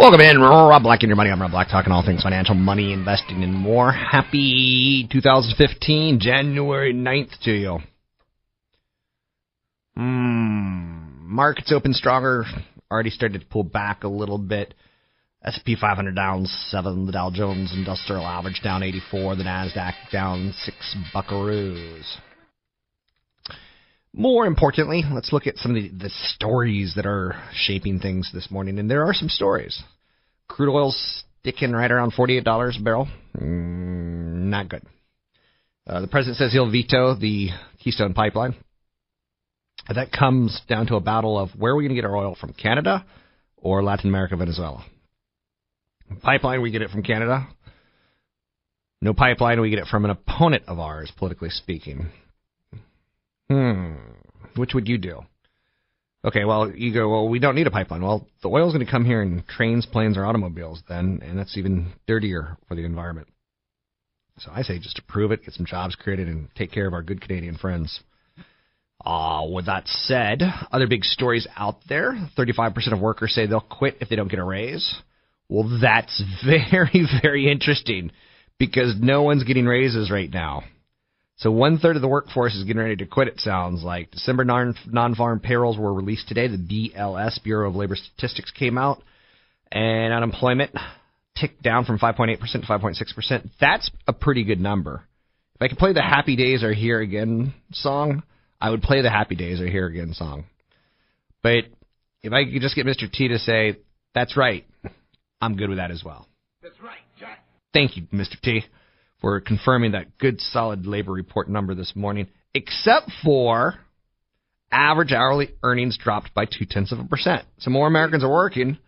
Welcome 0.00 0.22
in, 0.22 0.40
Rob 0.40 0.82
Black 0.82 1.02
and 1.02 1.10
your 1.10 1.16
money. 1.16 1.28
I'm 1.28 1.42
Rob 1.42 1.50
Black, 1.50 1.68
talking 1.68 1.92
all 1.92 2.02
things 2.02 2.22
financial, 2.22 2.54
money, 2.54 2.94
investing, 2.94 3.44
and 3.44 3.52
more. 3.52 3.92
Happy 3.92 5.06
2015, 5.12 6.18
January 6.18 6.94
9th 6.94 7.38
to 7.42 7.50
you. 7.50 7.78
Hmm. 9.94 11.28
Markets 11.30 11.70
open 11.70 11.92
stronger. 11.92 12.46
Already 12.90 13.10
started 13.10 13.42
to 13.42 13.46
pull 13.46 13.62
back 13.62 14.04
a 14.04 14.08
little 14.08 14.38
bit. 14.38 14.72
S&P 15.44 15.76
500 15.78 16.16
down 16.16 16.46
seven. 16.46 17.04
The 17.04 17.12
Dow 17.12 17.30
Jones 17.30 17.70
Industrial 17.74 18.24
Average 18.24 18.62
down 18.64 18.82
84. 18.82 19.36
The 19.36 19.42
Nasdaq 19.42 19.92
down 20.10 20.54
six 20.62 20.96
buckaroos. 21.14 22.06
More 24.12 24.46
importantly, 24.46 25.04
let's 25.10 25.32
look 25.32 25.46
at 25.46 25.56
some 25.56 25.76
of 25.76 25.82
the, 25.82 25.88
the 25.88 26.10
stories 26.34 26.94
that 26.96 27.06
are 27.06 27.40
shaping 27.54 28.00
things 28.00 28.30
this 28.32 28.50
morning. 28.50 28.78
And 28.78 28.90
there 28.90 29.04
are 29.06 29.14
some 29.14 29.28
stories. 29.28 29.82
Crude 30.48 30.72
oil's 30.72 31.24
sticking 31.40 31.72
right 31.72 31.90
around 31.90 32.12
$48 32.12 32.78
a 32.78 32.82
barrel. 32.82 33.08
Mm, 33.36 34.50
not 34.50 34.68
good. 34.68 34.82
Uh, 35.86 36.00
the 36.00 36.08
president 36.08 36.38
says 36.38 36.52
he'll 36.52 36.70
veto 36.70 37.14
the 37.14 37.48
Keystone 37.82 38.14
Pipeline. 38.14 38.54
That 39.88 40.12
comes 40.12 40.60
down 40.68 40.86
to 40.88 40.96
a 40.96 41.00
battle 41.00 41.38
of 41.38 41.50
where 41.56 41.72
are 41.72 41.76
we 41.76 41.84
going 41.84 41.94
to 41.96 42.00
get 42.00 42.04
our 42.04 42.16
oil 42.16 42.36
from 42.38 42.52
Canada 42.52 43.04
or 43.56 43.82
Latin 43.82 44.10
America, 44.10 44.36
Venezuela. 44.36 44.84
Pipeline, 46.22 46.62
we 46.62 46.70
get 46.70 46.82
it 46.82 46.90
from 46.90 47.02
Canada. 47.02 47.48
No 49.00 49.14
pipeline, 49.14 49.60
we 49.60 49.70
get 49.70 49.78
it 49.78 49.86
from 49.86 50.04
an 50.04 50.10
opponent 50.10 50.64
of 50.66 50.78
ours, 50.78 51.10
politically 51.16 51.48
speaking. 51.48 52.10
Hmm. 53.50 53.94
Which 54.54 54.74
would 54.74 54.88
you 54.88 54.96
do? 54.96 55.22
Okay, 56.24 56.44
well, 56.44 56.70
you 56.70 56.94
go, 56.94 57.08
well, 57.08 57.28
we 57.28 57.40
don't 57.40 57.56
need 57.56 57.66
a 57.66 57.70
pipeline. 57.70 58.02
Well, 58.02 58.28
the 58.42 58.48
oil's 58.48 58.72
going 58.72 58.84
to 58.84 58.90
come 58.90 59.04
here 59.04 59.22
in 59.22 59.42
trains, 59.48 59.86
planes, 59.86 60.16
or 60.16 60.24
automobiles 60.24 60.82
then, 60.88 61.20
and 61.24 61.36
that's 61.36 61.56
even 61.56 61.92
dirtier 62.06 62.58
for 62.68 62.76
the 62.76 62.84
environment. 62.84 63.26
So 64.38 64.52
I 64.54 64.62
say 64.62 64.78
just 64.78 64.98
approve 64.98 65.32
it, 65.32 65.44
get 65.44 65.54
some 65.54 65.66
jobs 65.66 65.96
created, 65.96 66.28
and 66.28 66.48
take 66.54 66.70
care 66.70 66.86
of 66.86 66.92
our 66.92 67.02
good 67.02 67.20
Canadian 67.20 67.56
friends. 67.56 68.00
Uh, 69.04 69.46
with 69.50 69.66
that 69.66 69.88
said, 69.88 70.42
other 70.70 70.86
big 70.86 71.04
stories 71.04 71.48
out 71.56 71.76
there 71.88 72.12
35% 72.36 72.92
of 72.92 73.00
workers 73.00 73.34
say 73.34 73.46
they'll 73.46 73.60
quit 73.60 73.96
if 74.00 74.08
they 74.08 74.16
don't 74.16 74.28
get 74.28 74.38
a 74.38 74.44
raise. 74.44 74.94
Well, 75.48 75.80
that's 75.80 76.22
very, 76.44 77.08
very 77.22 77.50
interesting 77.50 78.12
because 78.58 78.94
no 79.00 79.22
one's 79.22 79.42
getting 79.44 79.64
raises 79.66 80.10
right 80.10 80.30
now. 80.30 80.62
So 81.40 81.50
one 81.50 81.78
third 81.78 81.96
of 81.96 82.02
the 82.02 82.08
workforce 82.08 82.54
is 82.54 82.64
getting 82.64 82.82
ready 82.82 82.96
to 82.96 83.06
quit. 83.06 83.26
It 83.26 83.40
sounds 83.40 83.82
like 83.82 84.10
December 84.10 84.44
non 84.44 85.14
farm 85.14 85.40
payrolls 85.40 85.78
were 85.78 85.92
released 85.92 86.28
today. 86.28 86.48
The 86.48 86.58
BLS 86.58 87.42
Bureau 87.42 87.70
of 87.70 87.76
Labor 87.76 87.96
Statistics 87.96 88.50
came 88.50 88.76
out, 88.76 89.02
and 89.72 90.12
unemployment 90.12 90.72
ticked 91.34 91.62
down 91.62 91.86
from 91.86 91.98
5.8% 91.98 92.38
to 92.38 92.58
5.6%. 92.58 93.50
That's 93.58 93.90
a 94.06 94.12
pretty 94.12 94.44
good 94.44 94.60
number. 94.60 95.02
If 95.54 95.62
I 95.62 95.68
could 95.68 95.78
play 95.78 95.94
the 95.94 96.02
"Happy 96.02 96.36
Days 96.36 96.62
Are 96.62 96.74
Here 96.74 97.00
Again" 97.00 97.54
song, 97.72 98.22
I 98.60 98.68
would 98.68 98.82
play 98.82 99.00
the 99.00 99.10
"Happy 99.10 99.34
Days 99.34 99.62
Are 99.62 99.68
Here 99.68 99.86
Again" 99.86 100.12
song. 100.12 100.44
But 101.42 101.64
if 102.22 102.34
I 102.34 102.44
could 102.44 102.60
just 102.60 102.76
get 102.76 102.84
Mr. 102.84 103.10
T 103.10 103.28
to 103.28 103.38
say, 103.38 103.76
"That's 104.14 104.36
right," 104.36 104.66
I'm 105.40 105.56
good 105.56 105.70
with 105.70 105.78
that 105.78 105.90
as 105.90 106.04
well. 106.04 106.28
That's 106.62 106.78
right, 106.82 107.00
Jack. 107.18 107.42
Thank 107.72 107.96
you, 107.96 108.02
Mr. 108.12 108.38
T 108.42 108.62
for 109.20 109.40
confirming 109.40 109.92
that 109.92 110.18
good 110.18 110.40
solid 110.40 110.86
labor 110.86 111.12
report 111.12 111.48
number 111.48 111.74
this 111.74 111.92
morning, 111.94 112.28
except 112.54 113.10
for 113.22 113.74
average 114.72 115.12
hourly 115.12 115.50
earnings 115.62 115.98
dropped 115.98 116.32
by 116.34 116.44
two 116.44 116.64
tenths 116.68 116.92
of 116.92 116.98
a 116.98 117.04
percent. 117.04 117.44
So 117.58 117.70
more 117.70 117.86
Americans 117.86 118.24
are 118.24 118.30
working, 118.30 118.78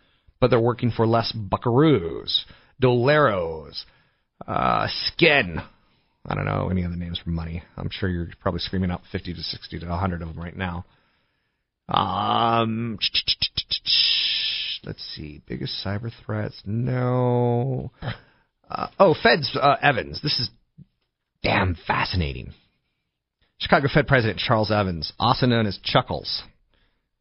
but 0.41 0.51
they're 0.51 0.61
working 0.61 0.91
for 0.91 1.07
less 1.07 1.33
buckaroos, 1.33 2.41
doleros, 2.83 3.85
uh, 4.47 4.89
skin. 5.07 5.61
I 6.27 6.35
don't 6.35 6.45
know 6.45 6.69
any 6.71 6.85
other 6.85 6.97
names 6.97 7.19
for 7.23 7.31
money. 7.31 7.63
I'm 7.77 7.91
sure 7.91 8.09
you're 8.09 8.29
probably 8.41 8.61
screaming 8.61 8.91
out 8.91 9.03
50 9.11 9.35
to 9.35 9.43
60 9.43 9.81
to 9.81 9.87
100 9.87 10.23
of 10.23 10.29
them 10.29 10.39
right 10.39 10.57
now. 10.57 10.85
Um, 11.89 12.99
let's 14.85 15.05
see. 15.15 15.43
Biggest 15.47 15.85
cyber 15.85 16.13
threats? 16.25 16.63
No. 16.65 17.91
Uh, 18.73 18.89
oh, 18.99 19.15
Fed's 19.23 19.55
uh, 19.61 19.77
Evans. 19.83 20.21
This 20.23 20.39
is 20.39 20.49
damn 21.43 21.77
fascinating. 21.87 22.53
Chicago 23.59 23.87
Fed 23.93 24.07
President 24.07 24.39
Charles 24.39 24.71
Evans, 24.71 25.13
also 25.19 25.47
known 25.47 25.67
as 25.67 25.79
Chuckles. 25.85 26.43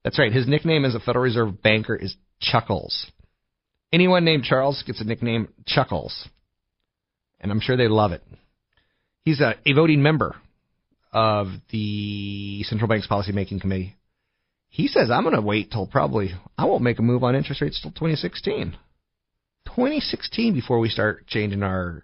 That's 0.04 0.18
right. 0.18 0.32
His 0.32 0.48
nickname 0.48 0.86
as 0.86 0.96
a 0.96 1.00
Federal 1.00 1.24
Reserve 1.24 1.62
banker 1.62 1.96
is 1.96 2.16
Chuckles. 2.40 3.12
Anyone 3.92 4.24
named 4.24 4.46
Charles 4.46 4.82
gets 4.88 5.02
a 5.02 5.04
nickname 5.04 5.50
Chuckles. 5.68 6.28
And 7.42 7.52
I'm 7.52 7.60
sure 7.60 7.76
they 7.76 7.90
love 7.90 8.14
it. 8.14 8.24
He's 9.24 9.42
a, 9.42 9.56
a 9.66 9.74
voting 9.74 10.02
member 10.02 10.36
of 11.12 11.48
the 11.70 12.64
central 12.64 12.88
bank's 12.88 13.08
policymaking 13.08 13.60
committee. 13.60 13.96
He 14.70 14.88
says, 14.88 15.12
I'm 15.12 15.24
going 15.24 15.36
to 15.36 15.42
wait 15.42 15.70
till 15.70 15.86
probably, 15.86 16.32
I 16.58 16.64
won't 16.64 16.82
make 16.82 16.98
a 16.98 17.02
move 17.02 17.26
on 17.26 17.36
interest 17.36 17.62
rates 17.62 17.82
till 17.82 17.92
2016. 17.92 18.78
2016 19.68 20.54
before 20.54 20.80
we 20.80 20.90
start 20.90 21.28
changing 21.28 21.64
our 21.64 22.04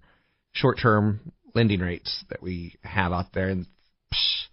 short-term 0.53 1.31
lending 1.53 1.79
rates 1.79 2.23
that 2.29 2.41
we 2.41 2.75
have 2.83 3.11
out 3.11 3.27
there. 3.33 3.49
And 3.49 3.65
psh, 4.13 4.45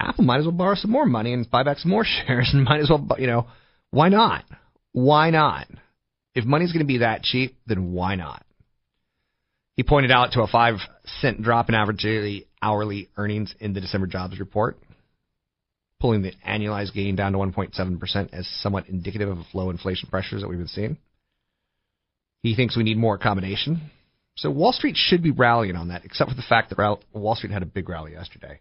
Apple 0.00 0.24
might 0.24 0.40
as 0.40 0.44
well 0.44 0.52
borrow 0.52 0.74
some 0.74 0.90
more 0.90 1.06
money 1.06 1.32
and 1.32 1.50
buy 1.50 1.62
back 1.62 1.78
some 1.78 1.90
more 1.90 2.04
shares, 2.26 2.50
and 2.52 2.64
might 2.64 2.80
as 2.80 2.90
well, 2.90 3.06
you 3.18 3.26
know, 3.26 3.46
why 3.90 4.08
not? 4.08 4.44
Why 4.92 5.30
not? 5.30 5.66
If 6.34 6.44
money's 6.44 6.72
going 6.72 6.84
to 6.84 6.86
be 6.86 6.98
that 6.98 7.22
cheap, 7.22 7.56
then 7.66 7.92
why 7.92 8.14
not? 8.14 8.44
He 9.74 9.82
pointed 9.84 10.10
out 10.10 10.32
to 10.32 10.42
a 10.42 10.46
five 10.48 10.76
cent 11.20 11.42
drop 11.42 11.68
in 11.68 11.74
average 11.74 12.02
daily 12.02 12.46
hourly 12.60 13.08
earnings 13.16 13.54
in 13.60 13.74
the 13.74 13.80
December 13.80 14.08
jobs 14.08 14.40
report, 14.40 14.76
pulling 16.00 16.22
the 16.22 16.32
annualized 16.46 16.94
gain 16.94 17.14
down 17.14 17.32
to 17.32 17.38
1.7% 17.38 18.28
as 18.32 18.46
somewhat 18.60 18.88
indicative 18.88 19.28
of 19.28 19.38
low 19.54 19.70
inflation 19.70 20.08
pressures 20.10 20.42
that 20.42 20.48
we've 20.48 20.58
been 20.58 20.68
seeing. 20.68 20.96
He 22.42 22.54
thinks 22.54 22.76
we 22.76 22.84
need 22.84 22.96
more 22.96 23.16
accommodation. 23.16 23.90
So 24.36 24.50
Wall 24.50 24.72
Street 24.72 24.96
should 24.96 25.22
be 25.22 25.32
rallying 25.32 25.76
on 25.76 25.88
that, 25.88 26.04
except 26.04 26.30
for 26.30 26.36
the 26.36 26.42
fact 26.42 26.70
that 26.70 26.98
Wall 27.12 27.34
Street 27.34 27.52
had 27.52 27.62
a 27.62 27.66
big 27.66 27.88
rally 27.88 28.12
yesterday. 28.12 28.60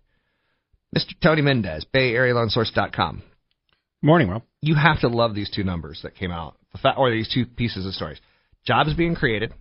Mr. 0.96 1.14
Tony 1.22 1.42
Mendez, 1.42 1.86
Bay 1.86 2.14
Area 2.14 2.34
Loan 2.34 2.50
Source.com. 2.50 3.22
Morning, 4.02 4.30
Rob. 4.30 4.44
You 4.62 4.76
have 4.76 5.02
to 5.02 5.08
love 5.08 5.36
these 5.36 5.50
two 5.50 5.64
numbers 5.64 6.00
that 6.04 6.16
came 6.16 6.32
out, 6.32 6.56
the 6.72 6.78
fact, 6.78 6.98
or 6.98 7.12
these 7.12 7.32
two 7.32 7.46
pieces 7.46 7.86
of 7.86 7.94
stories. 7.94 8.20
Jobs 8.66 8.94
being 8.94 9.16
created 9.16 9.54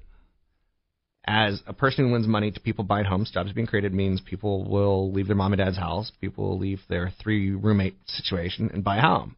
as 1.26 1.60
a 1.66 1.72
person 1.72 2.06
who 2.06 2.12
lends 2.12 2.28
money 2.28 2.50
to 2.50 2.60
people 2.60 2.84
buying 2.84 3.04
homes, 3.04 3.30
jobs 3.30 3.52
being 3.52 3.66
created 3.66 3.92
means 3.92 4.20
people 4.20 4.64
will 4.64 5.12
leave 5.12 5.26
their 5.26 5.36
mom 5.36 5.52
and 5.52 5.58
dad's 5.58 5.76
house, 5.76 6.12
people 6.20 6.48
will 6.48 6.58
leave 6.58 6.80
their 6.88 7.12
three 7.22 7.50
roommate 7.50 7.96
situation 8.06 8.70
and 8.72 8.84
buy 8.84 8.98
a 8.98 9.02
home. 9.02 9.36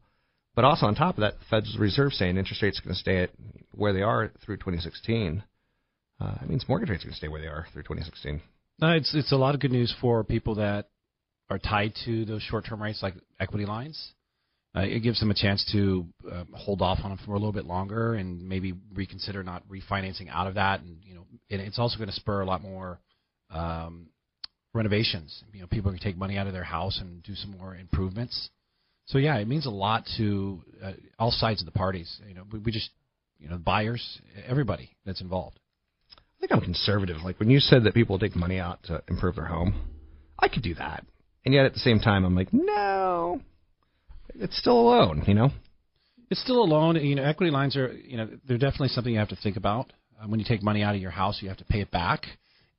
But 0.59 0.65
also 0.65 0.87
on 0.87 0.97
top 0.97 1.19
of 1.19 1.21
that, 1.21 1.39
the 1.39 1.45
Federal 1.45 1.79
Reserve 1.79 2.13
saying 2.13 2.37
interest 2.37 2.61
rates 2.61 2.81
are 2.81 2.83
going 2.83 2.95
to 2.95 2.99
stay 2.99 3.23
at 3.23 3.31
where 3.77 3.93
they 3.93 4.03
are 4.03 4.33
through 4.45 4.57
2016. 4.57 5.45
Uh, 6.21 6.35
it 6.43 6.49
means 6.49 6.69
mortgage 6.69 6.91
rates 6.91 7.05
are 7.05 7.07
going 7.07 7.13
to 7.13 7.17
stay 7.17 7.29
where 7.29 7.41
they 7.41 7.47
are 7.47 7.69
through 7.73 7.83
2016. 7.83 8.41
No, 8.81 8.91
it's 8.91 9.15
it's 9.15 9.31
a 9.31 9.37
lot 9.37 9.55
of 9.55 9.61
good 9.61 9.71
news 9.71 9.95
for 10.01 10.25
people 10.25 10.57
that 10.57 10.89
are 11.49 11.61
tied 11.61 11.93
to 12.07 12.25
those 12.25 12.43
short-term 12.43 12.83
rates, 12.83 13.05
like 13.05 13.15
equity 13.39 13.67
lines. 13.67 14.15
Uh, 14.75 14.81
it 14.81 14.99
gives 15.05 15.21
them 15.21 15.31
a 15.31 15.35
chance 15.35 15.65
to 15.71 16.05
uh, 16.29 16.43
hold 16.55 16.83
off 16.83 16.99
on 17.05 17.11
them 17.11 17.21
for 17.25 17.35
a 17.35 17.39
little 17.39 17.53
bit 17.53 17.65
longer 17.65 18.15
and 18.15 18.49
maybe 18.49 18.75
reconsider 18.93 19.45
not 19.45 19.63
refinancing 19.69 20.29
out 20.29 20.49
of 20.49 20.55
that. 20.55 20.81
And 20.81 20.97
you 21.05 21.15
know, 21.15 21.25
and 21.51 21.61
it's 21.61 21.79
also 21.79 21.99
going 21.99 22.11
to 22.11 22.17
spur 22.17 22.41
a 22.41 22.45
lot 22.45 22.63
more 22.63 22.99
um, 23.51 24.09
renovations. 24.75 25.41
You 25.53 25.61
know, 25.61 25.69
people 25.69 25.93
can 25.93 26.01
take 26.01 26.17
money 26.17 26.37
out 26.37 26.49
of 26.49 26.53
their 26.53 26.65
house 26.65 26.99
and 27.01 27.23
do 27.23 27.37
some 27.37 27.53
more 27.57 27.77
improvements. 27.77 28.51
So 29.09 29.19
yeah, 29.19 29.37
it 29.39 29.49
means 29.49 29.67
a 29.67 29.71
lot 29.71 30.05
to 30.19 30.61
uh, 30.83 30.93
all 31.19 31.31
sides 31.31 31.61
of 31.63 31.67
the 31.67 31.73
parties. 31.73 32.21
You 32.27 32.35
know, 32.35 32.45
we, 32.53 32.59
we 32.59 32.73
just, 32.73 32.91
you 33.39 33.49
know, 33.49 33.57
buyers, 33.57 34.21
everybody 34.47 34.91
that's 35.05 35.23
involved. 35.23 35.59
I 36.17 36.41
think 36.41 36.53
I'm 36.53 36.61
conservative. 36.61 37.17
Like 37.25 37.41
when 37.41 37.51
you 37.51 37.59
said 37.59 37.85
that 37.85 37.95
people 37.95 38.19
take 38.19 38.37
money 38.37 38.59
out 38.59 38.83
to 38.85 39.03
improve 39.09 39.37
their 39.37 39.47
home, 39.47 39.75
I 40.39 40.49
could 40.49 40.63
do 40.63 40.75
that. 40.75 41.05
And 41.45 41.55
yet 41.55 41.65
at 41.65 41.73
the 41.73 41.81
same 41.81 42.01
time, 42.01 42.25
I'm 42.25 42.37
like, 42.37 42.53
no, 42.53 43.41
it's 44.35 44.59
still 44.59 44.79
a 44.79 44.87
loan, 44.89 45.25
you 45.27 45.35
know. 45.35 45.51
It's 46.31 46.43
still 46.43 46.63
a 46.63 46.67
loan. 46.67 46.97
You 46.97 47.15
know, 47.15 47.25
equity 47.25 47.51
lines 47.51 47.77
are, 47.77 47.91
you 47.91 48.19
know, 48.19 48.29
they're 48.47 48.59
definitely 48.59 48.89
something 48.89 49.13
you 49.13 49.19
have 49.19 49.31
to 49.31 49.37
think 49.37 49.57
about. 49.57 49.91
Um, 50.21 50.31
when 50.31 50.39
you 50.39 50.47
take 50.47 50.63
money 50.63 50.83
out 50.83 50.95
of 50.95 51.01
your 51.01 51.11
house, 51.11 51.39
you 51.41 51.49
have 51.49 51.59
to 51.59 51.65
pay 51.65 51.81
it 51.81 51.91
back 51.91 52.27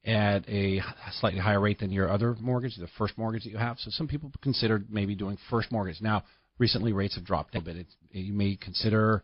at 0.05 0.47
a 0.47 0.81
slightly 1.19 1.39
higher 1.39 1.59
rate 1.59 1.79
than 1.79 1.91
your 1.91 2.09
other 2.09 2.35
mortgage, 2.39 2.75
the 2.77 2.87
first 2.97 3.17
mortgage 3.17 3.43
that 3.43 3.49
you 3.49 3.57
have. 3.57 3.77
So 3.79 3.91
some 3.91 4.07
people 4.07 4.31
consider 4.41 4.81
maybe 4.89 5.15
doing 5.15 5.37
first 5.49 5.71
mortgage. 5.71 6.01
Now, 6.01 6.23
recently 6.57 6.93
rates 6.93 7.15
have 7.15 7.25
dropped 7.25 7.55
a 7.55 7.61
bit. 7.61 7.77
It's, 7.77 7.95
you 8.11 8.33
may 8.33 8.55
consider 8.55 9.23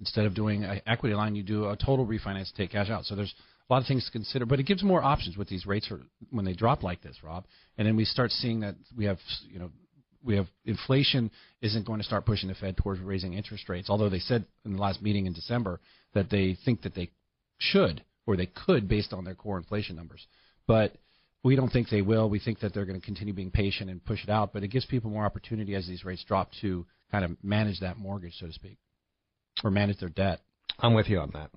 instead 0.00 0.26
of 0.26 0.34
doing 0.34 0.64
an 0.64 0.80
equity 0.86 1.14
line, 1.14 1.34
you 1.34 1.42
do 1.42 1.68
a 1.68 1.76
total 1.76 2.06
refinance 2.06 2.50
to 2.50 2.56
take 2.56 2.72
cash 2.72 2.90
out. 2.90 3.04
So 3.04 3.14
there's 3.14 3.34
a 3.68 3.72
lot 3.72 3.80
of 3.80 3.88
things 3.88 4.04
to 4.04 4.12
consider, 4.12 4.46
but 4.46 4.60
it 4.60 4.64
gives 4.64 4.82
more 4.82 5.02
options 5.02 5.36
with 5.36 5.48
these 5.48 5.66
rates 5.66 5.90
when 6.30 6.44
they 6.44 6.52
drop 6.52 6.82
like 6.82 7.02
this, 7.02 7.16
Rob. 7.22 7.44
And 7.78 7.86
then 7.86 7.96
we 7.96 8.04
start 8.04 8.30
seeing 8.30 8.60
that 8.60 8.76
we 8.96 9.04
have, 9.06 9.18
you 9.48 9.58
know, 9.58 9.70
we 10.22 10.36
have 10.36 10.46
inflation 10.64 11.30
isn't 11.60 11.86
going 11.86 12.00
to 12.00 12.04
start 12.04 12.24
pushing 12.24 12.48
the 12.48 12.54
Fed 12.54 12.76
towards 12.76 13.00
raising 13.00 13.34
interest 13.34 13.68
rates. 13.68 13.90
Although 13.90 14.08
they 14.08 14.18
said 14.20 14.46
in 14.64 14.74
the 14.74 14.80
last 14.80 15.02
meeting 15.02 15.26
in 15.26 15.32
December 15.32 15.80
that 16.14 16.30
they 16.30 16.56
think 16.64 16.82
that 16.82 16.94
they 16.94 17.10
should 17.58 18.02
or 18.26 18.36
they 18.36 18.46
could 18.46 18.88
based 18.88 19.12
on 19.12 19.24
their 19.24 19.34
core 19.34 19.58
inflation 19.58 19.96
numbers. 19.96 20.26
But 20.66 20.96
we 21.42 21.56
don't 21.56 21.70
think 21.70 21.90
they 21.90 22.02
will. 22.02 22.28
We 22.30 22.40
think 22.40 22.60
that 22.60 22.72
they're 22.72 22.86
going 22.86 22.98
to 22.98 23.04
continue 23.04 23.34
being 23.34 23.50
patient 23.50 23.90
and 23.90 24.04
push 24.04 24.24
it 24.24 24.30
out. 24.30 24.52
But 24.52 24.62
it 24.62 24.68
gives 24.68 24.86
people 24.86 25.10
more 25.10 25.26
opportunity 25.26 25.74
as 25.74 25.86
these 25.86 26.04
rates 26.04 26.24
drop 26.26 26.50
to 26.62 26.86
kind 27.12 27.24
of 27.24 27.36
manage 27.42 27.80
that 27.80 27.98
mortgage, 27.98 28.34
so 28.40 28.46
to 28.46 28.52
speak, 28.52 28.78
or 29.62 29.70
manage 29.70 29.98
their 29.98 30.08
debt. 30.08 30.40
I'm 30.78 30.94
with 30.94 31.08
you 31.08 31.20
on 31.20 31.30
that. 31.34 31.50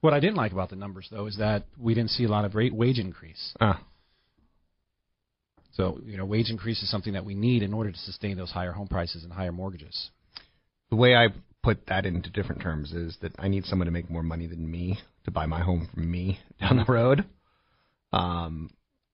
What 0.00 0.14
I 0.14 0.20
didn't 0.20 0.36
like 0.36 0.52
about 0.52 0.70
the 0.70 0.76
numbers, 0.76 1.08
though, 1.10 1.26
is 1.26 1.36
that 1.38 1.64
we 1.76 1.92
didn't 1.92 2.10
see 2.10 2.24
a 2.24 2.28
lot 2.28 2.44
of 2.44 2.54
rate 2.54 2.72
wage 2.72 2.98
increase. 2.98 3.54
Ah. 3.60 3.82
So, 5.72 6.00
you 6.04 6.16
know, 6.16 6.24
wage 6.24 6.50
increase 6.50 6.82
is 6.82 6.90
something 6.90 7.12
that 7.12 7.24
we 7.24 7.34
need 7.34 7.62
in 7.62 7.72
order 7.72 7.90
to 7.90 7.98
sustain 7.98 8.36
those 8.36 8.50
higher 8.50 8.72
home 8.72 8.88
prices 8.88 9.24
and 9.24 9.32
higher 9.32 9.52
mortgages. 9.52 10.10
The 10.90 10.96
way 10.96 11.14
I 11.14 11.28
put 11.62 11.86
that 11.86 12.06
into 12.06 12.30
different 12.30 12.62
terms 12.62 12.92
is 12.92 13.16
that 13.22 13.32
I 13.38 13.48
need 13.48 13.64
someone 13.64 13.86
to 13.86 13.92
make 13.92 14.08
more 14.08 14.22
money 14.22 14.46
than 14.46 14.70
me 14.70 14.98
to 15.28 15.34
buy 15.34 15.46
my 15.46 15.60
home 15.60 15.88
from 15.92 16.10
me 16.10 16.40
down 16.60 16.78
the 16.78 16.92
road. 16.92 17.24
Um, 18.12 18.70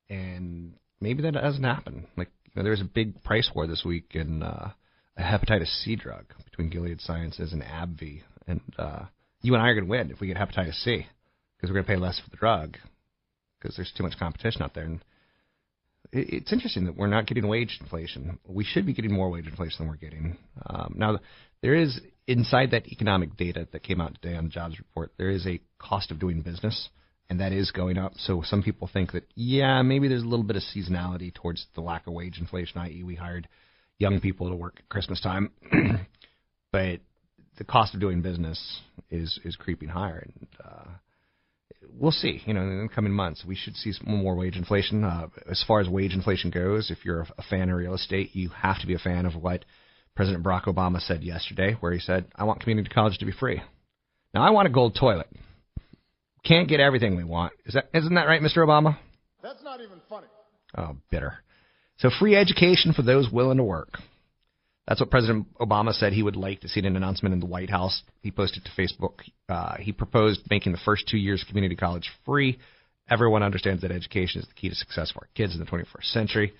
and 0.08 0.75
maybe 1.00 1.22
that 1.22 1.34
doesn't 1.34 1.62
happen. 1.62 2.06
Like, 2.16 2.31
you 2.46 2.52
know, 2.56 2.62
there 2.62 2.70
was 2.70 2.81
a 2.81 2.84
big 2.84 3.22
price 3.22 3.50
war 3.55 3.66
this 3.66 3.84
week 3.84 4.11
in 4.12 4.43
uh, 4.43 4.70
a 5.16 5.22
hepatitis 5.22 5.82
C 5.82 5.96
drug 5.96 6.26
between 6.44 6.70
Gilead 6.70 7.00
Sciences 7.00 7.52
and 7.52 7.62
AbbVie, 7.62 8.22
and 8.46 8.61
uh, 8.78 9.05
you 9.43 9.55
and 9.55 9.62
I 9.62 9.69
are 9.69 9.75
going 9.75 9.87
to 9.87 9.90
win 9.90 10.11
if 10.11 10.20
we 10.20 10.28
get 10.28 10.37
hepatitis 10.37 10.82
C 10.84 11.06
because 11.56 11.70
we're 11.70 11.82
going 11.82 11.84
to 11.84 11.93
pay 11.93 11.96
less 11.96 12.20
for 12.20 12.31
the 12.31 12.37
drug 12.37 12.76
because 13.60 13.76
there's 13.76 13.93
too 13.96 14.02
much 14.02 14.19
competition 14.19 14.62
out 14.62 14.75
there. 14.75 14.84
And 14.84 15.00
it, 16.12 16.32
it's 16.32 16.52
interesting 16.52 16.84
that 16.84 16.96
we're 16.96 17.06
not 17.06 17.26
getting 17.26 17.49
wage 17.49 17.78
inflation. 17.81 18.38
We 18.46 18.64
should 18.64 18.87
be 18.87 18.94
getting 18.94 19.12
more 19.12 19.31
wage 19.31 19.46
inflation 19.46 19.78
than 19.78 19.88
we're 19.88 19.96
getting. 19.96 20.37
Um, 20.67 20.94
now, 20.96 21.19
there 21.62 21.75
is 21.75 21.99
inside 22.26 22.70
that 22.70 22.86
economic 22.88 23.36
data 23.36 23.68
that 23.72 23.82
came 23.82 24.00
out 24.00 24.14
today 24.20 24.36
on 24.36 24.44
the 24.44 24.50
jobs 24.50 24.78
report, 24.78 25.12
there 25.18 25.30
is 25.30 25.46
a 25.46 25.60
cost 25.78 26.10
of 26.10 26.18
doing 26.18 26.42
business, 26.42 26.88
and 27.28 27.40
that 27.40 27.52
is 27.52 27.70
going 27.70 27.98
up. 27.98 28.12
So 28.16 28.42
some 28.44 28.62
people 28.62 28.88
think 28.92 29.12
that 29.12 29.24
yeah, 29.34 29.82
maybe 29.82 30.08
there's 30.08 30.22
a 30.22 30.26
little 30.26 30.44
bit 30.44 30.56
of 30.56 30.62
seasonality 30.62 31.32
towards 31.34 31.66
the 31.74 31.80
lack 31.80 32.06
of 32.06 32.12
wage 32.12 32.38
inflation, 32.38 32.78
i.e., 32.80 33.02
we 33.02 33.14
hired 33.14 33.48
young 33.98 34.20
people 34.20 34.48
to 34.50 34.56
work 34.56 34.76
at 34.78 34.88
Christmas 34.88 35.20
time, 35.20 35.50
but 36.72 37.00
the 37.56 37.64
cost 37.64 37.94
of 37.94 38.00
doing 38.00 38.22
business 38.22 38.80
is 39.10 39.38
is 39.44 39.56
creeping 39.56 39.88
higher, 39.88 40.26
and 40.26 40.46
uh, 40.64 40.90
we'll 41.92 42.10
see. 42.10 42.40
You 42.46 42.54
know, 42.54 42.62
in 42.62 42.88
the 42.88 42.94
coming 42.94 43.12
months, 43.12 43.44
we 43.46 43.54
should 43.54 43.76
see 43.76 43.92
some 43.92 44.16
more 44.16 44.34
wage 44.34 44.56
inflation. 44.56 45.04
Uh, 45.04 45.28
as 45.48 45.62
far 45.66 45.80
as 45.80 45.88
wage 45.88 46.14
inflation 46.14 46.50
goes, 46.50 46.90
if 46.90 47.04
you're 47.04 47.26
a 47.38 47.42
fan 47.42 47.68
of 47.68 47.76
real 47.76 47.94
estate, 47.94 48.34
you 48.34 48.48
have 48.48 48.80
to 48.80 48.86
be 48.86 48.94
a 48.94 48.98
fan 48.98 49.26
of 49.26 49.34
what 49.40 49.64
President 50.16 50.44
Barack 50.44 50.64
Obama 50.64 51.00
said 51.00 51.22
yesterday, 51.22 51.76
where 51.81 51.93
he 51.93 51.99
said, 51.99 52.26
"I 52.34 52.44
want 52.44 52.61
community 52.61 52.88
college 52.88 53.19
to 53.19 53.25
be 53.25 53.32
free." 53.32 53.61
Now, 54.32 54.43
I 54.43 54.50
want 54.50 54.69
a 54.69 54.70
gold 54.70 54.96
toilet. 54.99 55.28
Can't 56.44 56.69
get 56.69 56.81
everything 56.81 57.16
we 57.16 57.25
want. 57.25 57.52
Is 57.64 57.75
that 57.75 57.88
isn't 57.94 58.14
that 58.14 58.26
right, 58.26 58.43
Mr. 58.43 58.58
Obama? 58.58 58.99
That's 59.43 59.62
not 59.62 59.81
even 59.81 60.00
funny. 60.08 60.26
Oh, 60.76 60.96
bitter. 61.11 61.38
So 61.99 62.11
free 62.11 62.37
education 62.37 62.93
for 62.93 63.02
those 63.02 63.31
willing 63.31 63.58
to 63.58 63.64
work. 63.64 63.99
That's 64.87 65.00
what 65.00 65.11
President 65.11 65.46
Obama 65.58 65.93
said 65.93 66.12
he 66.12 66.22
would 66.22 66.37
like 66.37 66.60
to 66.60 66.69
see 66.69 66.81
in 66.81 66.87
an 66.87 66.96
announcement 66.96 67.32
in 67.32 67.40
the 67.40 67.46
White 67.46 67.70
House. 67.70 68.02
He 68.20 68.31
posted 68.31 68.64
to 68.64 68.70
Facebook. 68.78 69.20
Uh, 69.49 69.76
he 69.78 69.93
proposed 69.93 70.43
making 70.50 70.72
the 70.72 70.78
first 70.84 71.08
two 71.08 71.17
years 71.17 71.40
of 71.43 71.49
community 71.49 71.76
college 71.76 72.10
free. 72.26 72.58
Everyone 73.08 73.43
understands 73.43 73.82
that 73.82 73.90
education 73.90 74.43
is 74.43 74.49
the 74.49 74.55
key 74.55 74.69
to 74.69 74.75
success 74.75 75.10
for 75.10 75.20
our 75.20 75.28
kids 75.34 75.55
in 75.55 75.60
the 75.60 75.67
21st 75.67 76.05
century. 76.05 76.52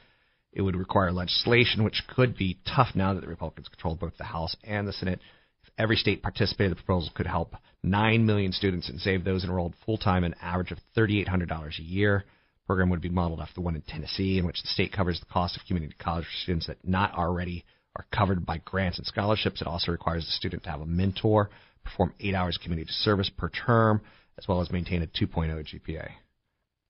It 0.55 0.63
would 0.63 0.77
require 0.77 1.11
legislation, 1.11 1.83
which 1.83 2.03
could 2.15 2.37
be 2.37 2.59
tough 2.65 2.95
now 2.95 3.13
that 3.13 3.21
the 3.21 3.27
Republicans 3.27 3.69
control 3.69 3.97
both 3.97 4.17
the 4.17 4.25
House 4.25 4.55
and 4.63 4.87
the 4.87 4.93
Senate. 4.93 5.19
If 5.65 5.71
every 5.77 5.97
state 5.97 6.23
participated, 6.23 6.71
the 6.73 6.83
proposal 6.83 7.13
could 7.13 7.27
help 7.27 7.57
9 7.83 8.25
million 8.25 8.53
students 8.53 8.89
and 8.89 9.01
save 9.01 9.25
those 9.25 9.43
enrolled 9.45 9.75
full 9.85 9.99
time 9.99 10.23
an 10.23 10.37
average 10.41 10.71
of 10.71 10.79
$3,800 10.97 11.79
a 11.79 11.83
year. 11.83 12.25
The 12.63 12.67
program 12.67 12.89
would 12.91 13.01
be 13.01 13.09
modeled 13.09 13.41
after 13.41 13.55
the 13.55 13.63
one 13.63 13.75
in 13.75 13.83
Tennessee, 13.83 14.39
in 14.39 14.47
which 14.47 14.63
the 14.63 14.69
state 14.69 14.93
covers 14.93 15.19
the 15.19 15.27
cost 15.27 15.57
of 15.57 15.67
community 15.67 15.95
college 15.99 16.25
for 16.25 16.43
students 16.43 16.69
that 16.69 16.87
not 16.87 17.15
already 17.15 17.65
are 17.97 18.07
covered 18.15 18.47
by 18.47 18.59
grants 18.59 18.99
and 18.99 19.07
scholarships. 19.07 19.61
It 19.61 19.67
also 19.67 19.91
requires 19.91 20.25
the 20.25 20.33
student 20.33 20.63
to 20.65 20.71
have 20.71 20.81
a 20.81 20.87
mentor, 20.87 21.51
perform 21.85 22.15
eight 22.21 22.35
hours 22.35 22.57
of 22.57 22.63
community 22.63 22.91
service 22.91 23.31
per 23.37 23.49
term, 23.49 24.03
as 24.39 24.47
well 24.47 24.61
as 24.61 24.71
maintain 24.71 25.03
a 25.03 25.07
2.0 25.07 25.51
GPA. 25.51 26.11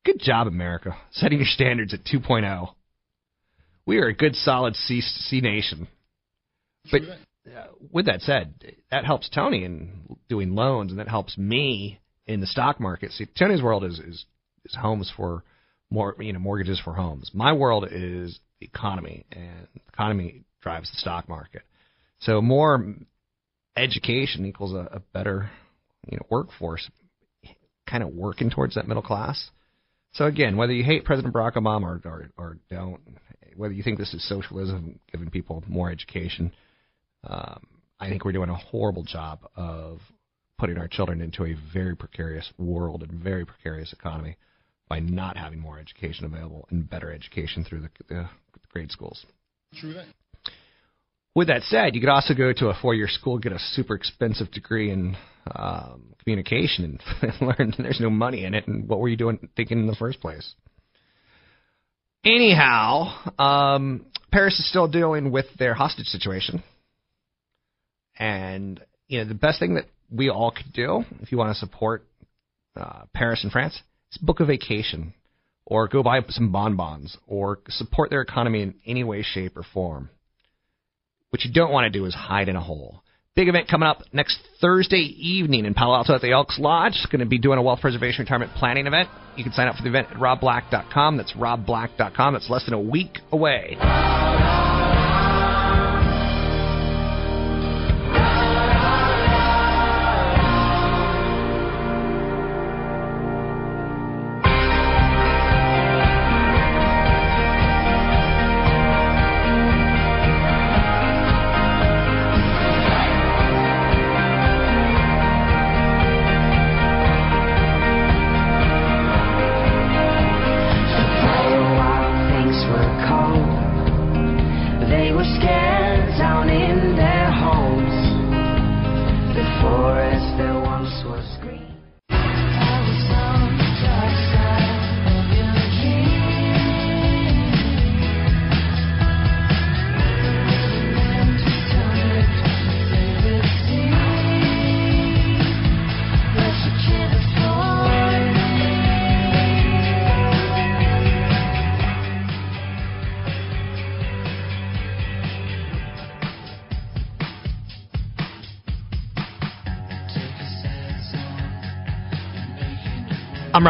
Good 0.04 0.20
job, 0.20 0.46
America, 0.46 0.96
setting 1.12 1.38
your 1.38 1.46
standards 1.46 1.94
at 1.94 2.04
2.0. 2.04 2.74
We 3.86 3.98
are 3.98 4.06
a 4.08 4.14
good, 4.14 4.34
solid 4.34 4.76
C, 4.76 5.00
C 5.00 5.40
nation. 5.40 5.88
But 6.90 7.02
uh, 7.02 7.66
with 7.92 8.06
that 8.06 8.22
said, 8.22 8.54
that 8.90 9.04
helps 9.04 9.28
Tony 9.28 9.64
in 9.64 10.16
doing 10.28 10.54
loans, 10.54 10.90
and 10.90 10.98
that 11.00 11.08
helps 11.08 11.36
me 11.36 12.00
in 12.26 12.40
the 12.40 12.46
stock 12.46 12.80
market. 12.80 13.12
See, 13.12 13.26
Tony's 13.38 13.62
world 13.62 13.84
is 13.84 13.98
is, 13.98 14.24
is 14.64 14.74
homes 14.74 15.12
for 15.14 15.44
more, 15.90 16.16
you 16.18 16.32
know, 16.32 16.38
mortgages 16.38 16.80
for 16.82 16.94
homes. 16.94 17.30
My 17.34 17.52
world 17.52 17.86
is 17.90 18.38
the 18.60 18.66
economy, 18.66 19.26
and 19.30 19.68
the 19.74 19.80
economy 19.92 20.44
drives 20.62 20.90
the 20.90 20.96
stock 20.96 21.28
market. 21.28 21.62
So 22.20 22.40
more 22.40 22.94
education 23.76 24.46
equals 24.46 24.72
a, 24.72 24.88
a 24.96 25.00
better, 25.12 25.50
you 26.10 26.16
know, 26.16 26.26
workforce, 26.30 26.88
kind 27.88 28.02
of 28.02 28.10
working 28.10 28.50
towards 28.50 28.76
that 28.76 28.88
middle 28.88 29.02
class. 29.02 29.50
So 30.12 30.24
again, 30.24 30.56
whether 30.56 30.72
you 30.72 30.84
hate 30.84 31.04
President 31.04 31.34
Barack 31.34 31.54
Obama 31.54 31.82
or, 31.82 32.00
or, 32.04 32.30
or 32.36 32.58
don't, 32.70 33.00
whether 33.56 33.74
you 33.74 33.82
think 33.82 33.98
this 33.98 34.14
is 34.14 34.26
socialism, 34.28 34.98
giving 35.10 35.30
people 35.30 35.62
more 35.66 35.90
education, 35.90 36.52
um, 37.24 37.66
I 38.00 38.08
think 38.08 38.24
we're 38.24 38.32
doing 38.32 38.50
a 38.50 38.54
horrible 38.54 39.02
job 39.02 39.40
of 39.56 40.00
putting 40.58 40.78
our 40.78 40.88
children 40.88 41.20
into 41.20 41.44
a 41.44 41.54
very 41.72 41.96
precarious 41.96 42.50
world 42.58 43.02
and 43.02 43.12
very 43.12 43.44
precarious 43.44 43.92
economy 43.92 44.36
by 44.88 45.00
not 45.00 45.36
having 45.36 45.58
more 45.58 45.78
education 45.78 46.24
available 46.24 46.66
and 46.70 46.88
better 46.88 47.12
education 47.12 47.64
through 47.64 47.80
the, 48.08 48.28
grade 48.70 48.90
schools. 48.90 49.24
True 49.74 49.94
that. 49.94 50.06
With 51.34 51.48
that 51.48 51.62
said, 51.62 51.94
you 51.94 52.00
could 52.00 52.10
also 52.10 52.34
go 52.34 52.52
to 52.52 52.68
a 52.68 52.74
four-year 52.80 53.08
school, 53.08 53.38
get 53.38 53.52
a 53.52 53.58
super 53.58 53.94
expensive 53.94 54.50
degree 54.52 54.90
in 54.90 55.16
um, 55.52 56.14
communication, 56.22 56.84
and, 56.84 57.02
and 57.22 57.40
learn 57.58 57.74
there's 57.78 58.00
no 58.00 58.10
money 58.10 58.44
in 58.44 58.54
it. 58.54 58.68
And 58.68 58.88
what 58.88 59.00
were 59.00 59.08
you 59.08 59.16
doing 59.16 59.48
thinking 59.56 59.80
in 59.80 59.86
the 59.86 59.96
first 59.96 60.20
place? 60.20 60.54
Anyhow, 62.24 63.12
um, 63.38 64.06
Paris 64.32 64.58
is 64.58 64.68
still 64.68 64.88
dealing 64.88 65.30
with 65.30 65.46
their 65.58 65.74
hostage 65.74 66.06
situation, 66.06 66.62
and 68.18 68.80
you 69.08 69.18
know 69.18 69.28
the 69.28 69.34
best 69.34 69.60
thing 69.60 69.74
that 69.74 69.84
we 70.10 70.30
all 70.30 70.50
could 70.50 70.72
do 70.72 71.04
if 71.20 71.30
you 71.30 71.38
want 71.38 71.54
to 71.54 71.58
support 71.58 72.06
uh, 72.76 73.02
Paris 73.12 73.42
and 73.42 73.52
France, 73.52 73.78
is 74.10 74.18
book 74.18 74.40
a 74.40 74.44
vacation 74.44 75.12
or 75.66 75.86
go 75.86 76.02
buy 76.02 76.20
some 76.28 76.50
bonbons 76.50 77.16
or 77.26 77.60
support 77.68 78.10
their 78.10 78.22
economy 78.22 78.62
in 78.62 78.74
any 78.86 79.04
way, 79.04 79.22
shape, 79.22 79.56
or 79.56 79.62
form. 79.62 80.10
What 81.30 81.44
you 81.44 81.52
don't 81.52 81.72
want 81.72 81.92
to 81.92 81.98
do 81.98 82.06
is 82.06 82.14
hide 82.14 82.48
in 82.48 82.56
a 82.56 82.60
hole. 82.60 83.03
Big 83.36 83.48
event 83.48 83.66
coming 83.66 83.88
up 83.88 84.00
next 84.12 84.38
Thursday 84.60 85.12
evening 85.18 85.64
in 85.64 85.74
Palo 85.74 85.96
Alto 85.96 86.14
at 86.14 86.20
the 86.20 86.30
Elks 86.30 86.56
Lodge. 86.60 86.92
It's 86.94 87.06
going 87.06 87.18
to 87.18 87.26
be 87.26 87.38
doing 87.38 87.58
a 87.58 87.62
wealth 87.62 87.80
preservation 87.80 88.22
retirement 88.22 88.52
planning 88.52 88.86
event. 88.86 89.08
You 89.36 89.42
can 89.42 89.52
sign 89.52 89.66
up 89.66 89.74
for 89.74 89.82
the 89.82 89.88
event 89.88 90.06
at 90.12 90.18
robblack.com. 90.18 91.16
That's 91.16 91.32
robblack.com. 91.32 92.36
It's 92.36 92.48
less 92.48 92.64
than 92.64 92.74
a 92.74 92.80
week 92.80 93.18
away. 93.32 93.76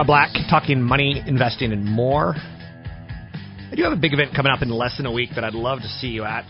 Black, 0.06 0.34
talking 0.50 0.82
money, 0.82 1.23
investing, 1.26 1.73
and 1.73 1.82
more. 1.82 2.34
I 2.37 3.75
do 3.75 3.82
have 3.84 3.92
a 3.92 3.96
big 3.96 4.12
event 4.12 4.32
coming 4.37 4.52
up 4.52 4.61
in 4.61 4.68
less 4.68 4.99
than 4.99 5.06
a 5.06 5.12
week 5.12 5.30
that 5.34 5.44
I'd 5.44 5.54
love 5.54 5.80
to 5.80 5.88
see 5.88 6.08
you 6.08 6.25
at. 6.25 6.44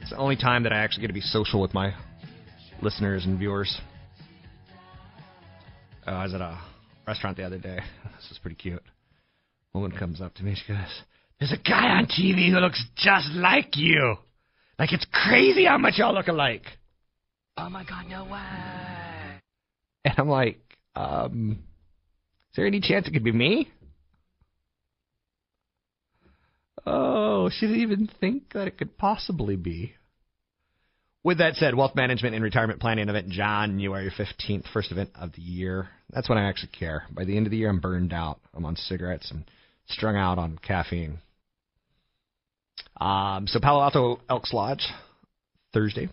It's 0.00 0.10
the 0.10 0.16
only 0.16 0.34
time 0.36 0.64
that 0.64 0.72
I 0.72 0.78
actually 0.78 1.02
get 1.02 1.06
to 1.08 1.12
be 1.12 1.20
social 1.20 1.60
with 1.60 1.72
my 1.74 1.94
listeners 2.82 3.24
and 3.24 3.38
viewers. 3.38 3.80
Uh, 6.06 6.10
I 6.10 6.24
was 6.24 6.34
at 6.34 6.40
a 6.40 6.58
restaurant 7.06 7.36
the 7.36 7.44
other 7.44 7.58
day. 7.58 7.78
This 8.16 8.30
was 8.30 8.38
pretty 8.38 8.56
cute. 8.56 8.82
A 9.74 9.78
woman 9.78 9.96
comes 9.96 10.22
up 10.22 10.34
to 10.36 10.42
me. 10.42 10.56
She 10.56 10.72
goes, 10.72 11.02
"There's 11.38 11.52
a 11.52 11.58
guy 11.58 11.90
on 11.90 12.06
TV 12.06 12.50
who 12.50 12.58
looks 12.58 12.82
just 12.96 13.28
like 13.32 13.76
you. 13.76 14.16
Like 14.78 14.92
it's 14.94 15.06
crazy 15.12 15.66
how 15.66 15.76
much 15.76 15.98
y'all 15.98 16.14
look 16.14 16.28
alike." 16.28 16.64
Oh 17.58 17.68
my 17.68 17.84
god, 17.84 18.06
no 18.08 18.24
way. 18.24 19.40
And 20.06 20.14
I'm 20.16 20.28
like, 20.28 20.65
um, 20.96 21.58
is 22.50 22.56
there 22.56 22.66
any 22.66 22.80
chance 22.80 23.06
it 23.06 23.12
could 23.12 23.24
be 23.24 23.32
me? 23.32 23.70
Oh, 26.86 27.50
she 27.50 27.66
didn't 27.66 27.82
even 27.82 28.08
think 28.20 28.52
that 28.54 28.66
it 28.66 28.78
could 28.78 28.96
possibly 28.96 29.56
be. 29.56 29.92
With 31.24 31.38
that 31.38 31.56
said, 31.56 31.74
wealth 31.74 31.96
management 31.96 32.36
and 32.36 32.44
retirement 32.44 32.80
planning 32.80 33.08
event 33.08 33.28
January 33.28 34.12
15th, 34.16 34.64
first 34.72 34.92
event 34.92 35.10
of 35.16 35.32
the 35.32 35.42
year. 35.42 35.88
That's 36.10 36.28
when 36.28 36.38
I 36.38 36.48
actually 36.48 36.70
care. 36.78 37.02
By 37.10 37.24
the 37.24 37.36
end 37.36 37.46
of 37.46 37.50
the 37.50 37.56
year, 37.56 37.68
I'm 37.68 37.80
burned 37.80 38.12
out. 38.12 38.38
I'm 38.54 38.64
on 38.64 38.76
cigarettes 38.76 39.32
and 39.32 39.44
strung 39.88 40.16
out 40.16 40.38
on 40.38 40.58
caffeine. 40.58 41.18
Um, 43.00 43.46
so 43.48 43.58
Palo 43.60 43.82
Alto 43.82 44.20
Elks 44.30 44.52
Lodge, 44.52 44.86
Thursday, 45.74 46.08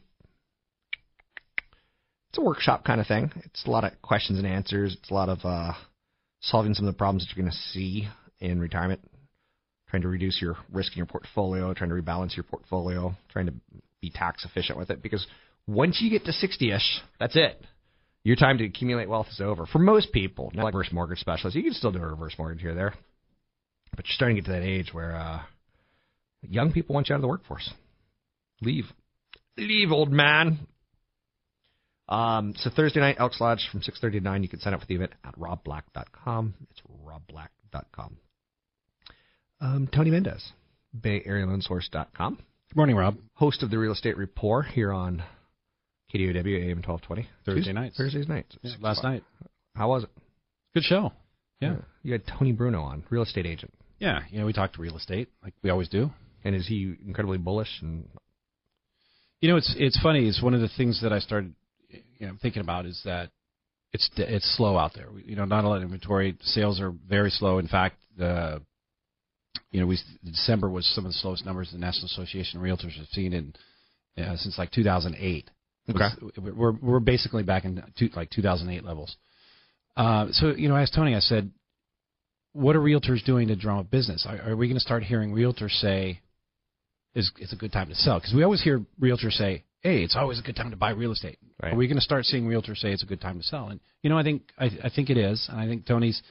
it's 2.33 2.39
a 2.39 2.41
workshop 2.41 2.83
kind 2.83 2.99
of 2.99 3.05
thing. 3.05 3.31
It's 3.45 3.63
a 3.67 3.69
lot 3.69 3.83
of 3.83 3.91
questions 4.01 4.39
and 4.39 4.47
answers. 4.47 4.97
It's 4.99 5.11
a 5.11 5.13
lot 5.13 5.29
of 5.29 5.37
uh, 5.43 5.73
solving 6.41 6.73
some 6.73 6.87
of 6.87 6.91
the 6.91 6.97
problems 6.97 7.23
that 7.23 7.35
you're 7.35 7.43
going 7.43 7.51
to 7.51 7.57
see 7.71 8.07
in 8.39 8.59
retirement, 8.59 9.01
trying 9.87 10.01
to 10.01 10.07
reduce 10.07 10.41
your 10.41 10.57
risk 10.71 10.93
in 10.93 10.97
your 10.97 11.05
portfolio, 11.05 11.75
trying 11.75 11.91
to 11.91 11.95
rebalance 11.95 12.35
your 12.35 12.43
portfolio, 12.43 13.13
trying 13.29 13.45
to 13.45 13.53
be 14.01 14.09
tax 14.09 14.45
efficient 14.45 14.79
with 14.79 14.89
it. 14.89 15.03
Because 15.03 15.27
once 15.67 16.01
you 16.01 16.09
get 16.09 16.25
to 16.25 16.31
60ish, 16.31 17.01
that's 17.19 17.35
it. 17.35 17.61
Your 18.23 18.35
time 18.35 18.57
to 18.57 18.65
accumulate 18.65 19.07
wealth 19.07 19.27
is 19.31 19.39
over. 19.39 19.67
For 19.67 19.77
most 19.77 20.11
people, 20.11 20.51
not 20.55 20.63
like 20.63 20.73
reverse 20.73 20.91
mortgage 20.91 21.19
specialists, 21.19 21.55
you 21.55 21.61
can 21.61 21.73
still 21.73 21.91
do 21.91 21.99
a 21.99 22.07
reverse 22.07 22.33
mortgage 22.39 22.61
here 22.61 22.71
or 22.71 22.75
there. 22.75 22.93
But 23.95 24.07
you're 24.07 24.15
starting 24.15 24.37
to 24.37 24.41
get 24.41 24.47
to 24.47 24.53
that 24.53 24.65
age 24.65 24.91
where 24.91 25.15
uh, 25.15 25.41
young 26.41 26.71
people 26.71 26.95
want 26.95 27.09
you 27.09 27.13
out 27.13 27.17
of 27.17 27.21
the 27.21 27.27
workforce. 27.27 27.69
Leave. 28.59 28.85
Leave, 29.55 29.91
old 29.91 30.11
man. 30.11 30.57
Um, 32.09 32.53
so 32.57 32.69
Thursday 32.69 32.99
night, 32.99 33.17
Elks 33.19 33.39
Lodge 33.39 33.67
from 33.71 33.81
6.30 33.81 34.11
to 34.13 34.19
9. 34.19 34.43
You 34.43 34.49
can 34.49 34.59
sign 34.59 34.73
up 34.73 34.81
for 34.81 34.85
the 34.85 34.95
event 34.95 35.11
at 35.23 35.37
robblack.com. 35.39 36.53
It's 36.69 36.81
robblack.com. 37.05 38.17
Um, 39.61 39.87
Tony 39.93 40.11
Mendez, 40.11 40.51
BayAreaLoanSource.com. 40.99 42.35
Good 42.35 42.75
morning, 42.75 42.95
Rob. 42.95 43.17
Host 43.35 43.63
of 43.63 43.69
the 43.69 43.77
Real 43.77 43.93
Estate 43.93 44.17
Report 44.17 44.65
here 44.65 44.91
on 44.91 45.23
KDOW 46.13 46.69
AM 46.69 46.81
1220. 46.81 47.27
Thursday 47.45 47.71
nights. 47.71 47.97
Thursdays 47.97 48.27
nights. 48.27 48.57
Yeah, 48.61 48.71
last 48.81 49.03
night. 49.03 49.23
How 49.75 49.89
was 49.89 50.03
it? 50.03 50.09
Good 50.73 50.83
show. 50.83 51.13
Yeah. 51.61 51.77
You 52.03 52.11
had 52.11 52.23
Tony 52.27 52.51
Bruno 52.51 52.81
on, 52.81 53.03
real 53.09 53.23
estate 53.23 53.45
agent. 53.45 53.73
Yeah, 53.99 54.19
you 54.29 54.39
know, 54.39 54.45
we 54.45 54.53
talked 54.53 54.77
real 54.77 54.97
estate 54.97 55.29
like 55.41 55.53
we 55.63 55.69
always 55.69 55.87
do. 55.87 56.11
And 56.43 56.55
is 56.55 56.67
he 56.67 56.95
incredibly 57.05 57.37
bullish 57.37 57.69
and 57.81 58.05
you 59.39 59.49
know, 59.49 59.57
it's 59.57 59.73
it's 59.77 59.99
funny. 59.99 60.27
It's 60.27 60.41
one 60.41 60.53
of 60.53 60.61
the 60.61 60.69
things 60.77 61.01
that 61.01 61.11
I 61.11 61.19
started 61.19 61.53
you 62.23 62.29
know 62.29 62.37
thinking 62.41 62.61
about 62.61 62.85
is 62.85 63.01
that 63.03 63.29
it's 63.91 64.09
it's 64.15 64.55
slow 64.55 64.77
out 64.77 64.93
there. 64.95 65.09
You 65.25 65.35
know, 65.35 65.43
not 65.43 65.65
a 65.65 65.67
lot 65.67 65.77
of 65.77 65.83
inventory. 65.83 66.37
Sales 66.41 66.79
are 66.79 66.93
very 67.07 67.29
slow. 67.29 67.59
In 67.59 67.67
fact, 67.67 67.97
the 68.17 68.61
you 69.71 69.81
know 69.81 69.87
we 69.87 69.99
December 70.23 70.69
was 70.69 70.85
some 70.95 71.05
of 71.05 71.11
the 71.11 71.17
slowest 71.17 71.45
numbers 71.45 71.69
the 71.73 71.77
National 71.77 72.05
Association 72.05 72.59
of 72.59 72.65
Realtors 72.65 72.97
have 72.97 73.07
seen 73.11 73.33
in 73.33 73.53
uh, 74.23 74.37
since 74.37 74.57
like 74.57 74.71
2008. 74.71 75.49
Okay, 75.89 76.01
we're 76.37 76.71
we're 76.71 77.01
basically 77.01 77.43
back 77.43 77.65
in 77.65 77.83
two, 77.99 78.09
like 78.15 78.29
2008 78.29 78.85
levels. 78.85 79.17
Uh, 79.97 80.27
so 80.31 80.55
you 80.55 80.69
know, 80.69 80.75
I 80.75 80.83
asked 80.83 80.95
Tony. 80.95 81.13
I 81.13 81.19
said, 81.19 81.51
"What 82.53 82.77
are 82.77 82.79
realtors 82.79 83.23
doing 83.25 83.49
to 83.49 83.57
drum 83.57 83.79
up 83.79 83.91
business? 83.91 84.25
Are, 84.27 84.51
are 84.51 84.55
we 84.55 84.67
going 84.67 84.77
to 84.77 84.79
start 84.79 85.03
hearing 85.03 85.33
realtors 85.33 85.71
say, 85.81 86.21
is 87.15 87.29
it's 87.37 87.51
a 87.51 87.57
good 87.57 87.73
time 87.73 87.89
to 87.89 87.95
sell?" 87.95 88.17
Because 88.17 88.33
we 88.33 88.43
always 88.43 88.63
hear 88.63 88.85
realtors 88.97 89.33
say, 89.33 89.65
hey, 89.83 90.01
it's 90.01 90.15
always 90.15 90.39
a 90.39 90.41
good 90.41 90.55
time 90.55 90.71
to 90.71 90.77
buy 90.77 90.91
real 90.91 91.11
estate. 91.11 91.37
Right. 91.61 91.73
Are 91.73 91.75
we 91.75 91.87
going 91.87 91.97
to 91.97 92.01
start 92.01 92.25
seeing 92.25 92.45
realtors 92.45 92.77
say 92.77 92.91
it's 92.91 93.03
a 93.03 93.07
good 93.07 93.21
time 93.21 93.37
to 93.37 93.43
sell? 93.43 93.67
And 93.67 93.79
you 94.01 94.09
know, 94.09 94.17
I 94.17 94.23
think 94.23 94.43
I, 94.57 94.65
I 94.83 94.89
think 94.93 95.09
it 95.09 95.17
is, 95.17 95.47
and 95.49 95.59
I 95.59 95.67
think 95.67 95.85
Tony's 95.85 96.21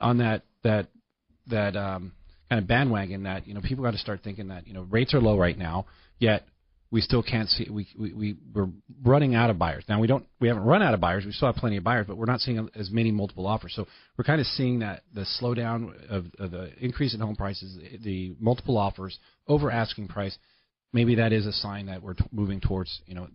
on 0.00 0.18
that 0.18 0.42
that 0.64 0.88
that 1.46 1.76
um, 1.76 2.12
kind 2.50 2.60
of 2.60 2.68
bandwagon 2.68 3.22
that 3.22 3.46
you 3.46 3.54
know 3.54 3.60
people 3.60 3.84
got 3.84 3.92
to 3.92 3.98
start 3.98 4.20
thinking 4.22 4.48
that 4.48 4.66
you 4.66 4.74
know 4.74 4.82
rates 4.82 5.14
are 5.14 5.20
low 5.20 5.38
right 5.38 5.56
now, 5.56 5.86
yet 6.18 6.46
we 6.90 7.00
still 7.00 7.22
can't 7.22 7.48
see 7.48 7.68
we, 7.70 7.86
we 7.98 8.12
we 8.12 8.36
we're 8.54 8.68
running 9.04 9.34
out 9.34 9.50
of 9.50 9.58
buyers. 9.58 9.84
Now 9.88 10.00
we 10.00 10.06
don't 10.06 10.26
we 10.40 10.48
haven't 10.48 10.64
run 10.64 10.82
out 10.82 10.94
of 10.94 11.00
buyers. 11.00 11.24
We 11.24 11.32
still 11.32 11.48
have 11.48 11.56
plenty 11.56 11.76
of 11.76 11.84
buyers, 11.84 12.06
but 12.08 12.16
we're 12.16 12.26
not 12.26 12.40
seeing 12.40 12.68
as 12.74 12.90
many 12.90 13.10
multiple 13.10 13.46
offers. 13.46 13.72
So 13.74 13.86
we're 14.16 14.24
kind 14.24 14.40
of 14.40 14.46
seeing 14.46 14.80
that 14.80 15.02
the 15.14 15.26
slowdown 15.40 16.08
of, 16.08 16.26
of 16.38 16.50
the 16.50 16.70
increase 16.78 17.14
in 17.14 17.20
home 17.20 17.36
prices, 17.36 17.78
the 18.02 18.34
multiple 18.38 18.76
offers 18.76 19.18
over 19.48 19.70
asking 19.70 20.08
price 20.08 20.36
maybe 20.96 21.16
that 21.16 21.32
is 21.32 21.46
a 21.46 21.52
sign 21.52 21.86
that 21.86 22.02
we're 22.02 22.14
t- 22.14 22.24
moving 22.32 22.60
towards 22.60 23.00
you 23.06 23.14
know 23.14 23.28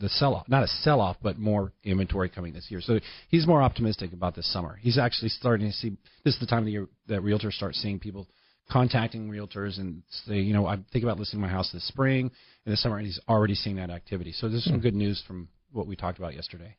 the 0.00 0.08
sell 0.08 0.34
off, 0.34 0.48
not 0.48 0.64
a 0.64 0.66
sell 0.66 1.00
off, 1.00 1.16
but 1.22 1.38
more 1.38 1.72
inventory 1.84 2.28
coming 2.28 2.52
this 2.52 2.66
year. 2.68 2.80
So 2.80 2.98
he's 3.28 3.46
more 3.46 3.62
optimistic 3.62 4.12
about 4.12 4.34
this 4.34 4.52
summer. 4.52 4.76
He's 4.80 4.98
actually 4.98 5.28
starting 5.28 5.68
to 5.68 5.72
see 5.72 5.96
this 6.24 6.34
is 6.34 6.40
the 6.40 6.46
time 6.46 6.58
of 6.58 6.64
the 6.64 6.72
year 6.72 6.88
that 7.06 7.22
realtors 7.22 7.52
start 7.52 7.76
seeing 7.76 8.00
people 8.00 8.26
contacting 8.70 9.30
realtors 9.30 9.78
and 9.78 10.02
say, 10.26 10.36
you 10.40 10.52
know, 10.52 10.66
I'm 10.66 10.84
thinking 10.92 11.04
about 11.04 11.18
listing 11.20 11.40
my 11.40 11.48
house 11.48 11.70
this 11.72 11.86
spring 11.86 12.30
and 12.64 12.72
this 12.72 12.82
summer, 12.82 12.96
and 12.96 13.06
he's 13.06 13.20
already 13.28 13.54
seeing 13.54 13.76
that 13.76 13.90
activity. 13.90 14.32
So 14.32 14.48
there's 14.48 14.64
some 14.64 14.74
hmm. 14.74 14.80
good 14.80 14.94
news 14.94 15.22
from 15.26 15.48
what 15.72 15.86
we 15.86 15.96
talked 15.96 16.18
about 16.18 16.34
yesterday. 16.34 16.76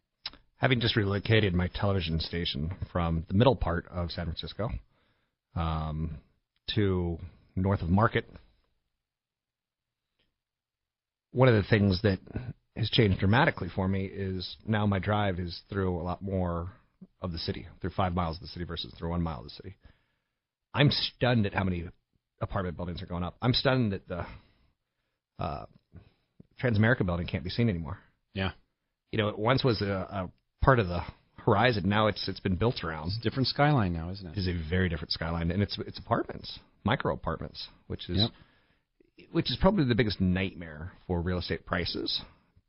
Having 0.58 0.82
just 0.82 0.96
relocated 0.96 1.54
my 1.54 1.70
television 1.74 2.20
station 2.20 2.74
from 2.92 3.25
the 3.27 3.34
middle 3.34 3.56
part 3.56 3.86
of 3.92 4.12
San 4.12 4.25
Francisco 4.25 4.70
um, 5.56 6.18
to 6.74 7.18
north 7.56 7.82
of 7.82 7.89
Market, 7.89 8.30
one 11.36 11.50
of 11.50 11.56
the 11.56 11.70
things 11.70 12.01
that 12.04 12.20
has 12.77 12.89
changed 12.89 13.20
dramatically 13.20 13.68
for 13.75 13.88
me 13.89 14.06
is 14.06 14.56
now 14.65 14.86
my 14.86 15.00
drive 15.00 15.38
is 15.38 15.62
through 15.70 16.00
a 16.00 16.01
lot 16.01 16.22
more 16.22 16.72
of 17.22 17.34
the 17.34 17.38
city, 17.38 17.68
through 17.82 17.89
five 17.89 18.15
miles 18.15 18.38
of 18.38 18.42
the 18.42 18.48
city 18.48 18.63
versus 18.63 18.94
through 18.98 19.10
one 19.10 19.22
mile 19.22 19.39
of 19.39 19.44
the 19.44 19.50
city. 19.50 19.75
I'm 20.74 20.89
stunned 20.92 21.46
at 21.46 21.54
how 21.54 21.65
many 21.65 21.89
apartment 22.42 22.77
buildings 22.77 23.01
are 23.04 23.06
going 23.06 23.24
up. 23.24 23.36
I'm 23.42 23.54
stunned 23.54 23.92
that 23.92 24.08
the 24.08 24.25
uh, 25.38 25.65
Transamerica 26.62 27.06
building 27.06 27.27
can't 27.27 27.44
be 27.44 27.50
seen 27.50 27.70
anymore. 27.70 27.98
Yeah. 28.34 28.51
You 29.12 29.18
know, 29.18 29.27
it 29.27 29.38
once 29.38 29.62
was 29.62 29.82
a, 29.82 29.86
a 29.86 30.30
part 30.63 30.80
of 30.80 30.88
the 30.88 31.01
horizon. 31.38 31.89
Now 31.89 32.08
it's 32.08 32.27
it's 32.30 32.39
been 32.39 32.56
built 32.56 32.84
around. 32.84 33.08
It's 33.08 33.18
a 33.18 33.22
different 33.22 33.48
skyline 33.48 33.92
now, 33.92 34.10
isn't 34.12 34.25
it? 34.25 34.38
It 34.38 34.39
is 34.39 34.48
a 34.48 34.70
very 34.70 34.88
different 34.88 35.12
skyline, 35.12 35.51
and 35.51 35.62
it's 35.62 35.77
it's 35.86 36.00
apartments, 36.00 36.60
micro 36.86 37.13
apartments, 37.13 37.68
which 37.88 38.10
is 38.10 38.20
Yep. 38.20 38.32
Which 39.31 39.51
is 39.51 39.57
probably 39.60 39.86
the 39.86 39.95
biggest 39.95 40.19
nightmare 40.22 40.91
for 41.07 41.22
real 41.22 41.39
estate 41.39 41.65
prices 41.65 42.22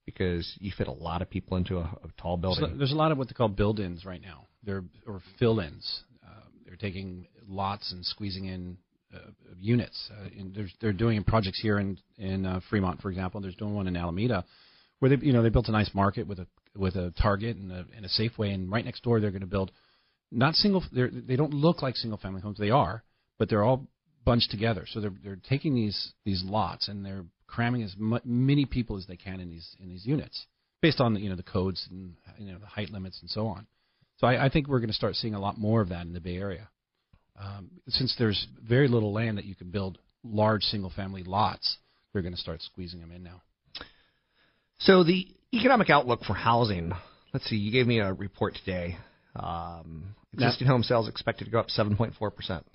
because 0.05 0.51
you 0.61 0.73
fit 0.77 0.87
a 0.87 0.93
lot 0.93 1.21
of 1.21 1.29
people 1.29 1.57
into 1.57 1.79
a, 1.79 1.83
a 1.83 2.21
tall 2.21 2.37
building. 2.37 2.67
So 2.71 2.77
there's 2.79 2.93
a 2.93 2.97
lot 2.97 3.13
of 3.13 3.19
what 3.19 3.29
they 3.29 3.35
call 3.35 3.49
build-ins 3.49 4.05
right 4.05 4.23
now. 4.23 4.47
They're 4.63 4.85
or 5.07 5.21
fill-ins. 5.39 6.03
Uh, 6.25 6.43
they're 6.65 6.77
taking 6.77 7.27
lots 7.49 7.93
and 7.93 8.05
squeezing 8.05 8.47
in 8.47 8.79
uh, 9.15 9.31
units. 9.61 10.11
Uh, 10.13 10.29
and 10.39 10.55
there's, 10.55 10.73
they're 10.81 10.93
doing 10.93 11.23
projects 11.25 11.61
here 11.61 11.79
in 11.79 11.99
in 12.19 12.47
uh, 12.47 12.61
Fremont, 12.71 13.01
for 13.01 13.11
example. 13.11 13.41
There's 13.41 13.57
doing 13.57 13.75
one 13.75 13.87
in 13.87 13.97
Alameda, 13.97 14.45
where 15.01 15.15
they 15.15 15.25
you 15.25 15.33
know 15.33 15.43
they 15.43 15.49
built 15.49 15.69
a 15.69 15.73
nice 15.73 15.91
market 15.95 16.27
with 16.27 16.39
a 16.39 16.47
with 16.77 16.97
a 16.97 17.13
Target 17.21 17.57
and 17.57 17.73
a, 17.73 17.85
and 17.97 18.05
a 18.05 18.09
Safeway, 18.09 18.55
and 18.55 18.71
right 18.71 18.85
next 18.85 19.03
door 19.03 19.21
they're 19.21 19.31
going 19.31 19.41
to 19.41 19.47
build 19.47 19.73
not 20.31 20.55
single. 20.55 20.85
They're, 20.93 21.11
they 21.11 21.37
don't 21.37 21.55
look 21.55 21.83
like 21.83 21.97
single 21.97 22.19
family 22.19 22.41
homes. 22.41 22.59
They 22.59 22.71
are, 22.71 23.03
but 23.39 23.49
they're 23.49 23.65
all 23.65 23.87
bunched 24.27 24.51
together. 24.51 24.85
So 24.87 25.01
they're 25.01 25.15
they're 25.25 25.39
taking 25.49 25.75
these 25.75 26.13
these 26.27 26.43
lots 26.45 26.89
and 26.89 27.07
they're 27.07 27.25
cramming 27.47 27.83
as 27.83 27.95
mu- 27.97 28.19
many 28.25 28.67
people 28.67 28.99
as 28.99 29.07
they 29.07 29.17
can 29.17 29.41
in 29.41 29.49
these 29.49 29.75
in 29.81 29.89
these 29.89 30.05
units 30.05 30.45
based 30.83 31.01
on 31.01 31.15
the, 31.15 31.21
you 31.21 31.31
know 31.31 31.37
the 31.37 31.43
codes 31.43 31.87
and 31.91 32.15
you 32.37 32.53
know 32.53 32.59
the 32.59 32.67
height 32.67 32.91
limits 32.91 33.19
and 33.23 33.31
so 33.31 33.47
on. 33.47 33.67
So 34.19 34.27
I, 34.27 34.47
I 34.47 34.49
think 34.51 34.69
we're 34.69 34.81
going 34.81 34.91
to 34.91 34.95
start 34.95 35.15
seeing 35.15 35.35
a 35.35 35.41
lot 35.41 35.57
more 35.59 35.81
of 35.81 35.89
that 35.91 36.03
in 36.03 36.13
the 36.13 36.21
Bay 36.21 36.37
Area, 36.37 36.69
um, 37.41 37.71
since 37.89 38.15
there's 38.19 38.47
very 38.67 38.89
little 38.89 39.13
land 39.13 39.39
that 39.39 39.45
you 39.45 39.55
can 39.55 39.71
build 39.71 39.99
large 40.25 40.63
single 40.63 40.91
family 40.91 41.23
lots. 41.23 41.79
They're 42.13 42.23
going 42.23 42.35
to 42.35 42.41
start 42.41 42.63
squeezing 42.63 43.01
them 43.01 43.13
in 43.13 43.23
now. 43.23 43.43
So 44.79 45.05
the 45.05 45.27
economic 45.53 45.91
outlook 45.91 46.25
for 46.25 46.35
housing. 46.35 46.93
Let's 47.33 47.47
see. 47.47 47.57
You 47.57 47.71
gave 47.71 47.87
me 47.87 47.99
a 47.99 48.13
report 48.13 48.55
today. 48.65 48.97
Um, 49.35 50.15
existing 50.33 50.67
home 50.67 50.83
sales 50.83 51.09
expected 51.09 51.45
to 51.45 51.51
go 51.51 51.61
up 51.61 51.69
7.4 51.69 52.35
percent. 52.35 52.67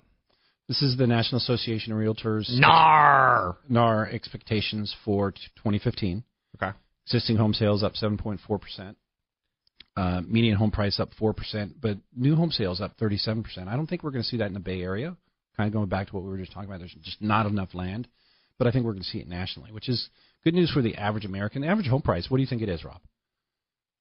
This 0.68 0.82
is 0.82 0.96
the 0.96 1.06
National 1.06 1.38
Association 1.38 1.92
of 1.92 1.98
Realtors 1.98 2.48
NAR. 2.48 3.56
NAR 3.68 4.08
expectations 4.08 4.94
for 5.04 5.32
2015. 5.32 6.22
Okay. 6.56 6.76
Existing 7.06 7.36
home 7.36 7.52
sales 7.52 7.82
up 7.82 7.94
7.4 7.94 8.60
percent. 8.60 8.96
Uh, 9.94 10.22
median 10.26 10.56
home 10.56 10.70
price 10.70 10.98
up 10.98 11.10
four 11.18 11.34
percent, 11.34 11.74
but 11.78 11.98
new 12.16 12.34
home 12.34 12.50
sales 12.50 12.80
up 12.80 12.96
37 12.98 13.42
percent. 13.42 13.68
I 13.68 13.76
don't 13.76 13.86
think 13.86 14.02
we're 14.02 14.10
going 14.10 14.22
to 14.22 14.28
see 14.28 14.38
that 14.38 14.46
in 14.46 14.54
the 14.54 14.60
Bay 14.60 14.80
Area. 14.80 15.14
Kind 15.54 15.66
of 15.66 15.74
going 15.74 15.90
back 15.90 16.06
to 16.08 16.14
what 16.14 16.24
we 16.24 16.30
were 16.30 16.38
just 16.38 16.52
talking 16.52 16.70
about. 16.70 16.78
There's 16.78 16.96
just 17.02 17.20
not 17.20 17.44
enough 17.44 17.74
land, 17.74 18.08
but 18.56 18.66
I 18.66 18.70
think 18.70 18.86
we're 18.86 18.92
going 18.92 19.02
to 19.02 19.08
see 19.08 19.18
it 19.18 19.28
nationally, 19.28 19.70
which 19.70 19.90
is 19.90 20.08
good 20.44 20.54
news 20.54 20.70
for 20.70 20.80
the 20.80 20.94
average 20.96 21.26
American. 21.26 21.60
The 21.60 21.68
average 21.68 21.88
home 21.88 22.00
price. 22.00 22.30
What 22.30 22.38
do 22.38 22.42
you 22.42 22.46
think 22.46 22.62
it 22.62 22.70
is, 22.70 22.84
Rob? 22.84 23.02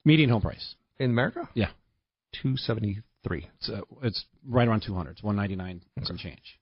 Median 0.05 0.29
home 0.29 0.41
price. 0.41 0.75
In 0.97 1.09
America? 1.09 1.49
Yeah. 3.01 3.10
273. 3.23 3.49
It's 3.57 3.69
uh, 3.69 3.81
it's 4.03 4.25
right 4.47 4.67
around 4.67 4.83
200. 4.85 5.11
It's 5.11 5.23
199 5.23 5.81
and 5.97 6.07
some 6.07 6.17
change. 6.17 6.59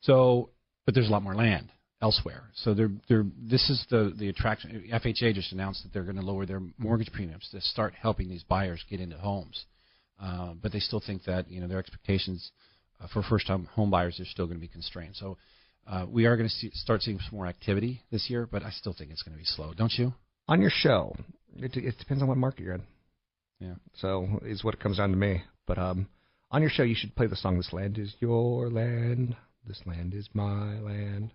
So, 0.00 0.50
but 0.84 0.94
there's 0.94 1.08
a 1.08 1.10
lot 1.10 1.22
more 1.22 1.34
land 1.34 1.70
elsewhere. 2.02 2.50
So 2.54 2.74
they're 2.74 2.90
they're 3.08 3.24
this 3.38 3.70
is 3.70 3.84
the 3.90 4.12
the 4.16 4.28
attraction. 4.28 4.90
FHA 4.92 5.34
just 5.34 5.52
announced 5.52 5.82
that 5.82 5.92
they're 5.92 6.04
going 6.04 6.16
to 6.16 6.22
lower 6.22 6.46
their 6.46 6.60
mortgage 6.78 7.12
premiums 7.12 7.48
to 7.52 7.60
start 7.60 7.94
helping 8.00 8.28
these 8.28 8.44
buyers 8.44 8.84
get 8.88 9.00
into 9.00 9.16
homes. 9.16 9.64
Uh, 10.20 10.54
but 10.62 10.72
they 10.72 10.78
still 10.78 11.02
think 11.04 11.24
that 11.24 11.50
you 11.50 11.60
know 11.60 11.68
their 11.68 11.78
expectations 11.78 12.50
uh, 13.00 13.08
for 13.12 13.22
first-time 13.22 13.66
home 13.72 13.90
buyers 13.90 14.20
are 14.20 14.24
still 14.26 14.46
going 14.46 14.58
to 14.58 14.60
be 14.60 14.68
constrained. 14.68 15.16
So 15.16 15.36
uh, 15.86 16.06
we 16.08 16.26
are 16.26 16.36
going 16.36 16.48
to 16.48 16.54
see, 16.54 16.70
start 16.74 17.02
seeing 17.02 17.18
some 17.18 17.36
more 17.36 17.46
activity 17.46 18.02
this 18.10 18.30
year, 18.30 18.48
but 18.50 18.62
I 18.62 18.70
still 18.70 18.94
think 18.96 19.10
it's 19.10 19.22
going 19.22 19.34
to 19.34 19.38
be 19.38 19.44
slow, 19.44 19.74
don't 19.74 19.92
you? 19.92 20.14
On 20.48 20.60
your 20.60 20.70
show, 20.72 21.16
it, 21.56 21.76
it 21.76 21.98
depends 21.98 22.22
on 22.22 22.28
what 22.28 22.38
market 22.38 22.60
you're 22.62 22.74
in. 22.74 22.82
Yeah. 23.60 23.74
So 23.96 24.40
is 24.44 24.62
what 24.62 24.74
it 24.74 24.80
comes 24.80 24.98
down 24.98 25.10
to 25.10 25.16
me. 25.16 25.42
But 25.66 25.78
um, 25.78 26.08
on 26.50 26.62
your 26.62 26.70
show, 26.70 26.82
you 26.82 26.94
should 26.96 27.14
play 27.16 27.26
the 27.26 27.36
song 27.36 27.56
"This 27.56 27.72
Land 27.72 27.98
Is 27.98 28.14
Your 28.20 28.70
Land." 28.70 29.36
This 29.66 29.80
land 29.86 30.12
is 30.14 30.28
my 30.34 30.78
land. 30.80 31.32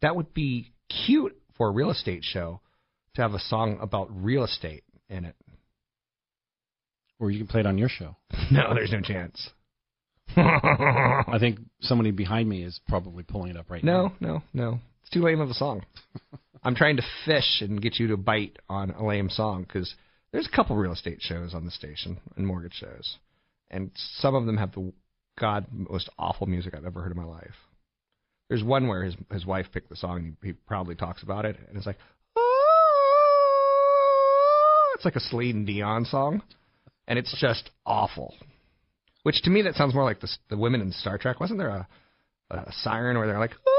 That 0.00 0.16
would 0.16 0.32
be 0.32 0.72
cute 1.06 1.36
for 1.56 1.68
a 1.68 1.70
real 1.70 1.90
estate 1.90 2.24
show 2.24 2.60
to 3.14 3.22
have 3.22 3.34
a 3.34 3.38
song 3.38 3.78
about 3.80 4.08
real 4.10 4.44
estate 4.44 4.84
in 5.10 5.24
it. 5.24 5.34
Or 7.18 7.30
you 7.30 7.38
can 7.38 7.46
play 7.46 7.60
it 7.60 7.66
on 7.66 7.78
your 7.78 7.88
show. 7.88 8.16
No, 8.50 8.72
there's 8.72 8.92
no 8.92 9.02
chance. 9.02 9.50
I 10.36 11.36
think 11.38 11.58
somebody 11.80 12.12
behind 12.12 12.48
me 12.48 12.62
is 12.62 12.80
probably 12.88 13.22
pulling 13.22 13.50
it 13.50 13.58
up 13.58 13.70
right 13.70 13.84
now. 13.84 14.14
No, 14.20 14.28
no, 14.28 14.42
no. 14.54 14.80
It's 15.02 15.10
too 15.10 15.22
lame 15.22 15.40
of 15.40 15.50
a 15.50 15.54
song. 15.54 15.84
I'm 16.62 16.74
trying 16.74 16.96
to 16.96 17.02
fish 17.26 17.60
and 17.60 17.82
get 17.82 17.98
you 17.98 18.08
to 18.08 18.16
bite 18.16 18.58
on 18.70 18.90
a 18.92 19.06
lame 19.06 19.28
song 19.28 19.64
because 19.64 19.94
there's 20.32 20.48
a 20.50 20.56
couple 20.56 20.76
real 20.76 20.92
estate 20.92 21.18
shows 21.20 21.52
on 21.52 21.66
the 21.66 21.70
station 21.70 22.18
and 22.36 22.46
mortgage 22.46 22.74
shows, 22.74 23.16
and 23.70 23.90
some 24.18 24.34
of 24.34 24.46
them 24.46 24.56
have 24.56 24.72
the 24.72 24.92
god 25.38 25.66
most 25.70 26.08
awful 26.18 26.46
music 26.46 26.74
I've 26.74 26.84
ever 26.84 27.00
heard 27.00 27.12
in 27.12 27.18
my 27.18 27.24
life. 27.24 27.54
There's 28.48 28.64
one 28.64 28.88
where 28.88 29.04
his 29.04 29.14
his 29.30 29.46
wife 29.46 29.66
picked 29.72 29.90
the 29.90 29.96
song 29.96 30.16
and 30.18 30.36
he, 30.42 30.48
he 30.48 30.52
proudly 30.52 30.94
talks 30.94 31.22
about 31.22 31.44
it, 31.44 31.56
and 31.68 31.76
it's 31.76 31.86
like, 31.86 31.98
"Ah." 32.36 32.40
it's 34.94 35.04
like 35.04 35.16
a 35.16 35.20
Celine 35.20 35.64
Dion 35.64 36.04
song, 36.04 36.42
and 37.06 37.18
it's 37.18 37.34
just 37.40 37.70
awful. 37.84 38.34
Which 39.22 39.42
to 39.42 39.50
me 39.50 39.62
that 39.62 39.74
sounds 39.74 39.94
more 39.94 40.04
like 40.04 40.20
the 40.20 40.28
the 40.48 40.56
women 40.56 40.80
in 40.80 40.92
Star 40.92 41.18
Trek. 41.18 41.40
Wasn't 41.40 41.58
there 41.58 41.68
a 41.68 41.86
a 42.50 42.72
siren 42.82 43.18
where 43.18 43.26
they're 43.26 43.38
like, 43.38 43.54
"Ah." 43.66 43.78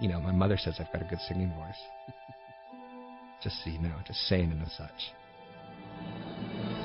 you 0.00 0.08
know, 0.08 0.20
my 0.20 0.32
mother 0.32 0.56
says 0.56 0.76
I've 0.80 0.92
got 0.92 1.02
a 1.02 1.08
good 1.10 1.20
singing 1.28 1.52
voice. 1.52 1.76
Just 3.42 3.62
so 3.64 3.70
you 3.70 3.78
know, 3.78 3.94
just 4.06 4.20
saying 4.28 4.50
and 4.50 4.60
such. 4.76 5.12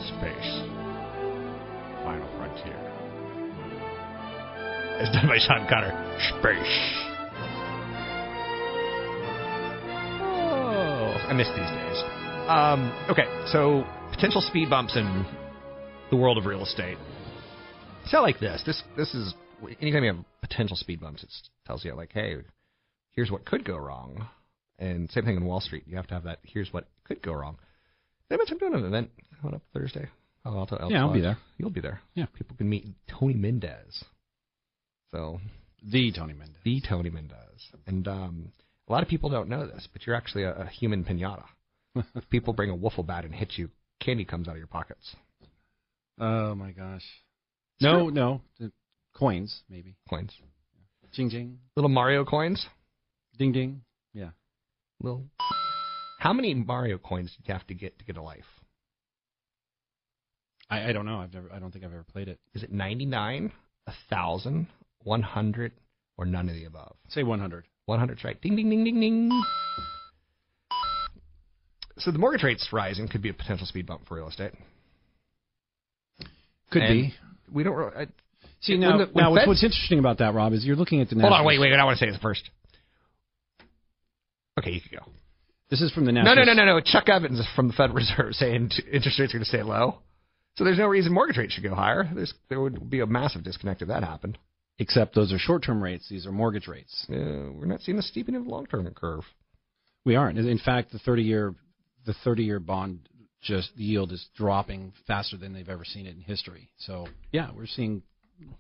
Space. 0.08 0.52
Final 2.04 2.28
frontier. 2.38 2.96
As 5.00 5.10
done 5.10 5.28
by 5.28 5.38
Sean 5.39 5.68
Conner. 5.68 5.91
Space. 6.39 7.06
Oh, 10.22 11.15
I 11.28 11.34
miss 11.34 11.48
these 11.50 11.58
days. 11.58 12.26
Um, 12.48 12.94
okay, 13.10 13.26
so 13.52 13.84
potential 14.13 14.39
speed 14.41 14.70
bumps 14.70 14.96
in 14.96 15.26
the 16.12 16.15
world 16.15 16.38
of 16.38 16.46
real 16.46 16.63
estate. 16.63 16.98
It's 18.04 18.13
not 18.13 18.22
like 18.22 18.39
this. 18.39 18.62
This 18.65 18.82
this 18.96 19.13
is 19.13 19.34
anytime 19.82 20.04
you 20.04 20.13
have 20.13 20.24
potential 20.41 20.78
speed 20.78 21.02
bumps, 21.02 21.24
it 21.24 21.30
tells 21.65 21.84
you 21.84 21.94
like, 21.96 22.12
hey, 22.13 22.38
here's 23.12 23.32
what 23.32 23.46
could 23.46 23.65
go 23.65 23.78
wrong. 23.78 24.28
And 24.78 25.10
same 25.12 25.26
thing 25.26 25.38
in 25.38 25.46
Wall 25.46 25.62
Street. 25.62 25.84
You 25.88 25.96
have 25.96 26.08
to 26.08 26.14
have 26.14 26.24
that. 26.24 26.40
Here's 26.44 26.72
what 26.74 26.88
could 27.06 27.22
go 27.22 27.34
wrong. 27.34 27.58
Did 28.30 28.36
I 28.36 28.38
mention 28.38 28.58
I'm 28.62 28.72
doing 28.72 28.74
an 28.84 28.86
event 28.88 29.10
coming 29.42 29.56
up 29.56 29.62
Thursday? 29.74 30.08
Oh, 30.44 30.60
I'll, 30.60 30.68
I'll 30.80 30.92
Yeah, 30.92 31.02
I'll 31.06 31.14
be 31.14 31.22
there. 31.22 31.38
You'll 31.58 31.70
be 31.70 31.82
there. 31.82 32.02
Yeah. 32.14 32.26
People 32.34 32.56
can 32.58 32.70
meet 32.70 32.86
Tony 33.08 33.34
Mendez. 33.36 34.04
So 35.12 35.40
The 35.84 36.12
Tony 36.12 36.34
Mendez. 36.34 36.58
the 36.64 36.82
Tony 36.82 37.10
Mendez, 37.10 37.70
and 37.88 38.08
um, 38.08 38.52
a 38.88 38.92
lot 38.92 39.02
of 39.04 39.08
people 39.10 39.30
don't 39.30 39.48
know 39.48 39.66
this, 39.66 39.88
but 39.94 40.06
you're 40.06 40.16
actually 40.16 40.44
a, 40.44 40.54
a 40.54 40.66
human 40.68 41.04
pinata. 41.04 41.46
if 41.96 42.28
people 42.30 42.54
bring 42.54 42.70
a 42.70 42.76
wiffle 42.76 43.06
bat 43.06 43.24
and 43.24 43.34
hit 43.34 43.54
you, 43.56 43.70
candy 44.02 44.26
comes 44.26 44.48
out 44.48 44.52
of 44.52 44.58
your 44.58 44.68
pockets. 44.68 45.16
Oh 46.20 46.54
my 46.56 46.72
gosh. 46.72 47.04
No, 47.82 48.10
no. 48.10 48.42
The 48.60 48.72
coins, 49.14 49.62
maybe. 49.70 49.96
Coins, 50.10 50.32
Jing 51.14 51.30
jing. 51.30 51.60
little 51.76 51.90
Mario 51.90 52.26
coins. 52.26 52.66
Ding 53.38 53.52
ding. 53.52 53.82
Little. 55.01 55.25
How 56.19 56.34
many 56.34 56.53
Mario 56.53 56.97
coins 56.97 57.31
did 57.38 57.47
you 57.47 57.53
have 57.53 57.67
to 57.67 57.73
get 57.73 57.97
to 57.99 58.05
get 58.05 58.17
a 58.17 58.21
life? 58.21 58.45
I, 60.69 60.89
I 60.89 60.93
don't 60.93 61.05
know. 61.05 61.19
I've 61.19 61.34
never 61.34 61.51
I 61.53 61.60
don't 61.60 61.71
think 61.71 61.86
I've 61.86 61.93
ever 61.93 62.05
played 62.12 62.27
it. 62.27 62.39
Is 62.53 62.63
it 62.63 62.71
99, 62.71 63.51
1,000, 63.86 64.67
100, 65.03 65.71
or 66.17 66.25
none 66.25 66.49
of 66.49 66.55
the 66.55 66.65
above? 66.65 66.95
Say 67.10 67.23
100. 67.23 67.65
100's 67.88 68.23
right. 68.23 68.39
Ding, 68.41 68.55
ding, 68.55 68.69
ding, 68.69 68.84
ding, 68.84 68.99
ding. 68.99 69.43
So 71.97 72.12
the 72.12 72.17
mortgage 72.17 72.43
rates 72.43 72.67
rising 72.73 73.08
could 73.08 73.21
be 73.21 73.29
a 73.29 73.34
potential 73.34 73.67
speed 73.67 73.86
bump 73.86 74.08
for 74.08 74.15
real 74.15 74.27
estate. 74.27 74.51
Could 76.71 76.81
And 76.81 76.93
be. 76.93 77.13
We 77.53 77.63
don't. 77.63 77.75
re- 77.75 77.91
I, 77.95 78.08
See 78.62 78.73
when 78.73 78.81
now, 78.81 78.97
the- 78.97 79.05
when 79.05 79.23
now 79.23 79.31
what's, 79.31 79.41
Fed- 79.43 79.47
what's 79.47 79.63
interesting 79.63 79.99
about 79.99 80.17
that, 80.17 80.34
Rob, 80.34 80.53
is 80.53 80.65
you're 80.65 80.75
looking 80.75 80.99
at 81.01 81.10
the 81.10 81.19
hold 81.19 81.31
on, 81.31 81.45
wait, 81.45 81.60
wait, 81.60 81.69
wait. 81.71 81.79
I 81.79 81.84
want 81.86 81.99
to 81.99 82.03
say 82.05 82.10
this 82.12 82.19
first. 82.21 82.49
Okay, 84.58 84.72
you 84.72 84.82
can 84.82 84.98
go. 85.00 85.12
This 85.70 85.82
is 85.82 85.91
from 85.91 86.06
the 86.06 86.12
No, 86.12 86.22
national. 86.24 86.46
no, 86.46 86.54
no, 86.54 86.65
no, 86.65 86.78
no. 86.78 86.82
Chuck 86.82 87.10
Evans 87.10 87.41
from 87.56 87.68
the 87.68 87.74
Federal 87.74 87.96
Reserve 87.98 88.34
saying 88.36 88.72
interest 88.91 89.20
rates 89.20 89.34
are 89.34 89.38
going 89.38 89.44
to 89.44 89.50
stay 89.50 89.63
low. 89.63 90.00
So 90.58 90.63
there's 90.63 90.78
no 90.78 90.88
reason 90.88 91.12
mortgage 91.12 91.38
rates 91.38 91.54
should 91.54 91.63
go 91.63 91.76
higher. 91.76 92.10
There's, 92.13 92.34
there 92.50 92.62
would 92.62 92.89
be 92.89 93.02
a 93.02 93.06
massive 93.06 93.44
disconnect 93.44 93.82
if 93.82 93.89
that 93.89 94.04
happened. 94.04 94.38
Except 94.78 95.15
those 95.15 95.32
are 95.32 95.38
short-term 95.38 95.82
rates; 95.82 96.08
these 96.10 96.26
are 96.26 96.34
mortgage 96.34 96.68
rates. 96.68 97.06
Uh, 97.10 97.50
we're 97.54 97.65
not 97.65 97.80
seeing 97.82 97.98
a 97.98 98.02
steepening 98.02 98.41
of 98.41 98.46
the 98.46 98.52
long-term 98.52 98.86
curve. 98.94 99.24
We 100.04 100.15
aren't. 100.18 100.38
In 100.38 100.60
fact, 100.60 100.91
the 100.91 101.00
30-year 101.00 101.56
the 102.06 102.13
30-year 102.26 102.60
bond 102.60 103.08
just 103.41 103.72
yield 103.78 104.12
is 104.12 104.28
dropping 104.36 104.91
faster 105.08 105.38
than 105.38 105.54
they've 105.54 105.70
ever 105.70 105.86
seen 105.86 106.06
it 106.06 106.15
in 106.15 106.22
history. 106.22 106.70
So 106.78 107.08
yeah, 107.32 107.52
we're 107.56 107.68
seeing 107.68 108.02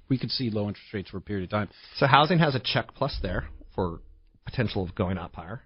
we 0.07 0.17
could 0.17 0.31
see 0.31 0.49
low 0.49 0.67
interest 0.69 0.93
rates 0.93 1.09
for 1.09 1.17
a 1.17 1.21
period 1.21 1.43
of 1.45 1.49
time. 1.49 1.69
So 1.97 2.07
housing 2.07 2.39
has 2.39 2.55
a 2.55 2.61
check 2.63 2.95
plus 2.95 3.17
there 3.21 3.49
for 3.75 3.99
potential 4.45 4.83
of 4.83 4.95
going 4.95 5.17
up 5.17 5.35
higher. 5.35 5.63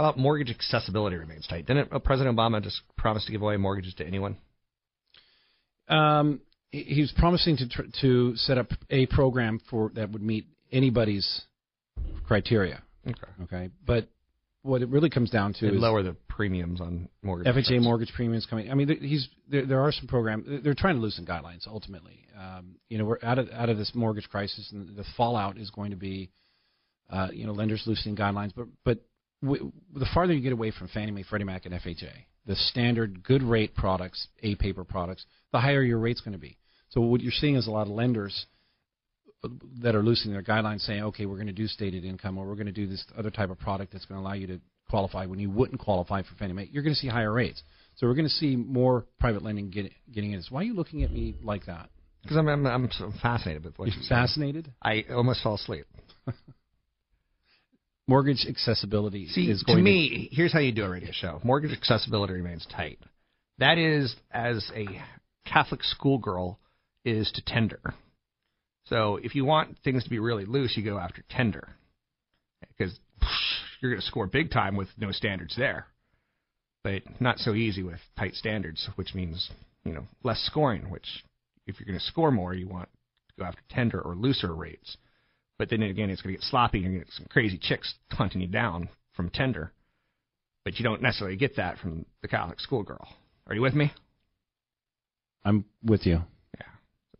How 0.00 0.08
about 0.08 0.18
mortgage 0.18 0.48
accessibility 0.48 1.16
remains 1.16 1.46
tight? 1.46 1.66
Didn't 1.66 1.90
President 2.04 2.34
Obama 2.34 2.62
just 2.62 2.80
promise 2.96 3.26
to 3.26 3.32
give 3.32 3.42
away 3.42 3.58
mortgages 3.58 3.92
to 3.96 4.06
anyone? 4.06 4.38
Um, 5.88 6.40
he 6.70 7.02
was 7.02 7.12
promising 7.18 7.58
to 7.58 7.68
tr- 7.68 7.82
to 8.00 8.34
set 8.36 8.56
up 8.56 8.68
a 8.88 9.04
program 9.06 9.60
for 9.68 9.90
that 9.96 10.10
would 10.10 10.22
meet 10.22 10.46
anybody's 10.72 11.42
criteria. 12.26 12.82
Okay. 13.06 13.42
Okay, 13.42 13.68
but 13.84 14.08
what 14.62 14.80
it 14.80 14.88
really 14.88 15.10
comes 15.10 15.28
down 15.28 15.52
to 15.54 15.66
And 15.66 15.76
is 15.76 15.82
lower 15.82 16.02
the 16.02 16.16
premiums 16.30 16.80
on 16.80 17.10
mortgage. 17.22 17.48
FHA 17.48 17.58
insurance. 17.58 17.84
mortgage 17.84 18.12
premiums 18.14 18.46
coming. 18.46 18.70
I 18.70 18.74
mean, 18.74 18.88
he's 19.02 19.28
there. 19.50 19.66
There 19.66 19.80
are 19.82 19.92
some 19.92 20.06
programs. 20.06 20.64
They're 20.64 20.72
trying 20.72 20.94
to 20.94 21.02
loosen 21.02 21.26
guidelines. 21.26 21.66
Ultimately, 21.66 22.24
um, 22.38 22.76
you 22.88 22.96
know, 22.96 23.04
we're 23.04 23.18
out 23.22 23.38
of 23.38 23.50
out 23.50 23.68
of 23.68 23.76
this 23.76 23.92
mortgage 23.94 24.30
crisis, 24.30 24.70
and 24.72 24.96
the 24.96 25.04
fallout 25.18 25.58
is 25.58 25.68
going 25.68 25.90
to 25.90 25.98
be, 25.98 26.30
uh, 27.10 27.28
you 27.34 27.44
know, 27.44 27.52
lenders 27.52 27.82
loosening 27.84 28.16
guidelines. 28.16 28.52
But 28.56 28.68
but 28.82 29.00
w- 29.42 29.72
the 29.94 30.06
farther 30.12 30.32
you 30.32 30.40
get 30.40 30.52
away 30.52 30.70
from 30.70 30.88
Fannie 30.88 31.12
Mae, 31.12 31.22
Freddie 31.22 31.44
Mac, 31.44 31.66
and 31.66 31.74
FHA, 31.74 32.12
the 32.46 32.56
standard 32.56 33.22
good 33.22 33.42
rate 33.42 33.74
products, 33.74 34.28
A 34.42 34.54
paper 34.56 34.84
products, 34.84 35.24
the 35.52 35.60
higher 35.60 35.82
your 35.82 35.98
rate's 35.98 36.20
going 36.20 36.32
to 36.32 36.38
be. 36.38 36.56
So 36.90 37.00
what 37.00 37.20
you're 37.20 37.32
seeing 37.32 37.56
is 37.56 37.66
a 37.66 37.70
lot 37.70 37.86
of 37.86 37.92
lenders 37.92 38.46
that 39.80 39.94
are 39.94 40.02
loosening 40.02 40.34
their 40.34 40.42
guidelines, 40.42 40.80
saying, 40.80 41.02
okay, 41.02 41.26
we're 41.26 41.36
going 41.36 41.46
to 41.46 41.52
do 41.52 41.66
stated 41.66 42.04
income, 42.04 42.36
or 42.36 42.46
we're 42.46 42.54
going 42.54 42.66
to 42.66 42.72
do 42.72 42.86
this 42.86 43.04
other 43.16 43.30
type 43.30 43.50
of 43.50 43.58
product 43.58 43.92
that's 43.92 44.04
going 44.04 44.20
to 44.20 44.26
allow 44.26 44.34
you 44.34 44.46
to 44.46 44.60
qualify 44.88 45.24
when 45.24 45.38
you 45.38 45.50
wouldn't 45.50 45.80
qualify 45.80 46.22
for 46.22 46.34
Fannie 46.38 46.52
Mae. 46.52 46.68
You're 46.70 46.82
going 46.82 46.94
to 46.94 47.00
see 47.00 47.08
higher 47.08 47.32
rates. 47.32 47.62
So 47.96 48.06
we're 48.06 48.14
going 48.14 48.26
to 48.26 48.34
see 48.34 48.56
more 48.56 49.06
private 49.18 49.42
lending 49.42 49.70
get, 49.70 49.92
getting 50.12 50.32
in. 50.32 50.42
Why 50.50 50.60
are 50.60 50.64
you 50.64 50.74
looking 50.74 51.02
at 51.04 51.12
me 51.12 51.36
like 51.42 51.66
that? 51.66 51.88
Because 52.22 52.36
I'm, 52.36 52.48
I'm 52.48 52.66
I'm 52.66 52.88
so 52.92 53.12
fascinated 53.22 53.64
with 53.64 53.78
what 53.78 53.88
You're 53.88 54.04
fascinated. 54.08 54.72
I 54.82 55.04
almost 55.10 55.42
fell 55.42 55.54
asleep. 55.54 55.86
Mortgage 58.10 58.44
accessibility 58.48 59.28
See, 59.28 59.48
is 59.48 59.62
going 59.62 59.78
to 59.78 59.84
me, 59.84 60.28
here's 60.32 60.52
how 60.52 60.58
you 60.58 60.72
do 60.72 60.84
a 60.84 60.88
radio 60.88 61.12
show. 61.12 61.40
Mortgage 61.44 61.70
accessibility 61.70 62.32
remains 62.32 62.66
tight. 62.74 62.98
That 63.58 63.78
is 63.78 64.12
as 64.32 64.68
a 64.74 65.00
Catholic 65.46 65.84
schoolgirl 65.84 66.58
is 67.04 67.30
to 67.30 67.44
Tinder. 67.44 67.94
So 68.86 69.20
if 69.22 69.36
you 69.36 69.44
want 69.44 69.78
things 69.84 70.02
to 70.02 70.10
be 70.10 70.18
really 70.18 70.44
loose, 70.44 70.76
you 70.76 70.84
go 70.84 70.98
after 70.98 71.22
Tinder. 71.30 71.68
Because 72.76 72.98
you're 73.80 73.92
going 73.92 74.00
to 74.00 74.06
score 74.08 74.26
big 74.26 74.50
time 74.50 74.74
with 74.74 74.88
no 74.98 75.12
standards 75.12 75.54
there. 75.56 75.86
But 76.82 77.02
not 77.20 77.38
so 77.38 77.54
easy 77.54 77.84
with 77.84 78.00
tight 78.18 78.34
standards, 78.34 78.88
which 78.96 79.14
means, 79.14 79.50
you 79.84 79.92
know, 79.92 80.08
less 80.24 80.40
scoring, 80.40 80.90
which 80.90 81.06
if 81.68 81.78
you're 81.78 81.86
going 81.86 82.00
to 82.00 82.04
score 82.04 82.32
more, 82.32 82.54
you 82.54 82.66
want 82.66 82.88
to 83.28 83.34
go 83.38 83.44
after 83.44 83.62
Tinder 83.72 84.00
or 84.00 84.16
looser 84.16 84.52
rates. 84.52 84.96
But 85.60 85.68
then 85.68 85.82
again, 85.82 86.08
it's 86.08 86.22
going 86.22 86.34
to 86.34 86.40
get 86.40 86.48
sloppy. 86.48 86.78
and 86.78 86.84
You're 86.84 86.92
going 86.94 87.04
to 87.04 87.10
get 87.10 87.14
some 87.14 87.26
crazy 87.28 87.58
chicks 87.60 87.92
hunting 88.12 88.40
you 88.40 88.46
down 88.46 88.88
from 89.12 89.28
Tinder. 89.28 89.72
But 90.64 90.78
you 90.78 90.84
don't 90.84 91.02
necessarily 91.02 91.36
get 91.36 91.56
that 91.56 91.76
from 91.76 92.06
the 92.22 92.28
Catholic 92.28 92.60
schoolgirl. 92.60 93.06
Are 93.46 93.54
you 93.54 93.60
with 93.60 93.74
me? 93.74 93.92
I'm 95.44 95.66
with 95.84 96.06
you. 96.06 96.22
Yeah. 96.58 96.66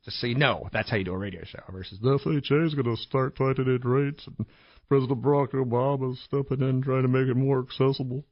Just 0.07 0.23
so 0.23 0.27
you 0.27 0.37
know, 0.37 0.71
that's 0.73 0.91
how 0.91 0.97
you 0.97 1.05
do 1.05 1.13
a 1.13 1.19
radio 1.19 1.45
show 1.45 1.61
versus 1.71 1.99
the 2.01 2.19
FHA 2.19 2.67
is 2.67 2.73
going 2.73 2.87
to 2.87 2.97
start 3.03 3.37
tightening 3.37 3.79
rates 3.85 4.27
and 4.27 4.47
President 4.89 5.21
Barack 5.21 5.53
Obama 5.53 6.11
is 6.11 6.25
stepping 6.25 6.67
in 6.67 6.81
trying 6.81 7.03
to 7.03 7.09
make 7.09 7.29
it 7.29 7.37
more 7.37 7.61
accessible. 7.61 8.25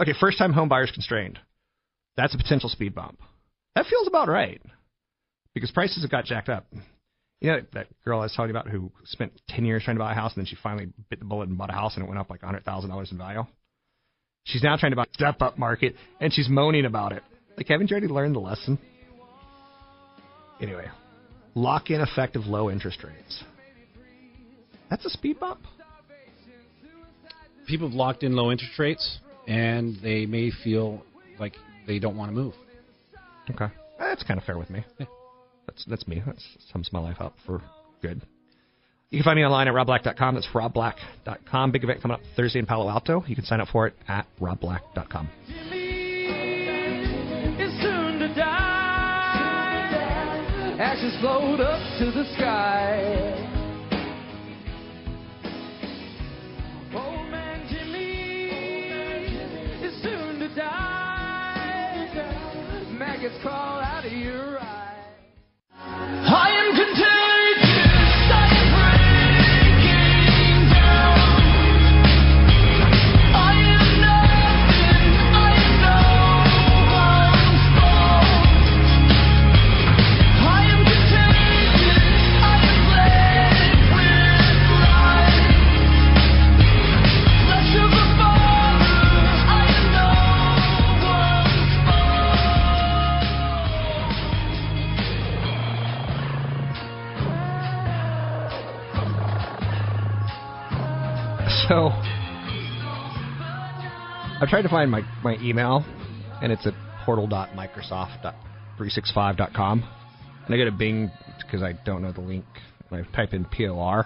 Okay, 0.00 0.14
first 0.18 0.38
time 0.38 0.54
home 0.54 0.70
buyers 0.70 0.90
constrained. 0.90 1.38
That's 2.16 2.34
a 2.34 2.38
potential 2.38 2.70
speed 2.70 2.94
bump. 2.94 3.20
That 3.74 3.84
feels 3.84 4.06
about 4.06 4.28
right 4.28 4.62
because 5.52 5.70
prices 5.70 6.02
have 6.02 6.10
got 6.10 6.24
jacked 6.24 6.48
up. 6.48 6.64
You 7.42 7.50
know 7.50 7.60
that 7.72 7.88
girl 8.04 8.20
I 8.20 8.22
was 8.22 8.34
talking 8.36 8.52
about 8.52 8.68
who 8.68 8.92
spent 9.04 9.32
10 9.48 9.64
years 9.64 9.82
trying 9.82 9.96
to 9.96 9.98
buy 9.98 10.12
a 10.12 10.14
house 10.14 10.32
and 10.36 10.42
then 10.42 10.46
she 10.46 10.56
finally 10.62 10.90
bit 11.10 11.18
the 11.18 11.24
bullet 11.24 11.48
and 11.48 11.58
bought 11.58 11.70
a 11.70 11.72
house 11.72 11.96
and 11.96 12.04
it 12.04 12.06
went 12.06 12.20
up 12.20 12.30
like 12.30 12.42
$100,000 12.42 13.12
in 13.12 13.18
value? 13.18 13.44
She's 14.44 14.62
now 14.62 14.76
trying 14.76 14.92
to 14.92 14.96
buy 14.96 15.02
a 15.02 15.14
step 15.14 15.42
up 15.42 15.58
market 15.58 15.96
and 16.20 16.32
she's 16.32 16.48
moaning 16.48 16.84
about 16.84 17.10
it. 17.10 17.24
Like, 17.56 17.66
haven't 17.66 17.90
you 17.90 17.94
already 17.94 18.06
learned 18.06 18.36
the 18.36 18.40
lesson? 18.40 18.78
Anyway, 20.60 20.86
lock 21.56 21.90
in 21.90 22.00
effective 22.00 22.46
low 22.46 22.70
interest 22.70 23.02
rates. 23.02 23.42
That's 24.88 25.04
a 25.04 25.10
speed 25.10 25.40
bump. 25.40 25.62
People 27.66 27.88
have 27.88 27.96
locked 27.96 28.22
in 28.22 28.36
low 28.36 28.52
interest 28.52 28.78
rates, 28.78 29.18
and 29.48 29.96
they 30.00 30.26
may 30.26 30.52
feel 30.62 31.02
like 31.40 31.54
they 31.88 31.98
don't 31.98 32.16
want 32.16 32.30
to 32.30 32.34
move. 32.34 32.54
Okay, 33.50 33.72
that's 33.98 34.22
kind 34.22 34.38
of 34.38 34.44
fair 34.44 34.58
with 34.58 34.70
me. 34.70 34.84
That's 35.66 35.84
that's 35.86 36.06
me. 36.06 36.22
That 36.24 36.36
sums 36.72 36.92
my 36.92 37.00
life 37.00 37.20
up 37.20 37.34
for 37.46 37.62
good. 38.00 38.22
You 39.10 39.18
can 39.18 39.24
find 39.24 39.36
me 39.36 39.44
online 39.44 39.68
at 39.68 39.74
robblack.com. 39.74 40.34
That's 40.34 40.48
robblack.com. 40.54 41.72
Big 41.72 41.84
event 41.84 42.00
coming 42.00 42.14
up 42.14 42.22
Thursday 42.34 42.60
in 42.60 42.66
Palo 42.66 42.88
Alto. 42.88 43.22
You 43.26 43.34
can 43.34 43.44
sign 43.44 43.60
up 43.60 43.68
for 43.68 43.86
it 43.86 43.94
at 44.08 44.26
robblack.com. 44.40 45.28
is 47.60 47.82
soon 47.82 48.18
to 48.20 48.34
die. 48.34 48.72
Ashes 50.80 51.14
float 51.20 51.60
up 51.60 51.98
to 51.98 52.06
the 52.10 52.24
sky. 52.36 53.50
Jimmy 57.68 59.22
is 59.82 60.02
soon 60.02 60.38
to 60.40 60.48
die. 60.54 62.08
Maggots 62.98 63.36
crawl 63.42 63.71
tried 104.52 104.60
to 104.60 104.68
find 104.68 104.90
my, 104.90 105.00
my 105.24 105.36
email, 105.36 105.82
and 106.42 106.52
it's 106.52 106.66
at 106.66 106.74
portal.microsoft.365.com. 107.06 109.88
And 110.44 110.54
I 110.54 110.58
go 110.58 110.66
to 110.66 110.70
Bing 110.70 111.10
because 111.38 111.62
I 111.62 111.72
don't 111.86 112.02
know 112.02 112.12
the 112.12 112.20
link, 112.20 112.44
and 112.90 113.00
I 113.00 113.04
type 113.16 113.32
in 113.32 113.46
POR. 113.46 114.04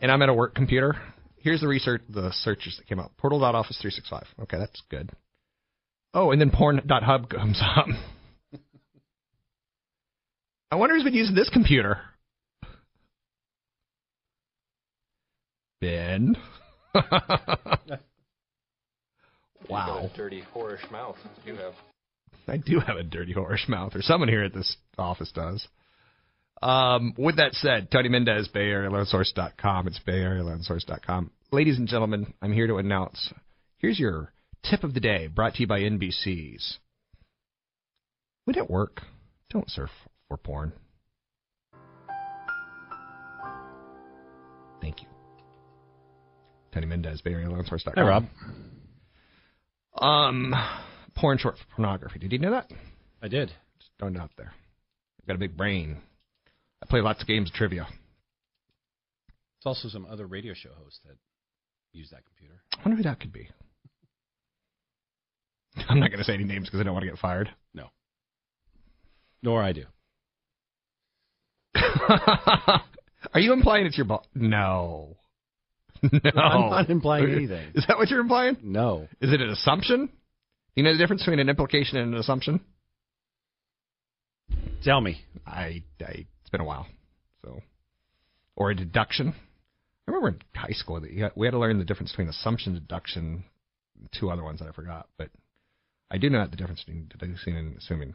And 0.00 0.10
I'm 0.10 0.20
at 0.22 0.28
a 0.28 0.34
work 0.34 0.56
computer. 0.56 0.96
Here's 1.36 1.60
the 1.60 1.68
research, 1.68 2.02
the 2.08 2.32
searches 2.32 2.78
that 2.78 2.88
came 2.88 2.98
up. 2.98 3.12
Portal.office365. 3.16 4.24
Okay, 4.42 4.58
that's 4.58 4.82
good. 4.90 5.12
Oh, 6.12 6.32
and 6.32 6.40
then 6.40 6.50
porn.hub 6.50 7.30
comes 7.30 7.62
up. 7.62 7.86
I 10.72 10.74
wonder 10.74 10.96
who's 10.96 11.04
been 11.04 11.14
using 11.14 11.36
this 11.36 11.48
computer. 11.48 12.00
Ben. 15.80 16.36
wow. 19.68 20.10
dirty, 20.16 20.44
whorish 20.54 20.90
mouth 20.90 21.16
you 21.44 21.56
have. 21.56 21.74
I 22.48 22.56
do 22.56 22.80
have 22.80 22.96
a 22.96 23.02
dirty 23.02 23.32
horse 23.32 23.64
mouth, 23.68 23.94
or 23.94 24.02
someone 24.02 24.28
here 24.28 24.44
at 24.44 24.52
this 24.52 24.76
office 24.98 25.30
does. 25.32 25.66
Um, 26.60 27.14
with 27.18 27.36
that 27.36 27.54
said, 27.54 27.90
Tony 27.90 28.08
Mendez, 28.08 28.48
Bay 28.48 28.68
Area 28.68 28.90
Loan 28.90 29.06
Source.com. 29.06 29.88
It's 29.88 29.98
Bay 30.00 30.20
Area 30.20 30.44
Loan 30.44 30.62
Source.com. 30.62 31.30
Ladies 31.50 31.78
and 31.78 31.88
gentlemen, 31.88 32.32
I'm 32.40 32.52
here 32.52 32.66
to 32.66 32.76
announce 32.76 33.32
here's 33.78 33.98
your 33.98 34.32
tip 34.62 34.84
of 34.84 34.94
the 34.94 35.00
day 35.00 35.26
brought 35.26 35.54
to 35.54 35.60
you 35.60 35.66
by 35.66 35.80
NBC's. 35.80 36.78
When 38.44 38.56
at 38.58 38.70
work, 38.70 39.02
don't 39.50 39.70
surf 39.70 39.90
for 40.28 40.36
porn. 40.36 40.72
Thank 44.80 45.02
you. 45.02 45.08
Tony 46.72 46.86
Mendez, 46.86 47.20
Bay 47.20 47.32
Area 47.32 47.50
Loan 47.50 47.64
Hey, 47.94 48.02
Rob. 48.02 48.24
Um, 50.00 50.54
porn 51.14 51.38
short 51.38 51.56
for 51.58 51.64
pornography. 51.76 52.18
Did 52.18 52.32
you 52.32 52.38
know 52.38 52.52
that? 52.52 52.70
I 53.22 53.28
did. 53.28 53.48
Just 53.78 53.90
throwing 53.98 54.16
it 54.16 54.20
out 54.20 54.30
there. 54.36 54.52
I've 55.20 55.26
got 55.26 55.36
a 55.36 55.38
big 55.38 55.56
brain. 55.56 55.98
I 56.82 56.86
play 56.86 57.00
lots 57.00 57.20
of 57.22 57.28
games 57.28 57.50
of 57.50 57.54
trivia. 57.54 57.86
It's 59.58 59.66
also 59.66 59.88
some 59.88 60.06
other 60.10 60.26
radio 60.26 60.54
show 60.54 60.70
hosts 60.82 61.00
that 61.04 61.16
use 61.92 62.10
that 62.10 62.24
computer. 62.26 62.60
I 62.74 62.78
wonder 62.84 62.96
who 62.96 63.02
that 63.04 63.20
could 63.20 63.32
be. 63.32 63.48
I'm 65.88 66.00
not 66.00 66.10
going 66.10 66.18
to 66.18 66.24
say 66.24 66.34
any 66.34 66.44
names 66.44 66.66
because 66.66 66.80
I 66.80 66.82
don't 66.82 66.94
want 66.94 67.04
to 67.04 67.10
get 67.10 67.18
fired. 67.18 67.50
No. 67.72 67.86
Nor 69.42 69.62
I 69.62 69.72
do. 69.72 69.84
Are 73.34 73.40
you 73.40 73.52
implying 73.52 73.86
it's 73.86 73.96
your 73.96 74.06
boss? 74.06 74.26
No. 74.34 75.16
No. 76.12 76.42
I'm 76.42 76.70
not 76.70 76.90
implying 76.90 77.30
anything. 77.30 77.72
Is 77.74 77.84
that 77.86 77.96
what 77.96 78.10
you're 78.10 78.20
implying? 78.20 78.56
No. 78.62 79.08
Is 79.20 79.32
it 79.32 79.40
an 79.40 79.50
assumption? 79.50 80.08
You 80.74 80.82
know 80.82 80.92
the 80.92 80.98
difference 80.98 81.22
between 81.22 81.38
an 81.38 81.48
implication 81.48 81.98
and 81.98 82.12
an 82.14 82.18
assumption? 82.18 82.60
Tell 84.82 85.00
me. 85.00 85.20
I, 85.46 85.82
I 86.00 86.26
it's 86.40 86.50
been 86.50 86.60
a 86.60 86.64
while. 86.64 86.86
So, 87.44 87.60
or 88.56 88.70
a 88.70 88.74
deduction. 88.74 89.34
I 90.08 90.10
remember 90.10 90.28
in 90.28 90.38
high 90.58 90.72
school 90.72 91.00
that 91.00 91.36
we 91.36 91.46
had 91.46 91.52
to 91.52 91.58
learn 91.58 91.78
the 91.78 91.84
difference 91.84 92.10
between 92.10 92.28
assumption, 92.28 92.74
deduction, 92.74 93.44
two 94.18 94.30
other 94.30 94.42
ones 94.42 94.58
that 94.58 94.68
I 94.68 94.72
forgot. 94.72 95.08
But 95.16 95.30
I 96.10 96.18
do 96.18 96.28
know 96.28 96.44
the 96.46 96.56
difference 96.56 96.82
between 96.82 97.08
deducing 97.16 97.56
and 97.56 97.76
assuming. 97.76 98.14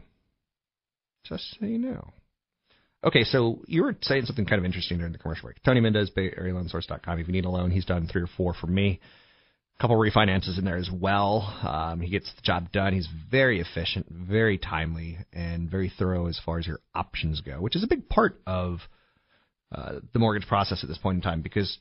Just 1.24 1.58
so 1.60 1.66
you 1.66 1.78
know. 1.78 2.10
Okay, 3.04 3.24
so 3.24 3.62
you 3.68 3.84
were 3.84 3.96
saying 4.02 4.26
something 4.26 4.46
kind 4.46 4.60
of 4.60 4.66
interesting 4.66 4.98
during 4.98 5.14
the 5.14 5.20
commercial 5.20 5.48
break. 5.48 5.62
Tony 5.64 5.80
Mendez, 5.80 6.10
BayAreaLoanSource.com. 6.18 7.20
If 7.20 7.28
you 7.28 7.34
need 7.34 7.46
a 7.46 7.50
loan, 7.50 7.70
he's 7.70 7.86
done 7.86 8.08
three 8.08 8.24
or 8.24 8.30
four 8.36 8.54
for 8.54 8.68
me. 8.68 9.00
A 9.78 9.82
couple 9.82 9.96
refinances 9.98 10.58
in 10.58 10.66
there 10.66 10.78
as 10.78 10.90
well. 10.92 11.42
Um, 11.62 12.02
he 12.02 12.10
gets 12.10 12.34
the 12.36 12.42
job 12.42 12.72
done. 12.72 12.94
He's 12.94 13.08
very 13.30 13.60
efficient, 13.60 14.08
very 14.10 14.58
timely, 14.58 15.20
and 15.32 15.70
very 15.70 15.92
thorough 15.96 16.26
as 16.26 16.40
far 16.44 16.58
as 16.58 16.66
your 16.66 16.80
options 16.96 17.42
go, 17.42 17.62
which 17.62 17.76
is 17.76 17.84
a 17.84 17.88
big 17.88 18.10
part 18.10 18.42
of 18.48 18.80
uh, 19.72 20.00
the 20.14 20.20
mortgage 20.20 20.48
process 20.48 20.80
at 20.82 20.90
this 20.90 20.98
point 20.98 21.18
in 21.18 21.22
time 21.22 21.42
because 21.42 21.78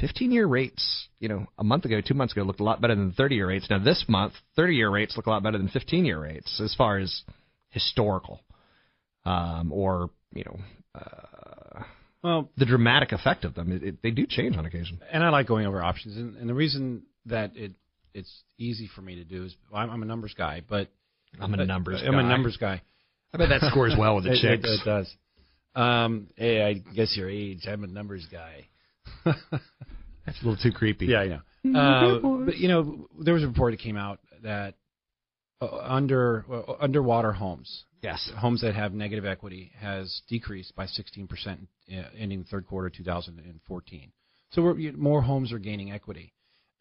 15 0.00 0.32
year 0.32 0.46
rates, 0.46 1.06
you 1.20 1.28
know, 1.28 1.46
a 1.56 1.64
month 1.64 1.84
ago, 1.84 2.00
two 2.00 2.14
months 2.14 2.32
ago, 2.32 2.42
looked 2.42 2.60
a 2.60 2.64
lot 2.64 2.80
better 2.80 2.96
than 2.96 3.12
30 3.12 3.36
year 3.36 3.46
rates. 3.46 3.68
Now, 3.70 3.78
this 3.78 4.04
month, 4.08 4.32
30 4.56 4.74
year 4.74 4.90
rates 4.90 5.16
look 5.16 5.26
a 5.26 5.30
lot 5.30 5.44
better 5.44 5.58
than 5.58 5.68
15 5.68 6.04
year 6.04 6.20
rates 6.20 6.60
as 6.60 6.74
far 6.74 6.98
as 6.98 7.22
historical 7.70 8.40
um, 9.24 9.72
or, 9.72 10.10
you 10.34 10.44
know, 10.44 10.58
uh, 10.94 11.82
Well, 12.22 12.50
the 12.56 12.66
dramatic 12.66 13.12
effect 13.12 13.44
of 13.44 13.54
them. 13.54 13.72
It, 13.72 13.82
it, 13.82 14.02
they 14.02 14.10
do 14.10 14.26
change 14.28 14.56
on 14.56 14.66
occasion. 14.66 15.00
and 15.12 15.22
I 15.24 15.30
like 15.30 15.46
going 15.46 15.66
over 15.66 15.82
options, 15.82 16.16
and, 16.16 16.36
and 16.36 16.48
the 16.48 16.54
reason 16.54 17.02
that 17.26 17.56
it 17.56 17.72
it's 18.14 18.42
easy 18.58 18.88
for 18.94 19.02
me 19.02 19.16
to 19.16 19.24
do 19.24 19.44
is 19.44 19.54
I'm, 19.74 19.90
I'm 19.90 20.02
a 20.02 20.06
numbers 20.06 20.34
guy, 20.36 20.62
but 20.66 20.88
I'm 21.40 21.52
a 21.52 21.56
but- 21.58 21.66
numbers 21.66 22.02
I'm 22.04 22.14
a 22.18 22.22
numbers 22.22 22.56
guy. 22.56 22.80
I 23.34 23.38
bet 23.38 23.48
that 23.50 23.60
scores 23.70 23.94
well 23.98 24.14
with 24.16 24.24
the 24.24 24.32
it- 24.32 24.40
chicks. 24.40 24.68
It, 24.68 24.84
does. 24.84 25.14
Um, 25.74 26.28
hey, 26.36 26.62
I 26.64 26.72
guess 26.94 27.14
your 27.16 27.28
age. 27.28 27.66
I'm 27.68 27.84
a 27.84 27.86
numbers 27.86 28.26
guy. 28.32 28.66
That's 29.24 30.42
a 30.42 30.44
little 30.46 30.56
too 30.56 30.72
creepy. 30.72 31.06
Yeah, 31.06 31.18
I 31.18 31.26
know. 31.26 31.40
Uh, 31.78 32.44
but 32.46 32.56
you 32.56 32.68
know, 32.68 33.08
there 33.20 33.34
was 33.34 33.42
a 33.42 33.46
report 33.48 33.72
that 33.72 33.80
came 33.80 33.96
out 33.96 34.20
that 34.42 34.74
uh, 35.60 35.66
under 35.82 36.44
uh, 36.50 36.74
underwater 36.80 37.32
homes, 37.32 37.84
Yes. 38.06 38.30
homes 38.38 38.60
that 38.62 38.74
have 38.74 38.92
negative 38.92 39.24
equity, 39.24 39.72
has 39.78 40.22
decreased 40.28 40.74
by 40.76 40.86
16% 40.86 41.28
uh, 41.28 42.02
ending 42.16 42.40
the 42.40 42.44
third 42.44 42.66
quarter 42.66 42.88
2014. 42.88 44.12
So 44.50 44.62
we're, 44.62 44.92
more 44.92 45.22
homes 45.22 45.52
are 45.52 45.58
gaining 45.58 45.92
equity. 45.92 46.32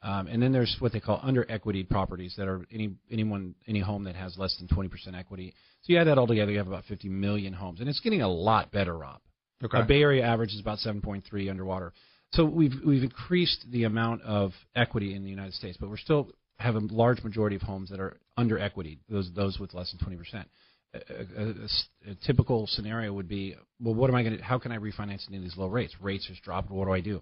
Um, 0.04 0.28
and 0.28 0.42
then 0.42 0.52
there's 0.52 0.76
what 0.80 0.94
they 0.94 1.00
call 1.00 1.20
under 1.24 1.50
equity 1.50 1.84
properties 1.84 2.36
that 2.38 2.48
are 2.48 2.64
any 2.72 2.92
anyone 3.10 3.56
any 3.68 3.80
home 3.80 4.04
that 4.04 4.16
has 4.16 4.38
less 4.38 4.56
than 4.60 4.68
20% 4.68 5.18
equity. 5.18 5.54
So 5.82 5.94
you 5.94 6.00
add 6.00 6.06
that 6.06 6.20
all 6.20 6.28
together, 6.28 6.52
you 6.52 6.60
have 6.60 6.68
about 6.68 6.86
50 6.86 7.10
million 7.10 7.54
homes, 7.54 7.80
and 7.80 7.90
it's 7.90 8.00
getting 8.02 8.22
a 8.22 8.28
lot 8.28 8.72
better, 8.72 8.96
Rob. 8.96 9.20
Okay. 9.64 9.78
Our 9.78 9.84
Bay 9.84 10.02
Area 10.02 10.24
average 10.24 10.52
is 10.52 10.60
about 10.60 10.78
7.3 10.78 11.50
underwater. 11.50 11.92
So 12.34 12.46
we've 12.46 12.74
we've 12.86 13.02
increased 13.02 13.66
the 13.72 13.86
amount 13.86 14.22
of 14.22 14.52
equity 14.76 15.16
in 15.16 15.24
the 15.24 15.30
United 15.30 15.56
States, 15.56 15.78
but 15.80 15.90
we're 15.90 15.98
still 15.98 16.30
have 16.58 16.76
a 16.76 16.80
large 16.80 17.24
majority 17.24 17.56
of 17.56 17.64
homes 17.64 17.90
that 17.90 18.00
are 18.00 18.18
under 18.38 18.60
equity. 18.60 19.00
Those 19.10 19.32
those 19.34 19.58
with 19.60 19.74
less 19.74 19.90
than 19.92 20.00
20 20.00 20.18
percent. 20.18 20.48
A, 20.96 21.42
a- 21.44 22.12
a 22.12 22.16
typical 22.26 22.68
scenario 22.68 23.12
would 23.14 23.28
be, 23.28 23.56
well, 23.80 23.94
what 23.96 24.10
am 24.10 24.16
I 24.16 24.24
going 24.24 24.38
to? 24.38 24.44
How 24.44 24.60
can 24.60 24.72
I 24.72 24.78
refinance 24.78 25.28
into 25.28 25.40
these 25.42 25.58
low 25.58 25.68
rates? 25.68 25.94
Rates 26.02 26.28
just 26.28 26.42
dropped. 26.44 26.70
What 26.72 26.86
do 26.86 26.92
I 26.92 27.02
do? 27.02 27.22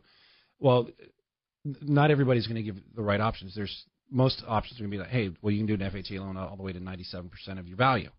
Well, 0.60 0.90
not 1.82 2.12
everybody's 2.12 2.48
going 2.48 2.64
to 2.64 2.64
give 2.64 2.76
the 2.96 3.02
right 3.02 3.22
options. 3.22 3.56
There's 3.56 3.86
most 4.12 4.44
options 4.48 4.80
are 4.80 4.84
going 4.84 4.92
to 4.92 4.98
be 4.98 5.02
like, 5.02 5.10
hey, 5.10 5.30
well, 5.42 5.52
you 5.52 5.66
can 5.66 5.78
do 5.78 5.84
an 5.84 5.92
FHA 5.92 6.20
loan 6.20 6.38
all 6.38 6.56
the 6.56 6.64
way 6.64 6.74
to 6.74 6.80
97% 6.80 7.30
of 7.60 7.68
your 7.68 7.78
value. 7.78 8.10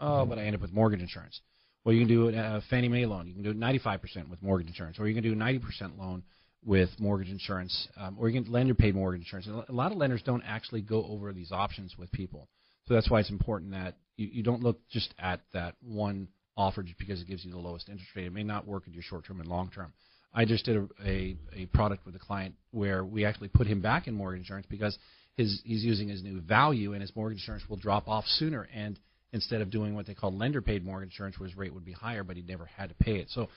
Oh, 0.00 0.26
but 0.26 0.38
I 0.38 0.42
end 0.44 0.56
up 0.56 0.62
with 0.62 0.72
mortgage 0.72 1.00
insurance. 1.00 1.40
Well, 1.84 1.94
you 1.94 2.00
can 2.00 2.08
do 2.08 2.28
a 2.28 2.62
Fannie 2.70 2.88
Mae 2.88 3.06
loan. 3.06 3.26
You 3.28 3.34
can 3.34 3.42
do 3.42 3.54
95% 3.54 4.28
with 4.28 4.42
mortgage 4.42 4.68
insurance, 4.68 4.98
or 4.98 5.06
you 5.06 5.14
can 5.14 5.22
do 5.22 5.32
a 5.32 5.36
90% 5.36 5.98
loan 5.98 6.22
with 6.64 6.88
mortgage 6.98 7.28
insurance, 7.28 7.88
um, 7.98 8.16
or 8.18 8.28
you 8.28 8.42
can 8.42 8.50
lender 8.50 8.74
paid 8.74 8.94
mortgage 8.94 9.20
insurance. 9.20 9.46
And 9.46 9.62
a 9.68 9.72
lot 9.72 9.92
of 9.92 9.98
lenders 9.98 10.22
don't 10.24 10.42
actually 10.46 10.80
go 10.80 11.04
over 11.04 11.32
these 11.32 11.52
options 11.52 11.94
with 11.98 12.10
people, 12.10 12.48
so 12.86 12.94
that's 12.94 13.10
why 13.10 13.20
it's 13.20 13.30
important 13.30 13.72
that 13.72 13.96
you, 14.16 14.28
you 14.32 14.42
don't 14.42 14.62
look 14.62 14.80
just 14.90 15.14
at 15.18 15.40
that 15.52 15.74
one 15.82 16.28
offer 16.56 16.82
just 16.82 16.98
because 16.98 17.20
it 17.20 17.26
gives 17.26 17.44
you 17.44 17.50
the 17.50 17.58
lowest 17.58 17.88
interest 17.88 18.10
rate. 18.14 18.26
It 18.26 18.32
may 18.32 18.44
not 18.44 18.66
work 18.66 18.86
in 18.86 18.92
your 18.92 19.02
short 19.02 19.26
term 19.26 19.40
and 19.40 19.48
long 19.48 19.70
term. 19.74 19.92
I 20.32 20.44
just 20.44 20.64
did 20.64 20.76
a, 20.76 20.88
a, 21.06 21.36
a 21.54 21.66
product 21.66 22.04
with 22.04 22.16
a 22.16 22.18
client 22.18 22.54
where 22.72 23.04
we 23.04 23.24
actually 23.24 23.48
put 23.48 23.66
him 23.66 23.80
back 23.80 24.08
in 24.08 24.14
mortgage 24.14 24.40
insurance 24.40 24.66
because 24.68 24.98
his 25.36 25.60
he's 25.64 25.84
using 25.84 26.08
his 26.08 26.22
new 26.22 26.40
value 26.40 26.92
and 26.92 27.00
his 27.00 27.14
mortgage 27.14 27.38
insurance 27.38 27.64
will 27.68 27.76
drop 27.76 28.08
off 28.08 28.24
sooner 28.26 28.68
and 28.74 28.98
instead 29.32 29.60
of 29.60 29.70
doing 29.70 29.94
what 29.94 30.06
they 30.06 30.14
call 30.14 30.36
lender 30.36 30.60
paid 30.60 30.84
mortgage 30.84 31.10
insurance 31.10 31.38
where 31.38 31.48
his 31.48 31.56
rate 31.56 31.72
would 31.72 31.84
be 31.84 31.92
higher 31.92 32.22
but 32.24 32.36
he 32.36 32.42
never 32.42 32.66
had 32.66 32.88
to 32.88 32.94
pay 32.96 33.16
it. 33.16 33.28
So 33.30 33.48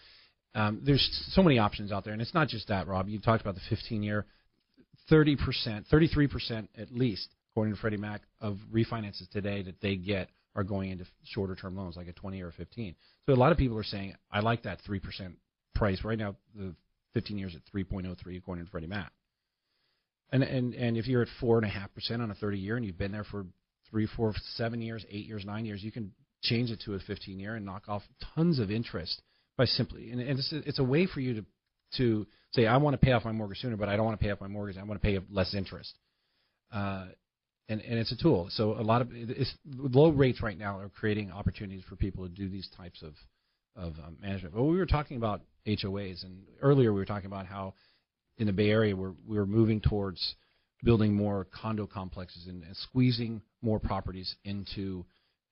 um, 0.56 0.82
there's 0.84 1.08
so 1.34 1.44
many 1.44 1.60
options 1.60 1.92
out 1.92 2.04
there 2.04 2.14
and 2.14 2.22
it's 2.22 2.34
not 2.34 2.48
just 2.48 2.68
that 2.68 2.88
Rob. 2.88 3.10
You 3.10 3.20
talked 3.20 3.42
about 3.42 3.56
the 3.56 3.62
15 3.70 4.04
year 4.04 4.26
30%, 5.12 5.38
33% 5.92 6.68
at 6.78 6.92
least 6.92 7.30
according 7.58 7.74
to 7.74 7.82
Freddie 7.82 7.98
Mac 7.98 8.22
of 8.40 8.60
refinances 8.72 9.28
today 9.32 9.64
that 9.64 9.82
they 9.82 9.96
get 9.96 10.30
are 10.56 10.64
going 10.64 10.92
into 10.92 11.06
shorter 11.24 11.56
term 11.56 11.76
loans 11.76 11.98
like 11.98 12.08
a 12.08 12.14
20 12.14 12.40
or 12.44 12.50
a 12.50 12.52
15. 12.52 12.96
So 13.26 13.34
a 13.34 13.36
lot 13.36 13.52
of 13.52 13.58
people 13.58 13.76
are 13.80 13.84
saying 13.84 14.14
I 14.32 14.42
like 14.42 14.62
that 14.64 14.78
3% 14.88 15.02
price 15.74 16.04
right 16.04 16.20
now 16.20 16.36
the 16.56 16.76
15 17.16 17.36
years 17.36 17.56
at 17.56 17.62
3.03 17.74 18.38
according 18.38 18.64
to 18.64 18.70
Freddie 18.70 18.86
Mac. 18.86 19.12
And 20.32 20.44
and 20.44 20.76
and 20.76 20.98
if 20.98 21.08
you're 21.08 21.24
at 21.24 21.30
four 21.40 21.58
and 21.58 21.66
a 21.66 21.70
half 21.70 21.92
percent 21.96 22.22
on 22.22 22.30
a 22.30 22.36
30 22.36 22.60
year 22.60 22.78
and 22.78 22.86
you've 22.86 23.00
been 23.00 23.12
there 23.12 23.24
for 23.24 23.48
three, 23.90 24.06
four, 24.06 24.36
seven 24.54 24.80
years, 24.80 25.04
eight 25.10 25.26
years, 25.26 25.44
nine 25.44 25.66
years, 25.66 25.82
you 25.82 25.92
can 25.92 26.12
change 26.44 26.70
it 26.70 26.82
to 26.82 26.94
a 26.94 27.00
15 27.00 27.40
year 27.40 27.56
and 27.56 27.66
knock 27.66 27.86
off 27.88 28.04
tons 28.36 28.60
of 28.60 28.70
interest 28.70 29.20
by 29.58 29.66
simply 29.66 30.12
and, 30.12 30.22
and 30.22 30.38
it's, 30.38 30.54
a, 30.54 30.58
it's 30.58 30.80
a 30.80 30.84
way 30.84 31.08
for 31.08 31.22
you 31.22 31.34
to 31.34 31.46
to 31.96 32.28
say 32.52 32.68
I 32.68 32.78
want 32.78 32.94
to 32.94 33.04
pay 33.04 33.14
off 33.14 33.26
my 33.26 33.32
mortgage 33.32 33.58
sooner, 33.62 33.78
but 33.78 33.90
I 33.90 33.96
don't 33.96 34.06
want 34.06 34.20
to 34.20 34.24
pay 34.24 34.30
off 34.30 34.42
my 34.42 34.48
mortgage. 34.48 34.78
I 34.78 34.84
want 34.84 35.02
to 35.02 35.08
pay 35.08 35.18
less 35.32 35.56
interest. 35.56 35.92
Uh, 36.72 37.06
and 37.70 37.82
and 37.82 38.00
it's 38.00 38.12
a 38.12 38.18
tool. 38.18 38.48
So 38.52 38.80
a 38.80 38.82
lot 38.82 39.02
of 39.02 39.10
it's, 39.12 39.54
low 39.66 40.10
rates 40.10 40.42
right 40.42 40.58
now 40.58 40.80
are 40.80 40.90
creating 40.90 41.32
opportunities 41.32 41.84
for 41.88 41.96
people 41.96 42.28
to 42.28 42.34
do 42.34 42.50
these 42.50 42.70
types 42.76 43.04
of 43.04 43.14
of 43.76 43.94
um, 44.06 44.18
management. 44.22 44.56
But 44.56 44.64
we 44.64 44.78
were 44.78 44.86
talking 44.86 45.18
about 45.18 45.42
HOAs, 45.68 46.24
and 46.24 46.44
earlier 46.62 46.94
we 46.94 47.00
were 47.00 47.06
talking 47.06 47.28
about 47.28 47.46
how 47.46 47.74
in 48.38 48.48
the 48.48 48.54
Bay 48.54 48.70
Area 48.70 48.96
we're 48.96 49.14
we 49.28 49.38
were 49.38 49.46
moving 49.46 49.82
towards 49.82 50.36
building 50.84 51.14
more 51.14 51.48
condo 51.52 51.88
complexes 51.88 52.48
and, 52.48 52.64
and 52.64 52.76
squeezing 52.76 53.42
more 53.62 53.80
properties 53.80 54.36
into 54.44 55.06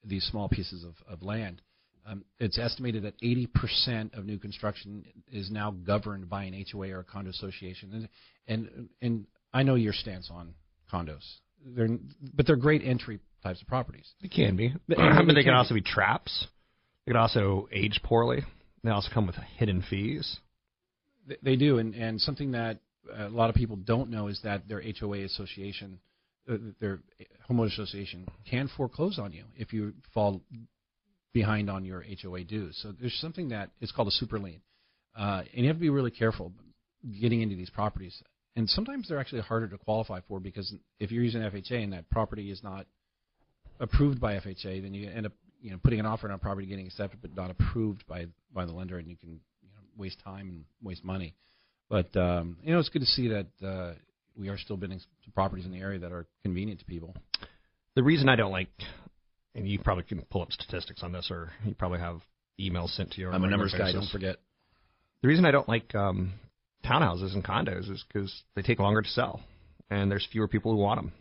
these 0.03 0.23
small 0.25 0.47
pieces 0.47 0.83
of, 0.83 0.93
of 1.11 1.23
land. 1.23 1.61
Um, 2.07 2.23
it's 2.39 2.59
estimated 2.59 3.03
that 3.03 3.19
80% 3.21 4.15
of 4.15 4.25
new 4.25 4.37
construction 4.37 5.03
is 5.31 5.49
now 5.49 5.71
governed 5.71 6.29
by 6.29 6.43
an 6.43 6.65
HOA 6.71 6.91
or 6.91 6.99
a 6.99 7.03
condo 7.03 7.31
association, 7.31 7.91
and 7.93 8.09
and 8.47 8.89
and 9.01 9.27
I 9.53 9.63
know 9.63 9.75
your 9.75 9.93
stance 9.93 10.29
on 10.31 10.53
condos. 10.91 11.23
They're 11.65 11.89
but 12.33 12.45
they're 12.45 12.55
great 12.55 12.83
entry 12.83 13.19
types 13.43 13.61
of 13.61 13.67
properties. 13.67 14.07
They 14.21 14.27
can 14.27 14.55
be. 14.55 14.73
But- 14.87 14.97
they 14.97 15.25
they 15.27 15.33
can 15.33 15.43
can 15.45 15.53
also 15.53 15.73
be 15.73 15.81
traps. 15.81 16.47
They 17.05 17.11
can 17.11 17.17
also 17.21 17.67
age 17.71 17.99
poorly. 18.03 18.43
They 18.83 18.91
also 18.91 19.09
come 19.13 19.25
with 19.27 19.35
hidden 19.57 19.83
fees. 19.89 20.39
They- 21.27 21.37
They 21.41 21.55
do, 21.55 21.79
and, 21.79 21.95
and 21.95 22.21
something 22.21 22.51
that 22.51 22.79
a 23.17 23.29
lot 23.29 23.49
of 23.49 23.55
people 23.55 23.75
don't 23.77 24.09
know 24.09 24.27
is 24.27 24.39
that 24.43 24.67
their 24.67 24.81
HOA 24.81 25.23
association, 25.23 25.99
uh, 26.49 26.57
their 26.79 26.99
homeowner 27.49 27.71
association, 27.71 28.27
can 28.49 28.67
foreclose 28.75 29.19
on 29.19 29.31
you 29.31 29.45
if 29.55 29.73
you 29.73 29.93
fall 30.13 30.41
behind 31.33 31.69
on 31.69 31.83
your 31.85 32.03
HOA 32.21 32.43
dues. 32.43 32.77
So 32.81 32.93
there's 32.99 33.13
something 33.15 33.49
that 33.49 33.69
is 33.81 33.91
called 33.91 34.07
a 34.07 34.11
super 34.11 34.39
lien, 34.39 34.61
uh, 35.15 35.43
and 35.53 35.63
you 35.63 35.67
have 35.67 35.77
to 35.77 35.81
be 35.81 35.89
really 35.89 36.11
careful 36.11 36.51
getting 37.21 37.41
into 37.41 37.55
these 37.55 37.69
properties. 37.69 38.21
And 38.55 38.69
sometimes 38.69 39.09
they're 39.09 39.19
actually 39.19 39.41
harder 39.41 39.67
to 39.67 39.77
qualify 39.77 40.21
for 40.27 40.39
because 40.39 40.73
if 40.99 41.11
you're 41.11 41.23
using 41.23 41.41
FHA 41.41 41.83
and 41.83 41.93
that 41.93 42.09
property 42.09 42.51
is 42.51 42.63
not 42.63 42.85
approved 43.79 44.21
by 44.21 44.35
FHA, 44.35 44.81
then 44.81 44.93
you 44.93 45.09
end 45.09 45.25
up 45.25 45.33
you 45.61 45.71
know 45.71 45.77
putting 45.83 45.99
an 45.99 46.05
offer 46.05 46.27
on 46.27 46.33
a 46.33 46.37
property 46.37 46.67
getting 46.67 46.85
accepted 46.85 47.19
but 47.21 47.35
not 47.35 47.51
approved 47.51 48.05
by 48.07 48.27
by 48.53 48.65
the 48.65 48.71
lender, 48.71 48.97
and 48.97 49.09
you 49.09 49.17
can 49.17 49.29
you 49.61 49.69
know, 49.73 49.81
waste 49.97 50.19
time 50.23 50.49
and 50.49 50.65
waste 50.81 51.03
money. 51.03 51.33
But 51.89 52.15
um, 52.15 52.57
you 52.63 52.71
know, 52.73 52.79
it's 52.79 52.89
good 52.89 53.01
to 53.01 53.05
see 53.05 53.29
that 53.29 53.47
uh, 53.65 53.93
we 54.37 54.49
are 54.49 54.57
still 54.57 54.77
bidding 54.77 54.99
some 54.99 55.33
properties 55.33 55.65
in 55.65 55.71
the 55.71 55.79
area 55.79 55.99
that 55.99 56.11
are 56.11 56.25
convenient 56.43 56.79
to 56.79 56.85
people. 56.85 57.15
The 57.95 58.03
reason 58.03 58.27
I 58.29 58.35
don't 58.35 58.51
like, 58.51 58.69
and 59.53 59.67
you 59.67 59.79
probably 59.79 60.03
can 60.03 60.21
pull 60.29 60.41
up 60.41 60.51
statistics 60.51 61.03
on 61.03 61.11
this, 61.11 61.29
or 61.31 61.51
you 61.65 61.75
probably 61.75 61.99
have 61.99 62.21
emails 62.59 62.95
sent 62.95 63.11
to 63.11 63.21
you. 63.21 63.29
I'm 63.29 63.43
a 63.43 63.49
numbers 63.49 63.73
guy. 63.77 63.91
Don't 63.91 64.09
forget. 64.09 64.37
The 65.21 65.27
reason 65.27 65.45
I 65.45 65.51
don't 65.51 65.67
like 65.67 65.93
um, 65.95 66.33
townhouses 66.85 67.33
and 67.33 67.43
condos 67.43 67.89
is 67.91 68.03
because 68.07 68.43
they 68.55 68.61
take 68.61 68.79
longer 68.79 69.01
to 69.01 69.09
sell, 69.09 69.41
and 69.89 70.09
there's 70.11 70.27
fewer 70.31 70.47
people 70.47 70.71
who 70.71 70.77
want 70.77 70.99
them. 71.01 71.11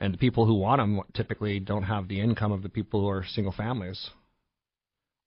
And 0.00 0.12
the 0.12 0.18
people 0.18 0.44
who 0.46 0.54
want 0.54 0.80
them 0.80 1.00
typically 1.14 1.60
don't 1.60 1.84
have 1.84 2.08
the 2.08 2.20
income 2.20 2.52
of 2.52 2.62
the 2.62 2.68
people 2.68 3.00
who 3.00 3.08
are 3.08 3.24
single 3.24 3.52
families. 3.52 4.10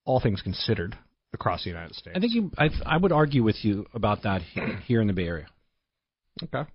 All 0.05 0.19
things 0.19 0.41
considered, 0.41 0.97
across 1.33 1.63
the 1.63 1.69
United 1.69 1.95
States. 1.95 2.15
I 2.15 2.19
think 2.19 2.33
you. 2.33 2.51
I, 2.57 2.69
I 2.85 2.97
would 2.97 3.11
argue 3.11 3.43
with 3.43 3.57
you 3.63 3.85
about 3.93 4.23
that 4.23 4.41
he- 4.41 4.61
here 4.85 5.01
in 5.01 5.07
the 5.07 5.13
Bay 5.13 5.27
Area. 5.27 5.47
Okay. 6.43 6.69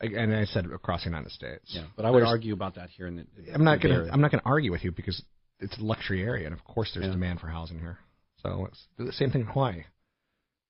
And 0.00 0.34
I 0.34 0.44
said 0.44 0.66
across 0.66 1.04
the 1.04 1.08
United 1.10 1.32
States. 1.32 1.62
Yeah, 1.68 1.84
but 1.96 2.04
I 2.04 2.10
would 2.10 2.18
There's- 2.20 2.30
argue 2.30 2.52
about 2.52 2.74
that 2.74 2.90
here 2.90 3.06
in 3.06 3.16
the. 3.16 3.24
I'm 3.54 3.64
not 3.64 3.80
gonna. 3.80 3.94
Area. 3.94 4.10
I'm 4.12 4.20
not 4.20 4.30
gonna 4.30 4.42
argue 4.44 4.70
with 4.70 4.84
you 4.84 4.92
because 4.92 5.22
it's 5.60 5.78
a 5.78 5.82
luxury 5.82 6.22
area, 6.22 6.46
and 6.46 6.54
of 6.54 6.62
course 6.64 6.90
there's 6.94 7.06
Yeah. 7.06 7.12
demand 7.12 7.40
for 7.40 7.46
housing 7.48 7.78
here. 7.78 7.98
So 8.42 8.66
it's 8.66 8.86
the 8.98 9.12
same 9.12 9.30
thing 9.30 9.42
in 9.42 9.46
Hawaii. 9.46 9.84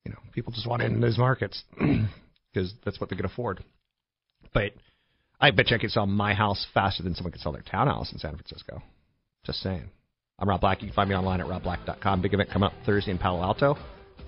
You 0.04 0.12
know, 0.12 0.18
people 0.32 0.52
just 0.52 0.66
want 0.66 0.82
in 0.82 1.00
those 1.00 1.18
markets 1.18 1.62
because 2.52 2.74
that's 2.84 3.00
what 3.00 3.10
they 3.10 3.16
can 3.16 3.24
afford. 3.24 3.64
But 4.52 4.72
I 5.40 5.50
bet 5.50 5.70
you 5.70 5.76
I 5.76 5.80
could 5.80 5.90
sell 5.90 6.06
my 6.06 6.34
house 6.34 6.66
faster 6.74 7.02
than 7.02 7.14
someone 7.14 7.32
could 7.32 7.40
sell 7.40 7.52
their 7.52 7.62
townhouse 7.62 8.12
in 8.12 8.18
San 8.18 8.36
Francisco. 8.36 8.82
Just 9.44 9.60
saying. 9.60 9.88
I'm 10.38 10.46
Rob 10.48 10.60
Black. 10.60 10.82
You 10.82 10.88
can 10.88 10.94
find 10.94 11.08
me 11.08 11.16
online 11.16 11.40
at 11.40 11.46
robblack.com. 11.46 12.22
Big 12.22 12.34
event 12.34 12.50
coming 12.50 12.66
up 12.66 12.72
Thursday 12.84 13.12
in 13.12 13.18
Palo 13.18 13.40
Alto. 13.42 13.76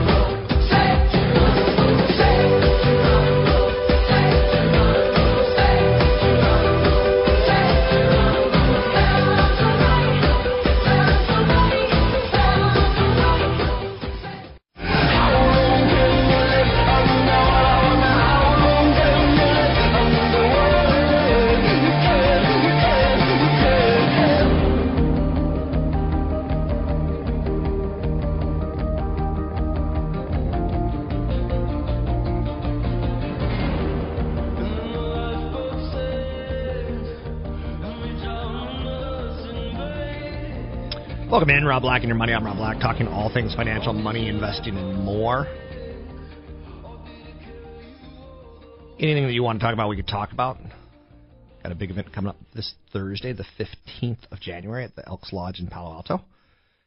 Rob 41.70 41.82
Black 41.82 42.02
and 42.02 42.08
your 42.08 42.16
money. 42.16 42.32
I'm 42.32 42.44
Rob 42.44 42.56
Black, 42.56 42.80
talking 42.80 43.06
all 43.06 43.32
things 43.32 43.54
financial, 43.54 43.92
money, 43.92 44.28
investing, 44.28 44.76
and 44.76 45.04
more. 45.04 45.46
Anything 48.98 49.24
that 49.24 49.32
you 49.32 49.44
want 49.44 49.60
to 49.60 49.64
talk 49.64 49.72
about, 49.72 49.88
we 49.88 49.94
could 49.94 50.08
talk 50.08 50.32
about. 50.32 50.58
Got 51.62 51.70
a 51.70 51.76
big 51.76 51.92
event 51.92 52.12
coming 52.12 52.30
up 52.30 52.38
this 52.56 52.74
Thursday, 52.92 53.32
the 53.32 53.44
15th 53.56 54.18
of 54.32 54.40
January, 54.40 54.82
at 54.82 54.96
the 54.96 55.06
Elks 55.06 55.32
Lodge 55.32 55.60
in 55.60 55.68
Palo 55.68 55.92
Alto. 55.92 56.14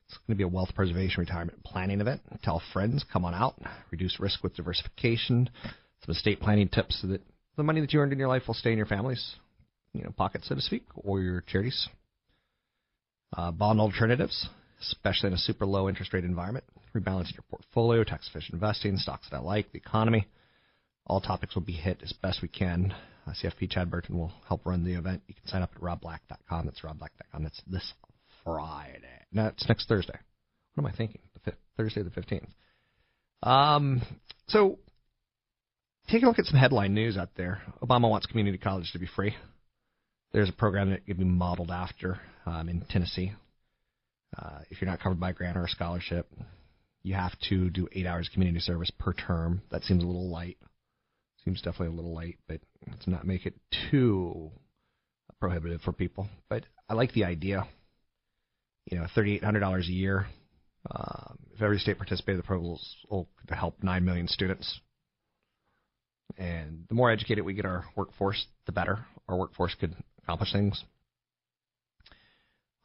It's 0.07 0.17
going 0.27 0.35
to 0.35 0.35
be 0.35 0.43
a 0.43 0.49
wealth 0.49 0.75
preservation 0.75 1.21
retirement 1.21 1.63
planning 1.63 2.01
event. 2.01 2.19
Tell 2.43 2.61
friends, 2.73 3.05
come 3.13 3.23
on 3.23 3.33
out, 3.33 3.55
reduce 3.89 4.19
risk 4.19 4.43
with 4.43 4.53
diversification, 4.57 5.49
some 6.05 6.13
estate 6.13 6.41
planning 6.41 6.67
tips 6.67 6.99
so 7.01 7.07
that 7.07 7.21
the 7.55 7.63
money 7.63 7.79
that 7.79 7.93
you 7.93 8.01
earned 8.01 8.11
in 8.11 8.19
your 8.19 8.27
life 8.27 8.43
will 8.47 8.53
stay 8.53 8.73
in 8.73 8.77
your 8.77 8.85
family's, 8.85 9.35
you 9.93 10.03
know, 10.03 10.11
pocket, 10.17 10.41
so 10.43 10.55
to 10.55 10.61
speak, 10.61 10.83
or 10.93 11.21
your 11.21 11.39
charities 11.39 11.87
uh, 13.37 13.51
bond 13.51 13.79
alternatives, 13.79 14.49
especially 14.91 15.27
in 15.27 15.33
a 15.33 15.37
super 15.37 15.65
low 15.65 15.89
interest 15.89 16.13
rate 16.13 16.25
environment, 16.25 16.65
rebalancing 16.95 17.33
your 17.33 17.43
portfolio, 17.49 18.03
tax 18.03 18.27
efficient 18.29 18.53
investing, 18.53 18.97
stocks 18.97 19.27
that 19.29 19.37
I 19.37 19.39
like, 19.41 19.71
the 19.71 19.77
economy. 19.77 20.27
All 21.05 21.21
topics 21.21 21.55
will 21.55 21.63
be 21.63 21.73
hit 21.73 22.01
as 22.03 22.13
best 22.13 22.41
we 22.41 22.47
can. 22.47 22.93
Uh, 23.27 23.31
CFP 23.31 23.69
Chad 23.69 23.89
Burton 23.89 24.17
will 24.17 24.31
help 24.47 24.65
run 24.65 24.83
the 24.83 24.93
event. 24.93 25.21
You 25.27 25.33
can 25.33 25.47
sign 25.47 25.61
up 25.61 25.71
at 25.75 25.81
robblack.com. 25.81 26.65
That's 26.65 26.81
robblack.com. 26.81 27.43
That's 27.43 27.61
this 27.67 27.93
Friday. 28.43 28.99
No, 29.31 29.47
it's 29.47 29.67
next 29.67 29.87
Thursday. 29.87 30.17
What 30.75 30.85
am 30.85 30.93
I 30.93 30.95
thinking? 30.95 31.21
The 31.33 31.39
fifth, 31.39 31.59
Thursday 31.77 32.03
the 32.03 32.09
15th. 32.09 32.47
Um, 33.47 34.01
so, 34.47 34.79
take 36.09 36.23
a 36.23 36.25
look 36.25 36.39
at 36.39 36.45
some 36.45 36.59
headline 36.59 36.93
news 36.93 37.17
out 37.17 37.29
there. 37.35 37.61
Obama 37.81 38.09
wants 38.09 38.25
community 38.25 38.57
college 38.57 38.91
to 38.93 38.99
be 38.99 39.07
free. 39.15 39.35
There's 40.31 40.49
a 40.49 40.53
program 40.53 40.89
that 40.89 41.05
could 41.05 41.17
be 41.17 41.25
modeled 41.25 41.71
after 41.71 42.19
um, 42.45 42.67
in 42.69 42.81
Tennessee. 42.89 43.33
Uh, 44.37 44.59
if 44.69 44.81
you're 44.81 44.89
not 44.89 44.99
covered 44.99 45.19
by 45.19 45.29
a 45.29 45.33
grant 45.33 45.57
or 45.57 45.65
a 45.65 45.69
scholarship, 45.69 46.31
you 47.03 47.13
have 47.13 47.37
to 47.49 47.69
do 47.69 47.87
eight 47.91 48.07
hours 48.07 48.27
of 48.27 48.33
community 48.33 48.59
service 48.59 48.91
per 48.97 49.13
term. 49.13 49.61
That 49.71 49.83
seems 49.83 50.03
a 50.03 50.07
little 50.07 50.29
light. 50.29 50.57
Seems 51.43 51.61
definitely 51.61 51.87
a 51.87 51.97
little 51.97 52.15
light, 52.15 52.37
but 52.47 52.61
let's 52.89 53.07
not 53.07 53.27
make 53.27 53.45
it 53.45 53.55
too 53.91 54.51
prohibitive 55.39 55.81
for 55.81 55.91
people. 55.91 56.29
But 56.49 56.63
I 56.87 56.93
like 56.93 57.11
the 57.11 57.25
idea. 57.25 57.67
You 58.89 58.99
know, 58.99 59.07
thirty-eight 59.13 59.43
hundred 59.43 59.59
dollars 59.59 59.87
a 59.87 59.93
year. 59.93 60.27
Um, 60.89 61.37
if 61.53 61.61
every 61.61 61.79
state 61.79 61.97
participated, 61.97 62.39
the 62.39 62.47
program 62.47 62.77
will 63.09 63.29
help 63.49 63.83
nine 63.83 64.05
million 64.05 64.27
students. 64.27 64.79
And 66.37 66.85
the 66.89 66.95
more 66.95 67.11
educated 67.11 67.45
we 67.45 67.53
get 67.53 67.65
our 67.65 67.85
workforce, 67.95 68.45
the 68.65 68.71
better. 68.71 69.05
Our 69.27 69.37
workforce 69.37 69.75
could 69.75 69.95
accomplish 70.23 70.51
things. 70.51 70.83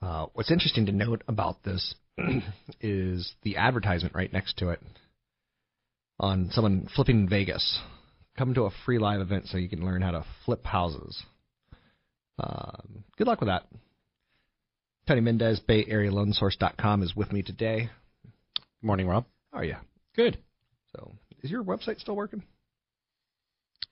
Uh, 0.00 0.26
what's 0.34 0.50
interesting 0.50 0.86
to 0.86 0.92
note 0.92 1.22
about 1.28 1.62
this 1.64 1.94
is 2.80 3.32
the 3.42 3.56
advertisement 3.56 4.14
right 4.14 4.32
next 4.32 4.56
to 4.58 4.70
it 4.70 4.80
on 6.20 6.50
someone 6.52 6.88
flipping 6.94 7.20
in 7.20 7.28
Vegas. 7.28 7.80
Come 8.36 8.54
to 8.54 8.62
a 8.64 8.70
free 8.84 8.98
live 8.98 9.20
event 9.20 9.46
so 9.46 9.58
you 9.58 9.68
can 9.68 9.84
learn 9.84 10.02
how 10.02 10.12
to 10.12 10.24
flip 10.44 10.64
houses. 10.64 11.22
Um, 12.38 13.04
good 13.16 13.26
luck 13.26 13.40
with 13.40 13.48
that. 13.48 13.64
Tony 15.08 15.20
Mendez, 15.20 15.58
Bay 15.60 15.84
Area 15.88 16.10
BayAreaLoanSource.com 16.10 17.02
is 17.02 17.16
with 17.16 17.32
me 17.32 17.42
today. 17.42 17.88
Good 18.54 18.86
morning, 18.86 19.08
Rob. 19.08 19.24
How 19.52 19.60
are 19.60 19.64
you? 19.64 19.76
Good. 20.14 20.38
So, 20.94 21.12
is 21.42 21.50
your 21.50 21.64
website 21.64 21.98
still 21.98 22.14
working? 22.14 22.42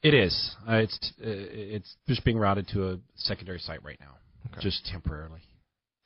It 0.03 0.15
is. 0.15 0.55
Uh, 0.69 0.75
it's 0.75 1.13
uh, 1.19 1.25
it's 1.25 1.97
just 2.07 2.25
being 2.25 2.39
routed 2.39 2.69
to 2.69 2.91
a 2.91 2.99
secondary 3.17 3.59
site 3.59 3.83
right 3.83 3.99
now, 3.99 4.13
Okay. 4.53 4.61
just 4.61 4.87
temporarily. 4.87 5.41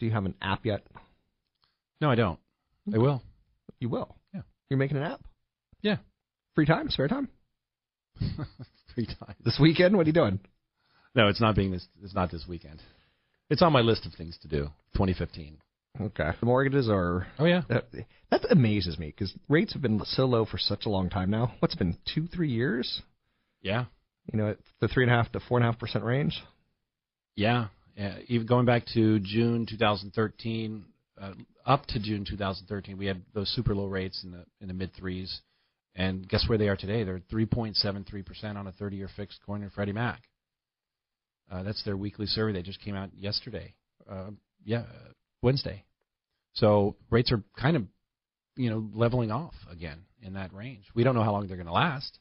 Do 0.00 0.06
you 0.06 0.12
have 0.12 0.24
an 0.24 0.34
app 0.40 0.64
yet? 0.64 0.82
No, 2.00 2.10
I 2.10 2.14
don't. 2.14 2.38
I 2.92 2.98
will. 2.98 3.22
You 3.78 3.90
will. 3.90 4.16
Yeah. 4.34 4.40
You're 4.70 4.78
making 4.78 4.96
an 4.96 5.04
app? 5.04 5.20
Yeah. 5.82 5.96
Free 6.54 6.66
time? 6.66 6.88
Spare 6.90 7.08
time? 7.08 7.28
Free 8.94 9.06
time. 9.06 9.34
This 9.44 9.58
weekend? 9.60 9.96
What 9.96 10.06
are 10.06 10.08
you 10.08 10.14
doing? 10.14 10.40
No, 11.14 11.28
it's 11.28 11.40
not 11.40 11.54
being 11.54 11.70
this. 11.70 11.86
It's 12.02 12.14
not 12.14 12.30
this 12.30 12.46
weekend. 12.48 12.82
It's 13.50 13.62
on 13.62 13.72
my 13.72 13.80
list 13.80 14.06
of 14.06 14.14
things 14.14 14.38
to 14.42 14.48
do. 14.48 14.64
2015. 14.94 15.58
Okay. 16.00 16.30
The 16.38 16.46
mortgages 16.46 16.88
are. 16.88 17.26
Oh 17.38 17.44
yeah. 17.44 17.62
That, 17.68 17.88
that 18.30 18.46
amazes 18.50 18.98
me 18.98 19.08
because 19.08 19.34
rates 19.48 19.72
have 19.74 19.82
been 19.82 20.00
so 20.04 20.24
low 20.24 20.46
for 20.46 20.56
such 20.56 20.86
a 20.86 20.88
long 20.88 21.10
time 21.10 21.30
now. 21.30 21.52
What's 21.58 21.74
it 21.74 21.78
been 21.78 21.98
two, 22.14 22.26
three 22.26 22.50
years? 22.50 23.02
Yeah. 23.60 23.86
You 24.32 24.38
know, 24.38 24.54
the 24.80 24.88
three 24.88 25.04
and 25.04 25.12
a 25.12 25.16
half 25.16 25.30
to 25.32 25.40
four 25.40 25.58
and 25.58 25.66
a 25.66 25.70
half 25.70 25.78
percent 25.78 26.04
range. 26.04 26.40
Yeah. 27.36 27.66
Yeah. 28.00 28.16
Even 28.28 28.46
going 28.46 28.64
back 28.64 28.86
to 28.94 29.18
June 29.20 29.66
2013, 29.68 30.84
uh, 31.20 31.32
up 31.66 31.84
to 31.84 32.00
June 32.00 32.24
2013, 32.26 32.96
we 32.96 33.04
had 33.04 33.20
those 33.34 33.50
super 33.54 33.74
low 33.74 33.84
rates 33.84 34.24
in 34.24 34.30
the 34.30 34.46
in 34.62 34.68
the 34.68 34.74
mid 34.74 34.94
threes, 34.94 35.42
and 35.94 36.26
guess 36.26 36.46
where 36.48 36.56
they 36.56 36.68
are 36.68 36.76
today? 36.76 37.04
They're 37.04 37.20
3.73 37.30 38.24
percent 38.24 38.56
on 38.56 38.66
a 38.66 38.72
30-year 38.72 39.10
fixed 39.14 39.40
according 39.42 39.68
to 39.68 39.74
Freddie 39.74 39.92
Mac. 39.92 40.22
Uh, 41.52 41.62
that's 41.62 41.84
their 41.84 41.96
weekly 41.96 42.24
survey 42.24 42.54
that 42.54 42.64
just 42.64 42.80
came 42.80 42.94
out 42.96 43.10
yesterday. 43.18 43.74
Uh, 44.10 44.30
yeah, 44.64 44.78
uh, 44.78 45.12
Wednesday. 45.42 45.84
So 46.54 46.96
rates 47.10 47.30
are 47.32 47.42
kind 47.58 47.76
of, 47.76 47.84
you 48.56 48.70
know, 48.70 48.88
leveling 48.94 49.30
off 49.30 49.54
again 49.70 49.98
in 50.22 50.32
that 50.34 50.54
range. 50.54 50.84
We 50.94 51.04
don't 51.04 51.14
know 51.14 51.22
how 51.22 51.32
long 51.32 51.48
they're 51.48 51.58
going 51.58 51.66
to 51.66 51.72
last. 51.72 52.18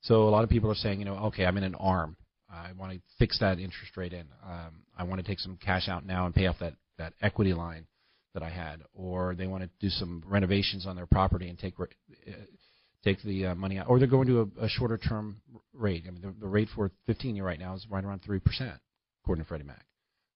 So 0.00 0.22
a 0.22 0.30
lot 0.30 0.42
of 0.42 0.48
people 0.48 0.70
are 0.70 0.74
saying, 0.74 1.00
you 1.00 1.04
know, 1.04 1.16
okay, 1.26 1.44
I'm 1.44 1.58
in 1.58 1.64
an 1.64 1.74
arm. 1.74 2.16
I 2.52 2.72
want 2.72 2.92
to 2.92 3.00
fix 3.18 3.38
that 3.40 3.58
interest 3.58 3.96
rate 3.96 4.12
in. 4.12 4.26
Um, 4.44 4.82
I 4.96 5.04
want 5.04 5.20
to 5.20 5.26
take 5.26 5.40
some 5.40 5.58
cash 5.64 5.88
out 5.88 6.04
now 6.04 6.26
and 6.26 6.34
pay 6.34 6.46
off 6.46 6.56
that 6.60 6.74
that 6.98 7.14
equity 7.22 7.54
line 7.54 7.86
that 8.34 8.42
I 8.42 8.50
had, 8.50 8.82
or 8.94 9.34
they 9.34 9.46
want 9.46 9.64
to 9.64 9.70
do 9.80 9.88
some 9.88 10.22
renovations 10.26 10.86
on 10.86 10.96
their 10.96 11.06
property 11.06 11.48
and 11.48 11.58
take 11.58 11.74
uh, 11.80 11.84
take 13.04 13.22
the 13.22 13.46
uh, 13.46 13.54
money 13.54 13.78
out, 13.78 13.88
or 13.88 13.98
they're 13.98 14.08
going 14.08 14.28
to 14.28 14.50
a, 14.58 14.64
a 14.64 14.68
shorter 14.68 14.98
term 14.98 15.38
rate. 15.72 16.04
I 16.06 16.10
mean, 16.10 16.22
the, 16.22 16.34
the 16.40 16.48
rate 16.48 16.68
for 16.74 16.90
15 17.06 17.34
year 17.36 17.44
right 17.44 17.58
now 17.58 17.74
is 17.74 17.86
right 17.90 18.04
around 18.04 18.20
three 18.22 18.38
percent, 18.38 18.78
according 19.22 19.44
to 19.44 19.48
Freddie 19.48 19.64
Mac. 19.64 19.84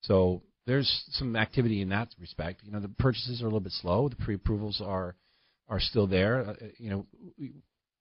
So 0.02 0.42
there's 0.66 1.04
some 1.12 1.36
activity 1.36 1.80
in 1.80 1.88
that 1.90 2.08
respect. 2.20 2.62
You 2.64 2.72
know, 2.72 2.80
the 2.80 2.88
purchases 2.88 3.40
are 3.40 3.44
a 3.44 3.48
little 3.48 3.60
bit 3.60 3.72
slow. 3.72 4.08
The 4.08 4.16
pre-approvals 4.16 4.82
are 4.84 5.14
are 5.68 5.80
still 5.80 6.06
there. 6.06 6.48
Uh, 6.48 6.54
you 6.78 6.90
know, 6.90 7.06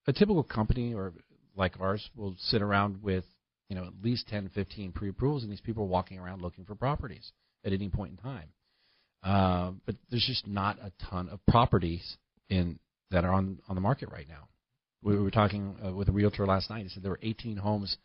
a 0.07 0.13
typical 0.13 0.43
company 0.43 0.93
or 0.93 1.13
like 1.55 1.80
ours 1.80 2.09
will 2.16 2.36
sit 2.39 2.61
around 2.61 3.01
with 3.01 3.24
you 3.70 3.76
know 3.76 3.86
at 3.86 3.93
least 4.03 4.28
10, 4.28 4.49
15 4.53 4.91
pre-approvals, 4.91 5.43
and 5.43 5.51
these 5.51 5.61
people 5.61 5.84
are 5.84 5.88
walking 5.88 6.20
around 6.20 6.41
looking 6.41 6.66
for 6.66 6.76
properties 6.76 7.32
at 7.63 7.74
any 7.74 7.89
point 7.89 8.11
in 8.11 8.18
time. 8.18 8.49
Uh, 9.24 9.72
but 9.86 9.95
there's 10.09 10.26
just 10.26 10.47
not 10.47 10.78
a 10.80 10.91
ton 11.09 11.30
of 11.30 11.39
properties 11.47 12.18
in 12.49 12.80
that 13.11 13.26
are 13.26 13.32
on 13.32 13.59
on 13.68 13.76
the 13.76 13.82
market 13.82 14.09
right 14.11 14.28
now. 14.28 14.47
We 15.01 15.18
were 15.20 15.32
talking 15.32 15.76
uh, 15.86 15.93
with 15.93 16.09
a 16.09 16.11
realtor 16.11 16.45
last 16.45 16.70
night. 16.70 16.84
He 16.84 16.89
said 16.89 17.03
there 17.03 17.11
were 17.11 17.20
18 17.22 17.57
homes 17.57 17.97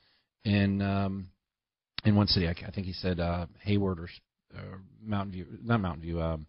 in 0.44 0.82
um, 0.82 1.28
in 2.04 2.14
one 2.14 2.26
city. 2.26 2.46
I, 2.46 2.54
I 2.66 2.70
think 2.70 2.86
he 2.86 2.92
said 2.92 3.20
uh, 3.20 3.46
Hayward 3.62 4.00
or 4.00 4.08
uh, 4.56 4.76
Mountain 5.02 5.32
View, 5.32 5.46
not 5.62 5.80
Mountain 5.80 6.02
View. 6.02 6.20
Um, 6.20 6.46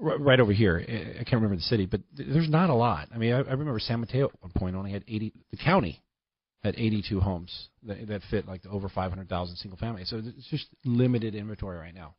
right, 0.00 0.20
right 0.20 0.40
over 0.40 0.52
here. 0.52 0.82
I 0.86 1.20
I 1.20 1.24
can't 1.24 1.34
remember 1.34 1.56
the 1.56 1.62
city, 1.62 1.86
but 1.86 2.00
th- 2.16 2.28
there's 2.32 2.48
not 2.48 2.70
a 2.70 2.74
lot. 2.74 3.08
I 3.14 3.18
mean, 3.18 3.32
I, 3.32 3.38
I 3.38 3.52
remember 3.52 3.78
San 3.78 4.00
Mateo 4.00 4.26
at 4.26 4.42
one 4.42 4.52
point 4.52 4.76
only 4.76 4.92
had 4.92 5.04
80. 5.06 5.32
The 5.50 5.56
county 5.58 6.02
had 6.66 6.74
82 6.76 7.20
homes 7.20 7.68
that, 7.84 8.06
that 8.08 8.22
fit 8.30 8.46
like 8.46 8.62
the 8.62 8.68
over 8.70 8.88
500,000 8.88 9.56
single 9.56 9.78
family. 9.78 10.04
So 10.04 10.20
it's 10.24 10.48
just 10.50 10.66
limited 10.84 11.34
inventory 11.34 11.78
right 11.78 11.94
now. 11.94 12.14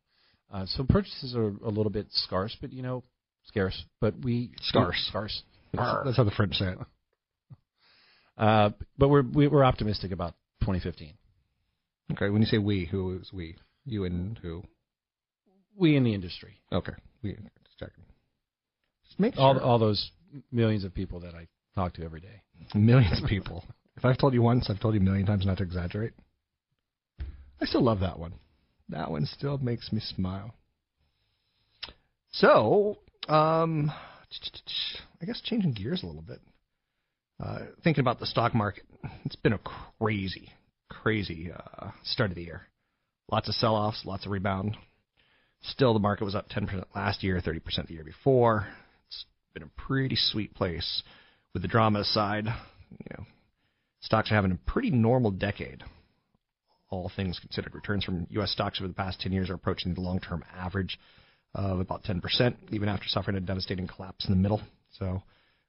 Uh, 0.52 0.64
so 0.66 0.84
purchases 0.88 1.34
are 1.36 1.48
a 1.64 1.68
little 1.68 1.90
bit 1.90 2.06
scarce, 2.10 2.56
but 2.60 2.72
you 2.72 2.82
know, 2.82 3.04
scarce. 3.46 3.84
But 4.00 4.14
we 4.24 4.50
Scarce. 4.62 5.06
scarce. 5.08 5.42
That's, 5.74 6.04
that's 6.04 6.16
how 6.16 6.24
the 6.24 6.30
French 6.32 6.54
say 6.54 6.68
it. 6.72 6.78
Uh, 8.38 8.70
but 8.96 9.08
we're 9.08 9.22
we- 9.22 9.48
we're 9.48 9.64
optimistic 9.64 10.12
about 10.12 10.32
2015. 10.60 11.12
Okay, 12.12 12.30
when 12.30 12.40
you 12.40 12.46
say 12.46 12.56
we, 12.58 12.84
who 12.84 13.18
is 13.18 13.32
we? 13.32 13.56
You 13.84 14.04
and 14.04 14.38
who? 14.40 14.62
We 15.76 15.96
in 15.96 16.04
the 16.04 16.14
industry, 16.14 16.60
Okay, 16.72 16.92
we. 17.20 17.32
Just 17.32 17.78
checking. 17.80 18.04
Just 19.08 19.18
make 19.18 19.36
all 19.38 19.58
all 19.58 19.80
those 19.80 20.12
millions 20.52 20.84
of 20.84 20.94
people 20.94 21.18
that 21.20 21.34
I 21.34 21.48
talk 21.74 21.94
to 21.94 22.04
every 22.04 22.20
day. 22.20 22.42
Millions 22.76 23.20
of 23.20 23.28
people. 23.28 23.64
If 23.98 24.04
I've 24.04 24.16
told 24.16 24.32
you 24.32 24.42
once, 24.42 24.70
I've 24.70 24.78
told 24.78 24.94
you 24.94 25.00
a 25.00 25.02
million 25.02 25.26
times 25.26 25.44
not 25.44 25.58
to 25.58 25.64
exaggerate. 25.64 26.12
I 27.60 27.64
still 27.64 27.82
love 27.82 28.00
that 28.00 28.18
one. 28.18 28.34
That 28.90 29.10
one 29.10 29.26
still 29.26 29.58
makes 29.58 29.92
me 29.92 30.00
smile. 30.00 30.54
So, 32.30 32.98
um, 33.28 33.90
I 35.20 35.24
guess 35.24 35.40
changing 35.42 35.72
gears 35.72 36.04
a 36.04 36.06
little 36.06 36.22
bit. 36.22 36.40
Uh, 37.42 37.58
thinking 37.82 38.02
about 38.02 38.20
the 38.20 38.26
stock 38.26 38.54
market, 38.54 38.84
it's 39.24 39.36
been 39.36 39.52
a 39.52 39.60
crazy, 40.00 40.52
crazy 40.88 41.50
uh, 41.52 41.90
start 42.04 42.30
of 42.30 42.36
the 42.36 42.44
year. 42.44 42.68
Lots 43.32 43.48
of 43.48 43.54
sell-offs, 43.56 44.02
lots 44.04 44.26
of 44.26 44.32
rebound. 44.32 44.76
Still, 45.62 45.92
the 45.92 45.98
market 45.98 46.24
was 46.24 46.36
up 46.36 46.48
10% 46.48 46.84
last 46.94 47.24
year, 47.24 47.40
30% 47.44 47.88
the 47.88 47.94
year 47.94 48.04
before. 48.04 48.68
It's 49.08 49.24
been 49.54 49.64
a 49.64 49.82
pretty 49.86 50.16
sweet 50.16 50.54
place. 50.54 51.02
With 51.52 51.62
the 51.62 51.68
drama 51.68 52.00
aside, 52.00 52.44
you 52.46 53.06
know, 53.10 53.24
stocks 54.00 54.30
are 54.30 54.34
having 54.34 54.52
a 54.52 54.70
pretty 54.70 54.90
normal 54.90 55.30
decade. 55.30 55.82
All 56.90 57.10
things 57.14 57.38
considered, 57.38 57.74
returns 57.74 58.04
from 58.04 58.26
U.S. 58.30 58.50
stocks 58.50 58.80
over 58.80 58.88
the 58.88 58.94
past 58.94 59.20
10 59.20 59.32
years 59.32 59.50
are 59.50 59.54
approaching 59.54 59.94
the 59.94 60.00
long-term 60.00 60.42
average 60.56 60.98
of 61.54 61.80
about 61.80 62.04
10%, 62.04 62.54
even 62.70 62.88
after 62.88 63.06
suffering 63.08 63.36
a 63.36 63.40
devastating 63.40 63.86
collapse 63.86 64.26
in 64.26 64.32
the 64.32 64.40
middle. 64.40 64.62
So, 64.98 65.22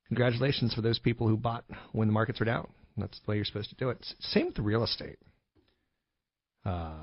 congratulations 0.07 0.73
for 0.73 0.81
those 0.81 0.99
people 0.99 1.27
who 1.27 1.35
bought 1.35 1.65
when 1.91 2.07
the 2.07 2.13
markets 2.13 2.39
were 2.39 2.45
down. 2.45 2.69
That's 2.97 3.19
the 3.19 3.31
way 3.31 3.35
you're 3.35 3.45
supposed 3.45 3.69
to 3.69 3.75
do 3.75 3.89
it. 3.89 4.05
Same 4.19 4.47
with 4.47 4.59
real 4.59 4.83
estate. 4.83 5.17
Uh, 6.65 6.93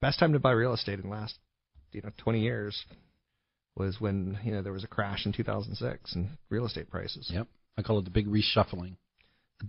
best 0.00 0.18
time 0.18 0.32
to 0.32 0.38
buy 0.38 0.52
real 0.52 0.74
estate 0.74 0.98
in 0.98 1.08
the 1.08 1.14
last, 1.14 1.38
you 1.92 2.02
know, 2.02 2.10
20 2.18 2.40
years 2.40 2.84
was 3.76 4.00
when 4.00 4.38
you 4.42 4.52
know 4.52 4.62
there 4.62 4.72
was 4.72 4.84
a 4.84 4.88
crash 4.88 5.24
in 5.24 5.32
2006 5.32 6.14
in 6.16 6.30
real 6.50 6.66
estate 6.66 6.90
prices. 6.90 7.30
Yep, 7.32 7.46
I 7.76 7.82
call 7.82 7.98
it 7.98 8.04
the 8.04 8.10
big 8.10 8.26
reshuffling. 8.26 8.96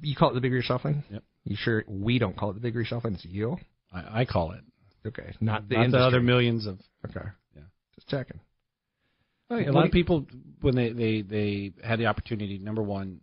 You 0.02 0.16
call 0.16 0.32
it 0.32 0.34
the 0.34 0.42
big 0.42 0.52
reshuffling? 0.52 1.04
Yep. 1.10 1.24
You 1.46 1.56
sure 1.58 1.84
we 1.88 2.20
don't 2.20 2.38
call 2.38 2.52
it 2.52 2.54
the 2.54 2.60
big 2.60 2.76
reshuffling? 2.76 3.16
It's 3.16 3.26
you. 3.26 3.58
I, 3.92 4.22
I 4.22 4.26
call 4.26 4.52
it. 4.52 4.62
Okay, 5.06 5.34
not 5.40 5.68
the 5.70 5.76
Not 5.76 5.92
the 5.92 5.98
other 6.00 6.22
millions 6.22 6.68
of. 6.68 6.80
Okay. 7.10 7.26
Yeah. 7.56 7.64
Just 7.96 8.08
checking. 8.10 8.40
A 9.52 9.72
lot 9.72 9.86
of 9.86 9.92
people, 9.92 10.28
when 10.62 10.76
they 10.76 10.92
they 10.92 11.22
they 11.22 11.74
had 11.84 12.00
the 12.00 12.06
opportunity, 12.06 12.60
number 12.60 12.84
one, 12.84 13.22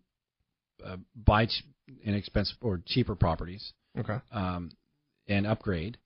uh, 0.85 0.97
buy 1.15 1.47
ch- 1.47 1.63
inexpensive 2.03 2.57
or 2.61 2.83
cheaper 2.85 3.15
properties, 3.15 3.73
Okay. 3.97 4.19
um, 4.33 4.73
and 5.29 5.47
upgrade, 5.47 5.99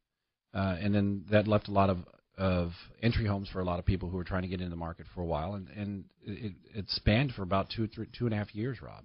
uh, 0.52 0.76
and 0.78 0.94
then 0.94 1.24
that 1.30 1.48
left 1.48 1.68
a 1.68 1.72
lot 1.72 1.88
of 1.88 1.98
of 2.36 2.72
entry 3.02 3.26
homes 3.26 3.48
for 3.48 3.60
a 3.60 3.64
lot 3.64 3.78
of 3.78 3.86
people 3.86 4.10
who 4.10 4.16
were 4.16 4.24
trying 4.24 4.42
to 4.42 4.48
get 4.48 4.60
into 4.60 4.70
the 4.70 4.76
market 4.76 5.06
for 5.14 5.22
a 5.22 5.26
while, 5.26 5.54
and 5.54 5.68
and 5.70 6.04
it, 6.22 6.52
it 6.74 6.84
spanned 6.88 7.32
for 7.32 7.42
about 7.42 7.70
two 7.74 7.86
three, 7.86 8.06
two 8.12 8.26
and 8.26 8.34
a 8.34 8.36
half 8.36 8.54
years, 8.54 8.82
Rob, 8.82 9.04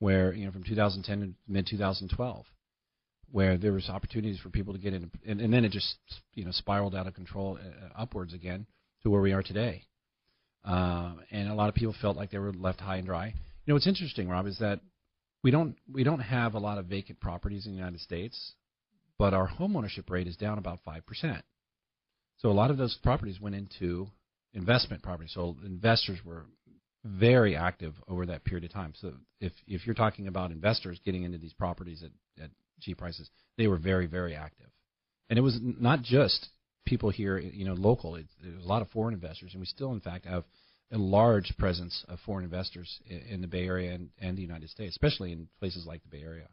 where 0.00 0.32
you 0.32 0.44
know 0.44 0.50
from 0.50 0.64
2010 0.64 1.20
to 1.20 1.34
mid 1.46 1.66
2012, 1.68 2.44
where 3.30 3.56
there 3.56 3.72
was 3.72 3.88
opportunities 3.88 4.40
for 4.40 4.50
people 4.50 4.74
to 4.74 4.80
get 4.80 4.92
in, 4.92 5.10
and, 5.24 5.40
and 5.40 5.52
then 5.52 5.64
it 5.64 5.70
just 5.70 5.94
you 6.34 6.44
know 6.44 6.50
spiraled 6.50 6.96
out 6.96 7.06
of 7.06 7.14
control 7.14 7.58
uh, 7.62 8.00
upwards 8.00 8.34
again 8.34 8.66
to 9.04 9.10
where 9.10 9.20
we 9.20 9.32
are 9.32 9.42
today. 9.42 9.84
Uh, 10.64 11.12
and 11.30 11.48
a 11.48 11.54
lot 11.54 11.68
of 11.68 11.74
people 11.74 11.94
felt 12.02 12.16
like 12.16 12.30
they 12.30 12.38
were 12.38 12.52
left 12.52 12.80
high 12.80 12.96
and 12.96 13.06
dry. 13.06 13.26
You 13.26 13.34
know 13.68 13.74
what's 13.74 13.86
interesting, 13.86 14.28
Rob, 14.28 14.46
is 14.46 14.58
that 14.58 14.80
we 15.44 15.50
don't 15.50 15.76
we 15.90 16.02
don't 16.02 16.20
have 16.20 16.54
a 16.54 16.58
lot 16.58 16.78
of 16.78 16.86
vacant 16.86 17.20
properties 17.20 17.66
in 17.66 17.72
the 17.72 17.78
United 17.78 18.00
States, 18.00 18.54
but 19.18 19.32
our 19.32 19.48
homeownership 19.48 20.10
rate 20.10 20.26
is 20.26 20.36
down 20.36 20.58
about 20.58 20.80
five 20.84 21.06
percent. 21.06 21.44
So 22.38 22.48
a 22.48 22.52
lot 22.52 22.70
of 22.70 22.78
those 22.78 22.98
properties 23.02 23.38
went 23.38 23.54
into 23.54 24.08
investment 24.54 25.02
properties. 25.02 25.32
So 25.34 25.56
investors 25.64 26.18
were 26.24 26.46
very 27.04 27.56
active 27.56 27.94
over 28.08 28.26
that 28.26 28.44
period 28.44 28.64
of 28.64 28.72
time. 28.72 28.92
So 29.00 29.12
if 29.40 29.52
if 29.66 29.86
you're 29.86 29.94
talking 29.94 30.26
about 30.26 30.50
investors 30.50 31.00
getting 31.04 31.22
into 31.22 31.38
these 31.38 31.52
properties 31.52 32.02
at, 32.02 32.44
at 32.44 32.50
cheap 32.80 32.98
prices, 32.98 33.30
they 33.56 33.66
were 33.66 33.78
very 33.78 34.06
very 34.06 34.34
active, 34.34 34.68
and 35.28 35.38
it 35.38 35.42
was 35.42 35.58
not 35.60 36.02
just 36.02 36.48
people 36.86 37.10
here, 37.10 37.38
you 37.38 37.64
know, 37.64 37.74
local. 37.74 38.16
It, 38.16 38.26
there 38.42 38.54
was 38.54 38.64
a 38.64 38.68
lot 38.68 38.82
of 38.82 38.90
foreign 38.90 39.14
investors, 39.14 39.50
and 39.52 39.60
we 39.60 39.66
still 39.66 39.92
in 39.92 40.00
fact 40.00 40.26
have 40.26 40.44
a 40.92 40.98
large 40.98 41.54
presence 41.56 42.04
of 42.08 42.18
foreign 42.26 42.44
investors 42.44 43.00
in, 43.06 43.18
in 43.18 43.40
the 43.40 43.46
Bay 43.46 43.64
Area 43.64 43.92
and, 43.92 44.10
and 44.18 44.36
the 44.36 44.42
United 44.42 44.70
States, 44.70 44.92
especially 44.92 45.32
in 45.32 45.48
places 45.58 45.86
like 45.86 46.02
the 46.02 46.08
Bay 46.08 46.22
Area. 46.22 46.48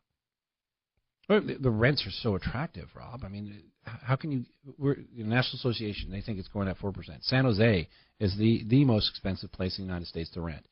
Well, 1.30 1.42
The, 1.42 1.70
rents 1.70 2.06
are 2.08 2.12
so 2.12 2.36
attractive, 2.36 2.88
Rob. 2.96 3.24
I 3.26 3.28
mean, 3.30 3.64
how 3.84 4.16
can 4.16 4.32
you? 4.32 4.46
We're 4.78 4.96
the 4.96 5.24
National 5.24 5.58
Association. 5.58 6.10
They 6.10 6.22
think 6.22 6.40
it's 6.40 6.48
going 6.48 6.68
at 6.68 6.78
four 6.78 6.92
percent. 6.92 7.24
San 7.24 7.46
Jose 7.46 7.88
is 8.20 8.38
the 8.38 8.64
the 8.68 8.86
most 8.86 9.10
expensive 9.10 9.52
place 9.52 9.78
in 9.78 9.86
the 9.86 9.88
United 9.88 10.08
States 10.08 10.30
to 10.32 10.42
rent. 10.42 10.66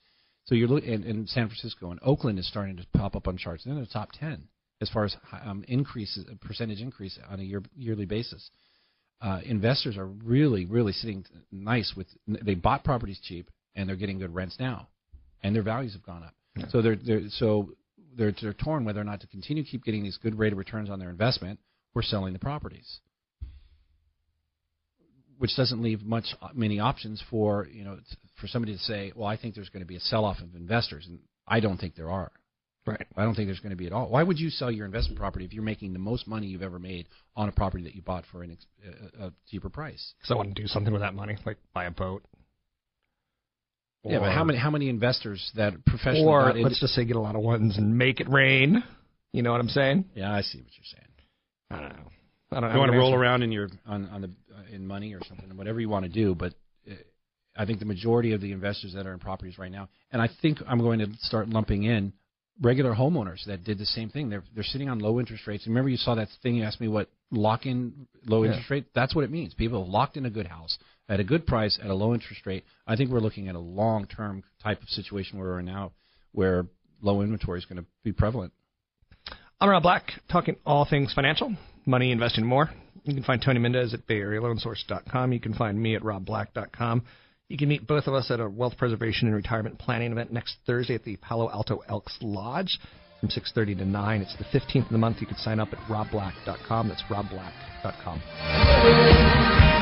So 0.45 0.56
you're 0.56 0.68
looking 0.68 1.03
in, 1.03 1.28
San 1.28 1.47
Francisco 1.47 1.91
and 1.91 1.99
Oakland 2.03 2.38
is 2.39 2.47
starting 2.47 2.78
to 2.78 2.86
pop 2.95 3.16
up 3.16 3.28
on 3.28 3.38
charts. 3.38 3.64
They're 3.64 3.74
in 3.74 3.80
the 3.80 3.88
top 3.88 4.12
ten 4.12 4.47
as 4.82 4.89
far 4.89 5.06
as 5.06 5.16
um, 5.43 5.64
increases, 5.68 6.26
percentage 6.41 6.82
increase 6.82 7.18
on 7.30 7.39
a 7.39 7.43
year 7.43 7.64
yearly 7.76 8.06
basis. 8.06 8.49
Uh, 9.22 9.39
investors 9.45 9.97
are 9.97 10.06
really, 10.06 10.66
really 10.66 10.91
sitting 10.91 11.26
nice 11.51 11.93
with. 11.97 12.08
They 12.28 12.56
bought 12.56 12.84
properties 12.84 13.20
cheap 13.24 13.49
and 13.76 13.89
they're 13.89 13.95
getting 13.95 14.20
good 14.20 14.34
rents 14.34 14.58
now, 14.60 14.88
and 15.41 15.56
their 15.56 15.64
values 15.64 15.93
have 15.93 16.03
gone 16.03 16.24
up. 16.24 16.34
So 16.70 16.82
they're, 16.82 16.95
they're 16.95 17.28
so 17.30 17.72
they're 18.16 18.34
they're 18.41 18.53
torn 18.53 18.86
whether 18.86 19.01
or 19.01 19.03
not 19.03 19.22
to 19.22 19.28
continue 19.28 19.63
keep 19.63 19.84
getting 19.84 20.03
these 20.03 20.18
good 20.18 20.38
rate 20.38 20.53
of 20.53 20.57
returns 20.57 20.89
on 20.89 20.99
their 20.99 21.09
investment 21.09 21.59
or 21.93 22.01
selling 22.01 22.34
the 22.34 22.39
properties, 22.39 22.99
which 25.38 25.55
doesn't 25.55 25.82
leave 25.82 26.03
much 26.03 26.26
uh, 26.41 26.49
many 26.53 26.80
options 26.80 27.24
for 27.30 27.68
you 27.72 27.84
know 27.84 27.97
for 28.39 28.47
somebody 28.47 28.74
to 28.74 28.80
say, 28.80 29.11
well, 29.16 29.28
I 29.28 29.38
think 29.38 29.55
there's 29.55 29.70
going 29.70 29.82
to 29.82 29.88
be 29.88 29.95
a 29.95 30.01
sell-off 30.01 30.39
of 30.39 30.55
investors, 30.55 31.05
and 31.07 31.20
I 31.47 31.59
don't 31.59 31.78
think 31.78 31.95
there 31.95 32.11
are. 32.11 32.32
Right. 32.88 33.07
I 33.18 33.24
don't 33.24 33.34
think 33.34 33.47
there's 33.47 33.61
going 33.61 33.72
to 33.72 33.76
be 33.76 33.88
at 33.88 33.93
all. 33.93 34.09
Why 34.09 34.22
would 34.22 34.38
you 34.38 34.51
sell 34.51 34.70
your 34.70 34.86
investment 34.86 35.18
property 35.18 35.43
if 35.43 35.53
you're 35.53 35.63
making 35.63 35.93
the 35.93 35.99
most 35.99 36.28
money 36.28 36.45
you've 36.45 36.61
ever 36.61 36.78
made 36.78 37.07
on 37.36 37.49
a 37.49 37.51
property 37.51 37.84
that 37.86 37.95
you 37.95 38.03
bought 38.03 38.26
for 38.32 38.43
an 38.43 38.51
ex- 38.51 38.66
uh, 38.88 39.24
a, 39.24 39.28
a 39.28 39.34
cheaper 39.49 39.70
price? 39.70 40.13
Because 40.20 40.32
I 40.32 40.36
want 40.36 40.55
to 40.55 40.61
do 40.61 40.68
something 40.68 40.93
with 40.93 41.01
that 41.01 41.16
money, 41.16 41.36
like 41.47 41.57
buy 41.74 41.86
a 41.86 41.91
boat. 41.91 42.24
Yeah, 44.12 44.20
but 44.20 44.32
how 44.32 44.43
many 44.43 44.58
how 44.60 44.70
many 44.70 44.89
investors 44.89 45.51
that 45.56 45.84
professionally 45.86 46.26
Or 46.28 46.41
got 46.41 46.49
into- 46.58 46.64
let's 46.70 46.80
just 46.80 46.93
say 46.93 47.06
get 47.06 47.16
a 47.16 47.20
lot 47.20 47.36
of 47.36 47.41
ones 47.41 47.78
and 47.78 47.97
make 47.97 48.20
it 48.20 48.30
rain. 48.30 48.84
You 49.34 49.41
know 49.41 49.51
what 49.51 49.60
I'm 49.62 49.70
saying? 49.70 50.06
Yeah, 50.16 50.34
I 50.34 50.41
see 50.41 50.60
what 50.60 50.72
you're 50.78 50.86
saying. 50.86 51.06
I 51.72 51.80
don't 51.82 51.89
know. 51.97 52.12
I 52.51 52.60
don't 52.62 52.70
know. 52.70 52.74
You 52.76 52.80
want 52.80 52.89
to 52.91 52.93
I'm 52.93 52.99
roll 52.99 53.14
around 53.16 53.43
in 53.43 53.51
your 53.51 53.70
on 53.86 54.08
on 54.10 54.22
the 54.22 54.28
uh, 54.56 54.74
in 54.76 54.86
money 54.88 55.14
or 55.14 55.20
something, 55.28 55.56
whatever 55.58 55.80
you 55.82 55.89
want 55.89 56.06
to 56.06 56.12
do. 56.12 56.36
But 56.36 56.53
uh, 56.89 56.93
I 57.58 57.66
think 57.66 57.80
the 57.80 57.86
majority 57.86 58.34
of 58.34 58.41
the 58.41 58.51
investors 58.51 58.93
that 58.93 59.06
are 59.08 59.14
in 59.14 59.20
properties 59.20 59.58
right 59.58 59.72
now, 59.72 59.89
and 60.12 60.22
I 60.22 60.30
think 60.41 60.60
I'm 60.68 60.80
going 60.80 60.99
to 60.99 61.08
start 61.20 61.49
lumping 61.49 61.84
in 61.84 62.14
regular 62.62 62.93
homeowners 62.95 63.43
that 63.47 63.66
did 63.66 63.78
the 63.78 63.86
same 63.86 64.10
thing. 64.10 64.30
They're 64.30 64.43
they're 64.53 64.64
sitting 64.64 64.88
on 64.88 64.99
low 64.99 65.20
interest 65.20 65.45
rates. 65.47 65.68
Remember, 65.68 65.89
you 65.89 65.97
saw 65.97 66.16
that 66.16 66.30
thing 66.43 66.56
you 66.56 66.64
asked 66.64 66.80
me 66.80 66.88
what 66.88 67.10
lock 67.32 67.66
in 67.66 68.08
low 68.26 68.43
Yeah. 68.43 68.51
interest 68.51 68.70
rate. 68.70 68.86
That's 68.93 69.14
what 69.16 69.26
it 69.26 69.32
means. 69.32 69.53
People 69.53 69.84
have 69.84 69.89
locked 69.91 70.16
in 70.16 70.26
a 70.26 70.30
good 70.30 70.47
house 70.47 70.78
at 71.08 71.20
a 71.20 71.24
good 71.24 71.45
price 71.45 71.80
at 71.82 71.89
a 71.89 71.95
low 71.95 72.14
interest 72.14 72.45
rate. 72.45 72.64
I 72.88 72.95
think 72.95 73.12
we're 73.12 73.20
looking 73.20 73.47
at 73.47 73.56
a 73.56 73.60
long 73.60 74.08
term 74.08 74.43
type 74.62 74.82
of 74.82 74.89
situation 74.89 75.39
where 75.39 75.49
we're 75.49 75.62
now, 75.62 75.91
where 76.32 76.66
low 77.01 77.22
inventory 77.22 77.60
is 77.60 77.66
going 77.66 77.78
to 77.78 77.86
be 78.03 78.12
prevalent. 78.12 78.53
I'm 79.60 79.70
Rob 79.70 79.84
Black, 79.84 80.12
talking 80.30 80.58
all 80.66 80.86
things 80.89 81.14
financial, 81.14 81.56
money, 81.86 82.12
investing, 82.12 82.45
more. 82.45 82.70
You 83.03 83.14
can 83.14 83.24
find 83.24 83.41
Tony 83.41 83.60
Mendez 83.60 83.93
at 83.93 84.08
BayAreaLoanSource.com. 84.08 85.32
You 85.32 85.39
can 85.39 85.53
find 85.53 85.80
me 85.80 85.95
at 85.95 86.01
RobBlack.com. 86.01 87.03
You 87.47 87.58
can 87.58 87.70
meet 87.70 87.86
both 87.86 88.08
of 88.08 88.16
us 88.16 88.32
at 88.32 88.39
a 88.39 88.49
wealth 88.49 88.76
preservation 88.78 89.28
and 89.28 89.36
retirement 89.36 89.78
planning 89.78 90.12
event 90.12 90.34
next 90.34 90.56
Thursday 90.66 90.95
at 90.95 91.03
the 91.03 91.16
Palo 91.18 91.49
Alto 91.51 91.84
Elks 91.88 92.18
Lodge 92.22 92.80
from 93.20 93.30
6:30 93.30 93.78
to 93.78 93.86
9. 93.86 94.22
It's 94.22 94.36
the 94.38 94.45
15th 94.45 94.86
of 94.86 94.91
the 94.91 94.97
month. 94.97 95.22
You 95.22 95.28
can 95.28 95.38
sign 95.38 95.60
up 95.60 95.72
at 95.72 95.80
RobBlack.com. 95.88 96.89
That's 96.89 97.03
RobBlack.com. 97.03 98.22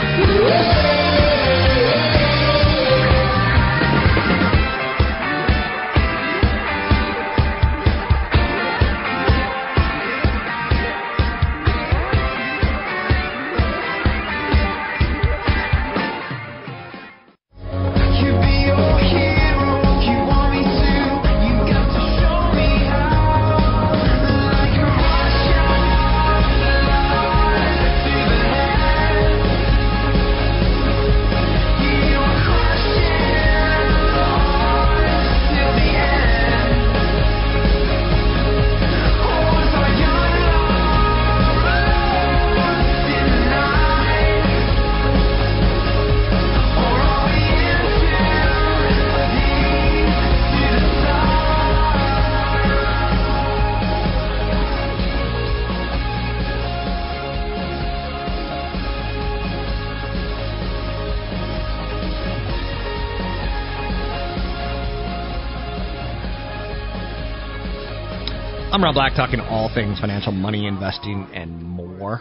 Woo! 0.04 0.54
I'm 68.84 68.88
Rob 68.88 68.96
Black, 68.96 69.16
talking 69.16 69.40
all 69.40 69.72
things 69.74 70.02
financial, 70.02 70.34
money, 70.34 70.68
investing, 70.68 71.26
and 71.34 71.64
more. 71.64 72.20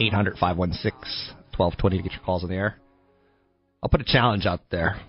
800 0.00 0.36
516 0.40 0.90
1220 1.56 1.96
to 1.98 2.02
get 2.02 2.10
your 2.10 2.20
calls 2.24 2.42
in 2.42 2.48
the 2.48 2.56
air. 2.56 2.80
I'll 3.80 3.88
put 3.88 4.00
a 4.00 4.04
challenge 4.04 4.44
out 4.44 4.62
there. 4.72 5.00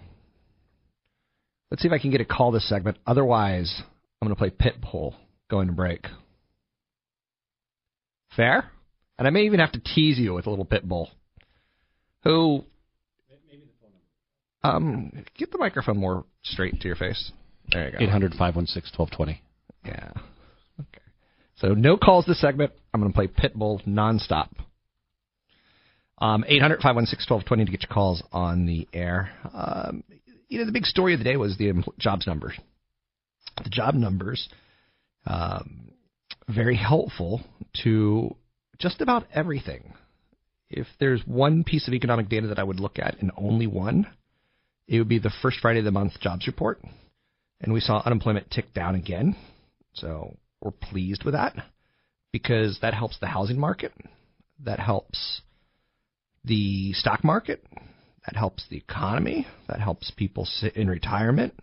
Let's 1.71 1.81
see 1.81 1.87
if 1.87 1.91
I 1.91 1.97
can 1.97 2.11
get 2.11 2.21
a 2.21 2.25
call 2.25 2.51
this 2.51 2.69
segment. 2.69 2.99
Otherwise, 3.07 3.81
I'm 4.21 4.27
going 4.27 4.35
to 4.35 4.37
play 4.37 4.51
Pitbull 4.51 5.15
going 5.49 5.65
to 5.69 5.73
break. 5.73 6.05
Fair? 8.35 8.69
And 9.17 9.27
I 9.27 9.31
may 9.31 9.45
even 9.45 9.61
have 9.61 9.71
to 9.71 9.79
tease 9.79 10.19
you 10.19 10.35
with 10.35 10.45
a 10.45 10.51
little 10.51 10.67
Pitbull. 10.67 11.07
Who. 12.25 12.63
Maybe 13.49 13.63
the 13.63 13.71
phone 13.81 13.89
number. 14.61 15.17
Um, 15.17 15.25
get 15.35 15.51
the 15.51 15.57
microphone 15.57 15.97
more 15.97 16.25
straight 16.43 16.79
to 16.81 16.87
your 16.87 16.95
face. 16.95 17.31
There 17.71 17.87
you 17.87 17.91
go. 17.97 18.03
800 18.03 18.33
516 18.33 18.93
1220. 18.95 19.41
Yeah. 19.83 20.21
So 21.57 21.69
no 21.69 21.97
calls 21.97 22.25
this 22.25 22.41
segment. 22.41 22.71
I'm 22.93 23.01
going 23.01 23.11
to 23.11 23.15
play 23.15 23.27
Pitbull 23.27 23.85
nonstop. 23.87 24.49
Um, 26.17 26.45
800 26.47 26.77
516 26.81 27.33
1220 27.33 27.65
to 27.65 27.71
get 27.71 27.83
your 27.83 27.93
calls 27.93 28.23
on 28.31 28.65
the 28.65 28.87
air. 28.93 29.31
Um, 29.53 30.03
you 30.47 30.59
know, 30.59 30.65
the 30.65 30.71
big 30.71 30.85
story 30.85 31.13
of 31.13 31.19
the 31.19 31.25
day 31.25 31.37
was 31.37 31.57
the 31.57 31.73
jobs 31.97 32.27
numbers. 32.27 32.57
The 33.63 33.69
job 33.69 33.95
numbers, 33.95 34.47
um, 35.25 35.91
very 36.47 36.75
helpful 36.75 37.41
to 37.83 38.35
just 38.79 39.01
about 39.01 39.25
everything. 39.33 39.93
If 40.69 40.87
there's 40.99 41.21
one 41.25 41.63
piece 41.63 41.87
of 41.87 41.93
economic 41.93 42.29
data 42.29 42.47
that 42.47 42.59
I 42.59 42.63
would 42.63 42.79
look 42.79 42.99
at, 42.99 43.19
and 43.19 43.31
only 43.37 43.67
one, 43.67 44.07
it 44.87 44.99
would 44.99 45.09
be 45.09 45.19
the 45.19 45.33
first 45.41 45.59
Friday 45.61 45.79
of 45.79 45.85
the 45.85 45.91
month 45.91 46.19
jobs 46.19 46.47
report. 46.47 46.81
And 47.61 47.73
we 47.73 47.79
saw 47.79 48.01
unemployment 48.05 48.51
tick 48.51 48.73
down 48.73 48.95
again. 48.95 49.35
So 49.93 50.35
we're 50.65 50.71
pleased 50.71 51.23
with 51.23 51.35
that 51.35 51.55
because 52.31 52.79
that 52.81 52.95
helps 52.95 53.19
the 53.19 53.27
housing 53.27 53.59
market, 53.59 53.93
that 54.63 54.79
helps 54.79 55.41
the 56.43 56.91
stock 56.93 57.23
market, 57.23 57.63
that 58.25 58.35
helps 58.35 58.65
the 58.69 58.77
economy, 58.77 59.45
that 59.69 59.79
helps 59.79 60.11
people 60.11 60.43
sit 60.43 60.75
in 60.75 60.89
retirement. 60.89 61.53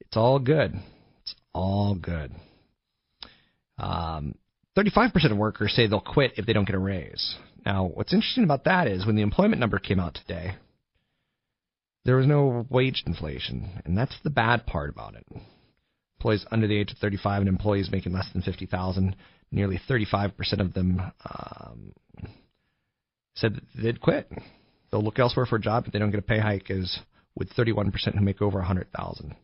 It's 0.00 0.16
all 0.16 0.40
good. 0.40 0.74
It's 1.22 1.34
all 1.54 1.94
good. 1.94 2.32
Um, 3.78 4.34
35% 4.76 5.30
of 5.30 5.38
workers 5.38 5.72
say 5.72 5.86
they'll 5.86 6.00
quit 6.00 6.32
if 6.36 6.46
they 6.46 6.52
don't 6.52 6.66
get 6.66 6.74
a 6.74 6.80
raise. 6.80 7.36
Now, 7.64 7.84
what's 7.94 8.12
interesting 8.12 8.44
about 8.44 8.64
that 8.64 8.88
is 8.88 9.06
when 9.06 9.14
the 9.14 9.22
employment 9.22 9.60
number 9.60 9.78
came 9.78 10.00
out 10.00 10.14
today, 10.14 10.56
there 12.04 12.16
was 12.16 12.26
no 12.26 12.66
wage 12.70 13.04
inflation, 13.06 13.82
and 13.84 13.96
that's 13.96 14.16
the 14.24 14.30
bad 14.30 14.66
part 14.66 14.90
about 14.90 15.14
it 15.14 15.26
employees 16.18 16.44
under 16.50 16.66
the 16.66 16.76
age 16.76 16.90
of 16.90 16.98
35 16.98 17.40
and 17.40 17.48
employees 17.48 17.90
making 17.90 18.12
less 18.12 18.26
than 18.32 18.42
50,000, 18.42 19.14
nearly 19.52 19.80
35% 19.88 20.32
of 20.60 20.74
them 20.74 21.00
um, 21.24 21.92
said 23.34 23.54
that 23.54 23.82
they'd 23.82 24.00
quit. 24.00 24.30
They'll 24.90 25.04
look 25.04 25.18
elsewhere 25.18 25.46
for 25.46 25.56
a 25.56 25.60
job 25.60 25.84
if 25.86 25.92
they 25.92 25.98
don't 25.98 26.10
get 26.10 26.20
a 26.20 26.22
pay 26.22 26.40
hike. 26.40 26.70
as 26.70 26.98
with 27.36 27.50
31% 27.50 27.92
who 28.14 28.20
make 28.20 28.42
over 28.42 28.58
100,000. 28.58 29.36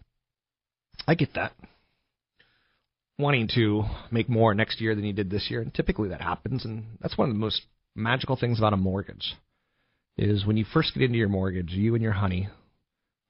I 1.06 1.14
get 1.14 1.34
that. 1.34 1.52
Wanting 3.18 3.48
to 3.54 3.84
make 4.10 4.28
more 4.28 4.52
next 4.54 4.80
year 4.80 4.96
than 4.96 5.04
you 5.04 5.12
did 5.12 5.30
this 5.30 5.46
year, 5.48 5.60
and 5.60 5.72
typically 5.72 6.08
that 6.08 6.20
happens, 6.20 6.64
and 6.64 6.84
that's 7.00 7.16
one 7.16 7.28
of 7.28 7.34
the 7.34 7.38
most 7.38 7.62
magical 7.94 8.36
things 8.36 8.58
about 8.58 8.72
a 8.72 8.76
mortgage. 8.76 9.34
Is 10.16 10.44
when 10.44 10.56
you 10.56 10.64
first 10.72 10.94
get 10.94 11.04
into 11.04 11.18
your 11.18 11.28
mortgage, 11.28 11.70
you 11.70 11.94
and 11.94 12.02
your 12.02 12.12
honey, 12.12 12.48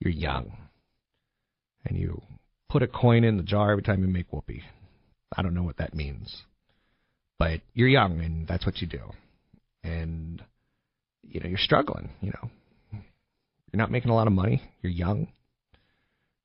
you're 0.01 0.13
young, 0.13 0.57
and 1.85 1.99
you 1.99 2.23
put 2.75 2.83
a 2.83 2.89
coin 2.89 3.23
in 3.23 3.37
the 3.37 3.43
jar 3.45 3.71
every 3.71 3.85
time 3.85 4.03
you 4.03 4.09
make 4.09 4.27
whoopee. 4.33 4.65
I 5.37 5.43
don't 5.43 5.55
know 5.55 5.63
what 5.63 5.77
that 5.77 5.95
means. 5.95 6.43
But 7.39 7.61
you're 7.73 7.87
young 7.87 8.21
and 8.21 8.49
that's 8.49 8.67
what 8.67 8.79
you 8.79 8.89
do. 8.89 9.13
And 9.85 10.43
you 11.23 11.39
know, 11.39 11.47
you're 11.47 11.57
struggling, 11.57 12.11
you 12.21 12.33
know. 12.33 12.51
You're 13.73 13.79
not 13.79 13.93
making 13.93 14.11
a 14.11 14.15
lot 14.15 14.27
of 14.27 14.33
money. 14.33 14.61
You're 14.83 14.91
young. 14.91 15.29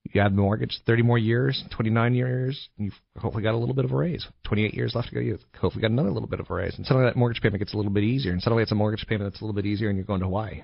You 0.03 0.21
have 0.21 0.31
a 0.31 0.35
mortgage, 0.35 0.79
30 0.85 1.01
more 1.01 1.17
years, 1.17 1.63
29 1.75 2.13
years, 2.13 2.69
and 2.77 2.85
you've 2.85 2.99
hopefully 3.17 3.43
got 3.43 3.55
a 3.55 3.57
little 3.57 3.75
bit 3.75 3.85
of 3.85 3.91
a 3.91 3.95
raise. 3.95 4.27
28 4.45 4.75
years 4.75 4.93
left 4.93 5.09
to 5.09 5.15
go. 5.15 5.21
You 5.21 5.39
hopefully 5.59 5.81
got 5.81 5.91
another 5.91 6.11
little 6.11 6.29
bit 6.29 6.39
of 6.39 6.51
a 6.51 6.53
raise. 6.53 6.77
And 6.77 6.85
suddenly 6.85 7.07
that 7.07 7.15
mortgage 7.15 7.41
payment 7.41 7.59
gets 7.59 7.73
a 7.73 7.77
little 7.77 7.91
bit 7.91 8.03
easier. 8.03 8.33
And 8.33 8.41
suddenly 8.41 8.61
it's 8.61 8.71
a 8.71 8.75
mortgage 8.75 9.07
payment 9.07 9.31
that's 9.31 9.41
a 9.41 9.45
little 9.45 9.55
bit 9.55 9.65
easier 9.65 9.89
and 9.89 9.97
you're 9.97 10.05
going 10.05 10.19
to 10.19 10.27
Hawaii. 10.27 10.61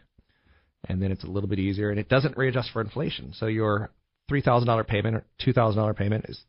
And 0.88 1.01
then 1.01 1.11
it's 1.11 1.24
a 1.24 1.28
little 1.28 1.49
bit 1.49 1.57
easier 1.57 1.89
and 1.89 1.99
it 1.99 2.07
doesn't 2.07 2.38
readjust 2.38 2.70
for 2.72 2.82
inflation. 2.82 3.34
So 3.36 3.47
your 3.47 3.89
three 4.28 4.41
thousand 4.41 4.67
dollar 4.67 4.84
payment 4.84 5.15
or 5.15 5.26
two 5.39 5.53
thousand 5.53 5.80
dollar 5.80 5.93
payment 5.93 6.26
is 6.28 6.39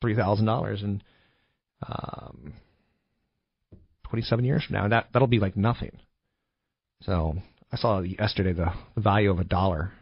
three 0.00 0.16
thousand 0.16 0.46
dollars, 0.46 0.82
and 0.82 1.02
um, 1.86 2.54
twenty 4.08 4.22
seven 4.22 4.44
years 4.44 4.64
from 4.64 4.74
now, 4.74 4.88
that 4.88 5.08
that'll 5.12 5.28
be 5.28 5.38
like 5.38 5.56
nothing. 5.56 5.92
So 7.02 7.36
I 7.72 7.76
saw 7.76 8.00
yesterday 8.00 8.52
the, 8.52 8.72
the 8.94 9.00
value 9.00 9.30
of 9.30 9.38
a 9.38 9.44
dollar, 9.44 9.92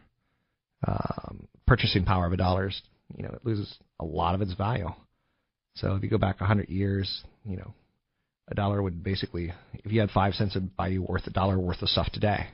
um, 0.85 1.47
purchasing 1.65 2.05
power 2.05 2.25
of 2.25 2.33
a 2.33 2.37
dollar 2.37 2.67
is 2.67 2.81
you 3.15 3.23
know 3.23 3.31
it 3.31 3.45
loses 3.45 3.77
a 3.99 4.05
lot 4.05 4.35
of 4.35 4.41
its 4.41 4.53
value. 4.53 4.89
So 5.75 5.95
if 5.95 6.03
you 6.03 6.09
go 6.09 6.17
back 6.17 6.41
a 6.41 6.45
hundred 6.45 6.69
years, 6.69 7.23
you 7.45 7.55
know, 7.55 7.73
a 8.49 8.55
dollar 8.55 8.81
would 8.81 9.03
basically, 9.03 9.53
if 9.73 9.91
you 9.91 9.99
had 9.99 10.09
five 10.09 10.33
cents, 10.33 10.55
it'd 10.55 10.75
buy 10.75 10.89
you 10.89 11.03
worth 11.03 11.27
a 11.27 11.29
dollar 11.29 11.57
worth 11.57 11.81
of 11.81 11.89
stuff 11.89 12.11
today. 12.11 12.47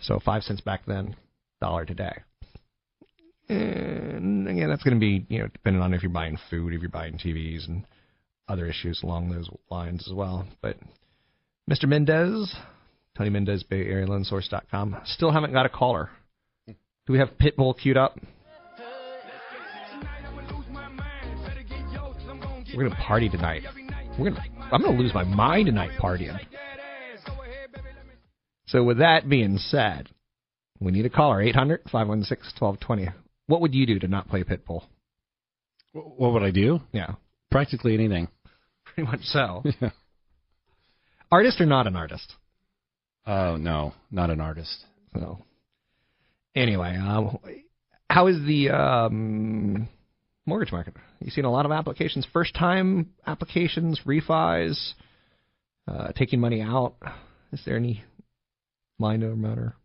So 0.00 0.18
five 0.18 0.42
cents 0.42 0.60
back 0.60 0.82
then, 0.86 1.14
dollar 1.60 1.84
today. 1.84 2.22
And 3.50 4.46
again, 4.46 4.68
that's 4.68 4.84
going 4.84 4.94
to 4.94 5.00
be 5.00 5.26
you 5.28 5.40
know 5.40 5.48
depending 5.48 5.82
on 5.82 5.92
if 5.92 6.02
you're 6.02 6.10
buying 6.10 6.38
food, 6.48 6.72
if 6.72 6.80
you're 6.80 6.88
buying 6.88 7.14
TVs, 7.18 7.66
and 7.66 7.84
other 8.48 8.66
issues 8.66 9.02
along 9.02 9.30
those 9.30 9.48
lines 9.70 10.06
as 10.06 10.14
well. 10.14 10.46
But 10.62 10.76
Mr. 11.68 11.88
Mendez, 11.88 12.54
Tony 13.16 13.30
Mendez, 13.30 13.64
Bay 13.64 13.84
Area 13.86 14.06
still 15.04 15.32
haven't 15.32 15.52
got 15.52 15.66
a 15.66 15.68
caller. 15.68 16.10
Do 16.66 17.12
we 17.12 17.18
have 17.18 17.30
Pitbull 17.40 17.76
queued 17.76 17.96
up? 17.96 18.18
We're 22.76 22.88
gonna 22.88 23.02
party 23.02 23.28
tonight. 23.28 23.62
We're 24.16 24.30
gonna. 24.30 24.44
I'm 24.70 24.82
gonna 24.82 24.96
lose 24.96 25.12
my 25.12 25.24
mind 25.24 25.66
tonight 25.66 25.90
partying. 26.00 26.38
So 28.66 28.84
with 28.84 28.98
that 28.98 29.28
being 29.28 29.58
said, 29.58 30.08
we 30.78 30.92
need 30.92 31.04
a 31.04 31.10
caller. 31.10 31.42
800 31.42 31.82
516 31.90 32.52
1220. 32.60 33.08
What 33.50 33.62
would 33.62 33.74
you 33.74 33.84
do 33.84 33.98
to 33.98 34.06
not 34.06 34.28
play 34.28 34.44
Pitbull? 34.44 34.84
What 35.92 36.34
would 36.34 36.44
I 36.44 36.52
do? 36.52 36.78
Yeah. 36.92 37.14
Practically 37.50 37.94
anything. 37.94 38.28
Pretty 38.84 39.10
much 39.10 39.22
so. 39.22 39.64
Yeah. 39.80 39.90
Artist 41.32 41.60
or 41.60 41.66
not 41.66 41.86
an 41.86 41.94
artist? 41.94 42.32
Oh, 43.24 43.56
no, 43.56 43.92
not 44.10 44.30
an 44.30 44.40
artist. 44.40 44.84
So, 45.14 45.38
anyway, 46.56 46.96
um, 46.96 47.38
how 48.08 48.26
is 48.26 48.36
the 48.44 48.70
um, 48.70 49.88
mortgage 50.44 50.72
market? 50.72 50.94
You've 51.20 51.32
seen 51.32 51.44
a 51.44 51.52
lot 51.52 51.66
of 51.66 51.72
applications, 51.72 52.26
first 52.32 52.54
time 52.54 53.10
applications, 53.28 54.00
refis, 54.04 54.94
uh, 55.86 56.08
taking 56.16 56.40
money 56.40 56.60
out. 56.62 56.96
Is 57.52 57.60
there 57.64 57.76
any 57.76 58.02
minor 58.98 59.36
matter? 59.36 59.76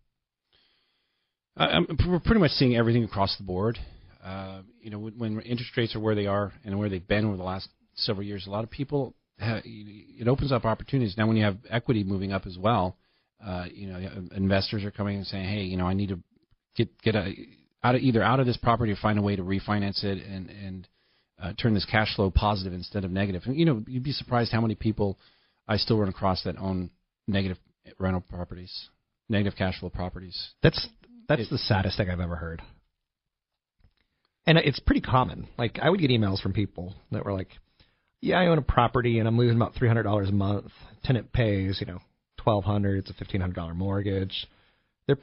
Um, 1.57 1.87
we're 2.07 2.19
pretty 2.19 2.41
much 2.41 2.51
seeing 2.51 2.75
everything 2.75 3.03
across 3.03 3.37
the 3.37 3.43
board. 3.43 3.79
Uh, 4.23 4.61
you 4.81 4.89
know, 4.89 4.99
when, 4.99 5.17
when 5.17 5.39
interest 5.41 5.71
rates 5.77 5.95
are 5.95 5.99
where 5.99 6.15
they 6.15 6.25
are 6.25 6.51
and 6.63 6.77
where 6.77 6.89
they've 6.89 7.07
been 7.07 7.25
over 7.25 7.37
the 7.37 7.43
last 7.43 7.69
several 7.95 8.25
years, 8.25 8.45
a 8.45 8.49
lot 8.49 8.63
of 8.63 8.69
people 8.69 9.13
have, 9.39 9.61
it 9.63 10.27
opens 10.27 10.51
up 10.51 10.65
opportunities. 10.65 11.15
Now, 11.17 11.27
when 11.27 11.37
you 11.37 11.43
have 11.45 11.57
equity 11.69 12.03
moving 12.03 12.33
up 12.33 12.45
as 12.45 12.57
well, 12.57 12.97
uh, 13.45 13.65
you 13.73 13.87
know, 13.87 13.99
investors 14.35 14.83
are 14.83 14.91
coming 14.91 15.17
and 15.17 15.27
saying, 15.27 15.45
"Hey, 15.45 15.63
you 15.63 15.77
know, 15.77 15.85
I 15.85 15.93
need 15.93 16.09
to 16.09 16.19
get 16.75 17.01
get 17.01 17.15
a, 17.15 17.33
out 17.83 17.95
of 17.95 18.01
either 18.01 18.23
out 18.23 18.39
of 18.39 18.45
this 18.45 18.57
property 18.57 18.91
or 18.91 18.95
find 18.95 19.19
a 19.19 19.21
way 19.21 19.35
to 19.35 19.43
refinance 19.43 20.03
it 20.03 20.25
and 20.25 20.49
and 20.49 20.87
uh, 21.41 21.53
turn 21.61 21.73
this 21.73 21.85
cash 21.85 22.15
flow 22.15 22.31
positive 22.31 22.73
instead 22.73 23.03
of 23.03 23.11
negative." 23.11 23.43
And, 23.45 23.57
you 23.57 23.65
know, 23.65 23.83
you'd 23.87 24.03
be 24.03 24.13
surprised 24.13 24.51
how 24.51 24.61
many 24.61 24.75
people 24.75 25.19
I 25.67 25.77
still 25.77 25.99
run 25.99 26.09
across 26.09 26.43
that 26.43 26.57
own 26.57 26.89
negative 27.27 27.57
rental 27.99 28.21
properties, 28.21 28.89
negative 29.29 29.57
cash 29.57 29.79
flow 29.79 29.89
properties. 29.89 30.53
That's 30.63 30.87
that's 31.27 31.41
It- 31.43 31.49
the 31.49 31.57
saddest 31.57 31.97
thing 31.97 32.09
I've 32.09 32.19
ever 32.19 32.35
heard. 32.35 32.61
And 34.47 34.57
it's 34.59 34.79
pretty 34.79 35.01
common. 35.01 35.47
Like 35.57 35.79
I 35.81 35.89
would 35.89 35.99
get 35.99 36.11
emails 36.11 36.39
from 36.39 36.53
people 36.53 36.93
that 37.11 37.25
were 37.25 37.33
like, 37.33 37.49
"Yeah, 38.21 38.39
I 38.39 38.47
own 38.47 38.59
a 38.59 38.61
property 38.63 39.17
and 39.19 39.27
I'm 39.27 39.37
losing 39.37 39.55
about 39.57 39.73
three 39.73 39.87
hundred 39.87 40.03
dollars 40.03 40.29
a 40.29 40.33
month. 40.33 40.71
Tenant 41.03 41.33
pays, 41.33 41.79
you 41.79 41.87
know, 41.87 41.99
twelve 42.37 42.63
hundred. 42.63 42.99
It's 42.99 43.09
a 43.09 43.13
fifteen 43.13 43.41
hundred 43.41 43.55
dollar 43.55 43.73
mortgage." 43.73 44.47
They're, 45.07 45.17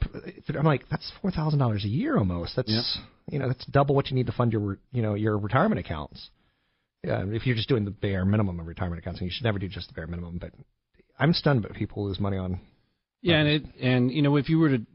I'm 0.57 0.65
like, 0.65 0.87
that's 0.89 1.11
four 1.21 1.31
thousand 1.31 1.59
dollars 1.59 1.83
a 1.85 1.89
year 1.89 2.17
almost. 2.17 2.55
That's 2.55 2.69
Yep. 2.69 3.05
you 3.31 3.39
know, 3.39 3.47
that's 3.47 3.65
double 3.65 3.95
what 3.95 4.09
you 4.09 4.15
need 4.15 4.27
to 4.27 4.31
fund 4.33 4.51
your 4.51 4.77
you 4.91 5.01
know 5.01 5.13
your 5.13 5.37
retirement 5.37 5.79
accounts. 5.79 6.29
Yeah, 7.05 7.23
if 7.27 7.45
you're 7.45 7.55
just 7.55 7.67
doing 7.69 7.83
the 7.85 7.91
bare 7.91 8.23
minimum 8.25 8.59
of 8.59 8.67
retirement 8.67 8.99
accounts, 8.99 9.19
and 9.21 9.27
you 9.29 9.33
should 9.33 9.43
never 9.43 9.59
do 9.59 9.67
just 9.69 9.87
the 9.87 9.93
bare 9.93 10.07
minimum. 10.07 10.37
But 10.37 10.51
I'm 11.17 11.33
stunned 11.33 11.63
that 11.63 11.73
people 11.73 12.05
lose 12.05 12.19
money 12.19 12.37
on. 12.37 12.59
Yeah, 13.21 13.37
and 13.39 13.47
it, 13.47 13.63
and 13.81 14.11
you 14.11 14.21
know 14.21 14.35
if 14.37 14.49
you 14.49 14.59
were 14.59 14.69
to 14.69 14.85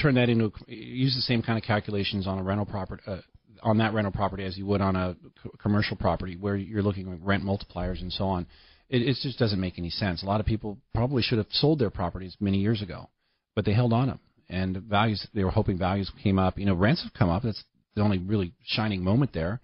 turn 0.00 0.14
that 0.14 0.28
into 0.28 0.52
use 0.66 1.14
the 1.14 1.22
same 1.22 1.42
kind 1.42 1.58
of 1.58 1.64
calculations 1.64 2.26
on 2.26 2.38
a 2.38 2.42
rental 2.42 2.66
property 2.66 3.02
uh, 3.06 3.18
on 3.62 3.78
that 3.78 3.94
rental 3.94 4.12
property 4.12 4.44
as 4.44 4.56
you 4.56 4.66
would 4.66 4.80
on 4.80 4.96
a 4.96 5.16
commercial 5.60 5.96
property 5.96 6.36
where 6.36 6.56
you're 6.56 6.82
looking 6.82 7.12
at 7.12 7.20
rent 7.20 7.44
multipliers 7.44 8.00
and 8.00 8.12
so 8.12 8.24
on, 8.24 8.46
it, 8.88 9.02
it 9.02 9.16
just 9.22 9.38
doesn't 9.38 9.60
make 9.60 9.78
any 9.78 9.90
sense. 9.90 10.22
A 10.22 10.26
lot 10.26 10.40
of 10.40 10.46
people 10.46 10.78
probably 10.92 11.22
should 11.22 11.38
have 11.38 11.46
sold 11.50 11.78
their 11.78 11.90
properties 11.90 12.36
many 12.40 12.58
years 12.58 12.82
ago, 12.82 13.08
but 13.54 13.64
they 13.64 13.72
held 13.72 13.92
on 13.92 14.08
them 14.08 14.20
and 14.52 14.76
values 14.76 15.26
they 15.34 15.42
were 15.42 15.50
hoping 15.50 15.78
values 15.78 16.10
came 16.22 16.38
up. 16.38 16.58
You 16.58 16.66
know 16.66 16.74
rents 16.74 17.02
have 17.02 17.14
come 17.14 17.30
up. 17.30 17.42
That's 17.42 17.62
the 17.96 18.02
only 18.02 18.18
really 18.18 18.52
shining 18.64 19.02
moment 19.02 19.32
there, 19.32 19.60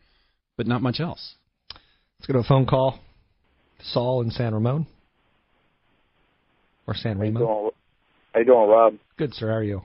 but 0.56 0.66
not 0.66 0.82
much 0.82 0.98
else. 0.98 1.34
Let's 2.18 2.26
go 2.26 2.32
to 2.34 2.38
a 2.40 2.44
phone 2.44 2.66
call. 2.66 2.98
Saul 3.80 4.22
in 4.22 4.30
San 4.30 4.54
Ramon. 4.54 4.86
Or 6.86 6.94
San 6.94 7.18
How 7.18 7.24
you 7.24 7.32
Remo. 7.32 7.72
How 8.32 8.40
you 8.40 8.46
doing, 8.46 8.68
Rob? 8.68 8.94
Good, 9.16 9.34
sir. 9.34 9.48
How 9.48 9.56
are 9.56 9.62
you? 9.62 9.82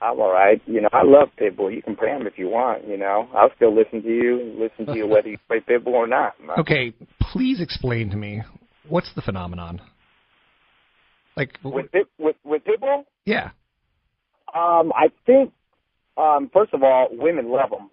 I'm 0.00 0.20
all 0.20 0.32
right. 0.32 0.60
You 0.66 0.82
know, 0.82 0.88
I 0.92 1.02
love 1.02 1.28
Pitbull. 1.40 1.74
You 1.74 1.82
can 1.82 1.96
play 1.96 2.08
him 2.08 2.26
if 2.26 2.34
you 2.36 2.48
want. 2.48 2.86
You 2.86 2.98
know, 2.98 3.28
I'll 3.34 3.50
still 3.56 3.74
listen 3.74 4.02
to 4.02 4.08
you, 4.08 4.54
listen 4.58 4.86
to 4.86 4.98
you 4.98 5.06
whether 5.06 5.28
you 5.28 5.38
play 5.48 5.60
Pitbull 5.60 5.88
or 5.94 6.06
not. 6.06 6.34
Okay, 6.58 6.92
please 7.20 7.60
explain 7.60 8.10
to 8.10 8.16
me 8.16 8.42
what's 8.88 9.12
the 9.14 9.22
phenomenon? 9.22 9.80
Like, 11.36 11.58
With 11.64 11.86
with 12.18 12.36
with 12.44 12.62
Pitbull, 12.64 13.04
yeah, 13.24 13.50
um, 14.54 14.92
I 14.94 15.08
think 15.26 15.52
um, 16.16 16.50
first 16.52 16.72
of 16.74 16.82
all, 16.82 17.08
women 17.10 17.50
love 17.50 17.70
him. 17.70 17.90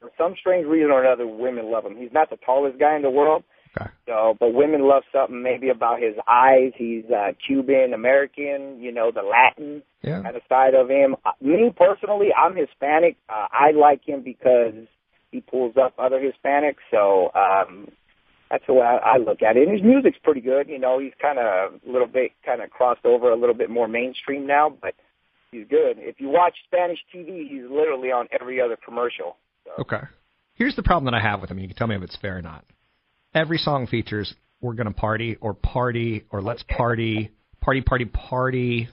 For 0.00 0.10
some 0.18 0.34
strange 0.38 0.66
reason 0.66 0.90
or 0.90 1.02
another, 1.02 1.26
women 1.26 1.70
love 1.70 1.86
him. 1.86 1.96
He's 1.96 2.12
not 2.12 2.28
the 2.28 2.36
tallest 2.44 2.78
guy 2.78 2.96
in 2.96 3.02
the 3.02 3.10
world, 3.10 3.44
Okay. 3.80 3.90
so 4.06 4.36
but 4.38 4.52
women 4.52 4.86
love 4.86 5.02
something 5.12 5.42
maybe 5.42 5.70
about 5.70 6.00
his 6.00 6.14
eyes. 6.28 6.72
He's 6.76 7.04
uh, 7.10 7.32
Cuban 7.46 7.94
American, 7.94 8.80
you 8.80 8.92
know, 8.92 9.10
the 9.10 9.22
Latin 9.22 9.82
yeah. 10.02 10.22
kind 10.22 10.36
of 10.36 10.42
side 10.48 10.74
of 10.74 10.90
him. 10.90 11.16
Uh, 11.24 11.32
Me 11.40 11.72
personally, 11.74 12.28
I'm 12.36 12.54
Hispanic. 12.56 13.16
Uh, 13.28 13.46
I 13.50 13.70
like 13.70 14.06
him 14.06 14.22
because 14.22 14.74
he 15.30 15.40
pulls 15.40 15.76
up 15.76 15.94
other 15.98 16.20
Hispanics. 16.20 16.84
So 16.90 17.30
um, 17.34 17.88
that's 18.50 18.64
the 18.66 18.74
way 18.74 18.82
I, 18.86 19.14
I 19.14 19.16
look 19.16 19.42
at 19.42 19.56
it. 19.56 19.66
And 19.66 19.72
his 19.72 19.82
music's 19.82 20.18
pretty 20.22 20.42
good. 20.42 20.68
You 20.68 20.78
know, 20.78 20.98
he's 20.98 21.14
kind 21.20 21.38
of 21.38 21.44
a 21.74 21.90
little 21.90 22.06
bit 22.06 22.32
kind 22.44 22.60
of 22.60 22.70
crossed 22.70 23.04
over 23.04 23.30
a 23.30 23.36
little 23.36 23.54
bit 23.54 23.70
more 23.70 23.88
mainstream 23.88 24.46
now, 24.46 24.70
but 24.70 24.94
he's 25.50 25.66
good. 25.68 25.96
If 25.98 26.20
you 26.20 26.28
watch 26.28 26.54
Spanish 26.66 26.98
TV, 27.12 27.48
he's 27.48 27.64
literally 27.70 28.12
on 28.12 28.28
every 28.38 28.60
other 28.60 28.76
commercial. 28.76 29.36
So. 29.64 29.70
Okay. 29.80 30.02
Here's 30.54 30.76
the 30.76 30.82
problem 30.82 31.10
that 31.10 31.18
I 31.18 31.22
have 31.22 31.40
with 31.40 31.50
him. 31.50 31.58
You 31.58 31.66
can 31.66 31.76
tell 31.76 31.86
me 31.86 31.96
if 31.96 32.02
it's 32.02 32.16
fair 32.16 32.36
or 32.36 32.42
not. 32.42 32.64
Every 33.34 33.58
song 33.58 33.86
features 33.86 34.34
"We're 34.60 34.74
gonna 34.74 34.92
party" 34.92 35.36
or 35.40 35.54
"Party" 35.54 36.24
or 36.30 36.42
"Let's 36.42 36.62
party," 36.64 37.30
party, 37.60 37.80
party, 37.80 38.04
party. 38.06 38.88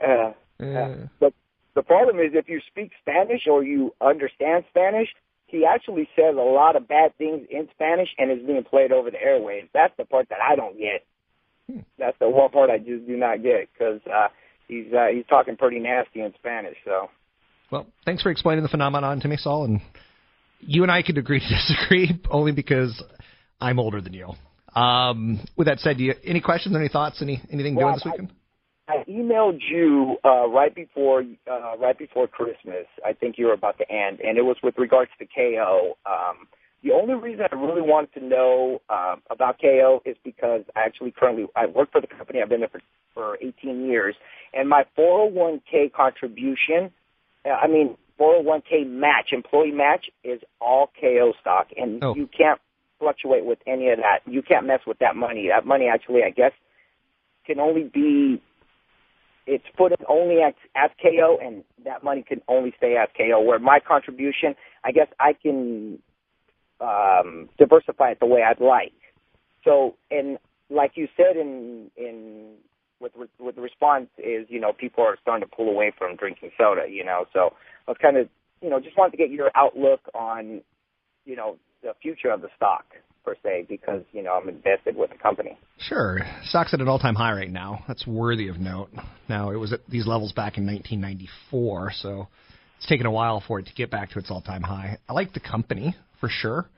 Uh, 0.00 0.32
Uh, 0.60 1.08
But 1.18 1.32
the 1.74 1.82
problem 1.82 2.20
is, 2.20 2.34
if 2.34 2.48
you 2.48 2.60
speak 2.68 2.92
Spanish 3.00 3.48
or 3.48 3.64
you 3.64 3.92
understand 4.00 4.64
Spanish, 4.70 5.08
he 5.46 5.66
actually 5.66 6.08
says 6.14 6.36
a 6.36 6.40
lot 6.40 6.76
of 6.76 6.86
bad 6.86 7.16
things 7.18 7.46
in 7.50 7.68
Spanish 7.74 8.08
and 8.18 8.30
is 8.30 8.46
being 8.46 8.64
played 8.64 8.92
over 8.92 9.10
the 9.10 9.18
airwaves. 9.18 9.68
That's 9.74 9.94
the 9.96 10.04
part 10.04 10.28
that 10.30 10.38
I 10.40 10.54
don't 10.56 10.78
get. 10.78 11.04
That's 11.98 12.18
the 12.18 12.28
one 12.28 12.50
part 12.50 12.70
I 12.70 12.78
just 12.78 13.06
do 13.06 13.16
not 13.16 13.42
get 13.42 13.68
because 13.72 14.00
uh, 14.06 14.28
he's 14.68 14.92
uh, 14.92 15.06
he's 15.12 15.24
talking 15.28 15.56
pretty 15.56 15.78
nasty 15.78 16.20
in 16.20 16.32
Spanish. 16.38 16.76
So 16.84 17.08
well, 17.70 17.86
thanks 18.04 18.22
for 18.22 18.30
explaining 18.30 18.62
the 18.62 18.68
phenomenon 18.68 19.20
to 19.20 19.28
me, 19.28 19.36
Saul. 19.36 19.64
And 19.64 19.80
you 20.60 20.82
and 20.82 20.92
I 20.92 21.02
could 21.02 21.18
agree 21.18 21.40
to 21.40 21.48
disagree 21.48 22.20
only 22.30 22.52
because 22.52 23.02
I'm 23.62 23.78
older 23.78 24.00
than 24.00 24.12
you. 24.12 24.32
Um, 24.74 25.40
with 25.56 25.68
that 25.68 25.78
said, 25.78 25.98
do 25.98 26.04
you 26.04 26.14
any 26.24 26.40
questions, 26.40 26.74
any 26.74 26.88
thoughts, 26.88 27.22
any 27.22 27.40
anything 27.50 27.76
doing 27.76 27.94
this 27.94 28.04
weekend? 28.04 28.32
I 28.88 29.04
emailed 29.08 29.60
you 29.70 30.16
uh, 30.24 30.48
right 30.48 30.74
before 30.74 31.22
uh, 31.50 31.76
right 31.78 31.96
before 31.96 32.26
Christmas. 32.26 32.86
I 33.06 33.12
think 33.12 33.38
you 33.38 33.46
were 33.46 33.52
about 33.52 33.78
to 33.78 33.90
end, 33.90 34.20
and 34.20 34.36
it 34.36 34.42
was 34.42 34.56
with 34.62 34.76
regards 34.78 35.10
to 35.18 35.26
KO. 35.26 35.96
Um, 36.04 36.48
the 36.82 36.90
only 36.92 37.14
reason 37.14 37.44
I 37.50 37.54
really 37.54 37.82
wanted 37.82 38.12
to 38.14 38.24
know 38.24 38.82
uh, 38.90 39.16
about 39.30 39.60
KO 39.60 40.02
is 40.04 40.16
because 40.24 40.62
I 40.74 40.80
actually 40.80 41.12
currently 41.12 41.46
I 41.54 41.66
work 41.66 41.92
for 41.92 42.00
the 42.00 42.08
company. 42.08 42.40
I've 42.42 42.48
been 42.48 42.60
there 42.60 42.68
for, 42.68 42.80
for 43.14 43.38
18 43.40 43.86
years, 43.86 44.16
and 44.52 44.68
my 44.68 44.84
401k 44.98 45.92
contribution, 45.92 46.90
uh, 47.46 47.50
I 47.50 47.68
mean 47.68 47.96
401k 48.18 48.88
match, 48.88 49.32
employee 49.32 49.70
match, 49.70 50.06
is 50.24 50.40
all 50.60 50.90
KO 51.00 51.34
stock, 51.40 51.68
and 51.76 52.02
Oh. 52.02 52.16
you 52.16 52.26
can't 52.26 52.60
fluctuate 53.02 53.44
with 53.44 53.58
any 53.66 53.90
of 53.90 53.98
that. 53.98 54.20
You 54.30 54.42
can't 54.42 54.64
mess 54.64 54.80
with 54.86 55.00
that 55.00 55.16
money. 55.16 55.48
That 55.48 55.66
money 55.66 55.88
actually, 55.92 56.22
I 56.24 56.30
guess, 56.30 56.52
can 57.44 57.58
only 57.58 57.90
be 57.92 58.40
it's 59.44 59.64
put 59.76 59.92
only 60.08 60.40
at, 60.40 60.54
at 60.76 60.92
KO, 61.02 61.36
and 61.42 61.64
that 61.84 62.04
money 62.04 62.22
can 62.22 62.40
only 62.46 62.72
stay 62.76 62.96
at 62.96 63.10
KO. 63.16 63.40
Where 63.40 63.58
my 63.58 63.80
contribution, 63.80 64.54
I 64.84 64.92
guess, 64.92 65.08
I 65.18 65.32
can 65.32 65.98
um, 66.80 67.48
diversify 67.58 68.12
it 68.12 68.20
the 68.20 68.26
way 68.26 68.42
I'd 68.44 68.60
like. 68.60 68.92
So, 69.64 69.96
and 70.12 70.38
like 70.70 70.92
you 70.94 71.08
said 71.16 71.36
in 71.36 71.90
in 71.96 72.54
with 73.00 73.12
with 73.40 73.56
the 73.56 73.62
response 73.62 74.08
is, 74.16 74.46
you 74.48 74.60
know, 74.60 74.72
people 74.72 75.02
are 75.02 75.16
starting 75.20 75.48
to 75.48 75.56
pull 75.56 75.68
away 75.68 75.92
from 75.98 76.14
drinking 76.14 76.52
soda. 76.56 76.82
You 76.88 77.04
know, 77.04 77.24
so 77.32 77.52
I 77.88 77.90
was 77.90 77.98
kind 78.00 78.16
of, 78.16 78.28
you 78.60 78.70
know, 78.70 78.78
just 78.78 78.96
wanted 78.96 79.10
to 79.10 79.16
get 79.16 79.30
your 79.30 79.50
outlook 79.56 80.02
on, 80.14 80.62
you 81.24 81.34
know, 81.34 81.56
the 81.82 81.94
future 82.00 82.30
of 82.30 82.40
the 82.40 82.48
stock 82.56 82.84
per 83.24 83.36
se, 83.42 83.66
because 83.68 84.02
you 84.12 84.22
know 84.22 84.32
I'm 84.32 84.48
invested 84.48 84.96
with 84.96 85.10
the 85.10 85.18
company. 85.18 85.58
Sure. 85.78 86.20
Stock's 86.44 86.74
at 86.74 86.80
an 86.80 86.88
all-time 86.88 87.14
high 87.14 87.32
right 87.32 87.50
now. 87.50 87.84
That's 87.86 88.06
worthy 88.06 88.48
of 88.48 88.58
note. 88.58 88.90
Now, 89.28 89.50
it 89.50 89.56
was 89.56 89.72
at 89.72 89.80
these 89.88 90.06
levels 90.06 90.32
back 90.32 90.58
in 90.58 90.66
1994, 90.66 91.92
so 91.94 92.28
it's 92.78 92.86
taken 92.86 93.06
a 93.06 93.10
while 93.10 93.42
for 93.46 93.60
it 93.60 93.66
to 93.66 93.74
get 93.74 93.90
back 93.90 94.10
to 94.10 94.18
its 94.18 94.30
all-time 94.30 94.62
high. 94.62 94.98
I 95.08 95.12
like 95.12 95.32
the 95.32 95.40
company 95.40 95.94
for 96.20 96.28
sure, 96.28 96.68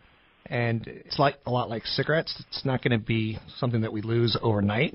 and 0.47 0.87
it's 0.87 1.19
like 1.19 1.37
a 1.47 1.51
lot 1.51 1.71
like 1.71 1.87
cigarettes. 1.87 2.43
It's 2.49 2.65
not 2.65 2.83
going 2.83 2.99
to 2.99 3.05
be 3.05 3.39
something 3.59 3.81
that 3.83 3.93
we 3.93 4.03
lose 4.03 4.37
overnight. 4.43 4.95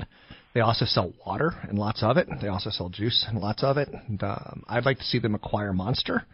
They 0.54 0.62
also 0.62 0.86
sell 0.86 1.14
water 1.26 1.54
and 1.68 1.78
lots 1.78 2.02
of 2.02 2.18
it. 2.18 2.28
They 2.42 2.48
also 2.48 2.72
sell 2.72 2.90
juice 2.90 3.26
and 3.28 3.40
lots 3.40 3.64
of 3.64 3.78
it. 3.78 3.90
And, 4.08 4.22
um, 4.24 4.64
I'd 4.68 4.86
like 4.86 4.98
to 4.98 5.04
see 5.04 5.20
them 5.20 5.36
acquire 5.36 5.74
Monster 5.74 6.26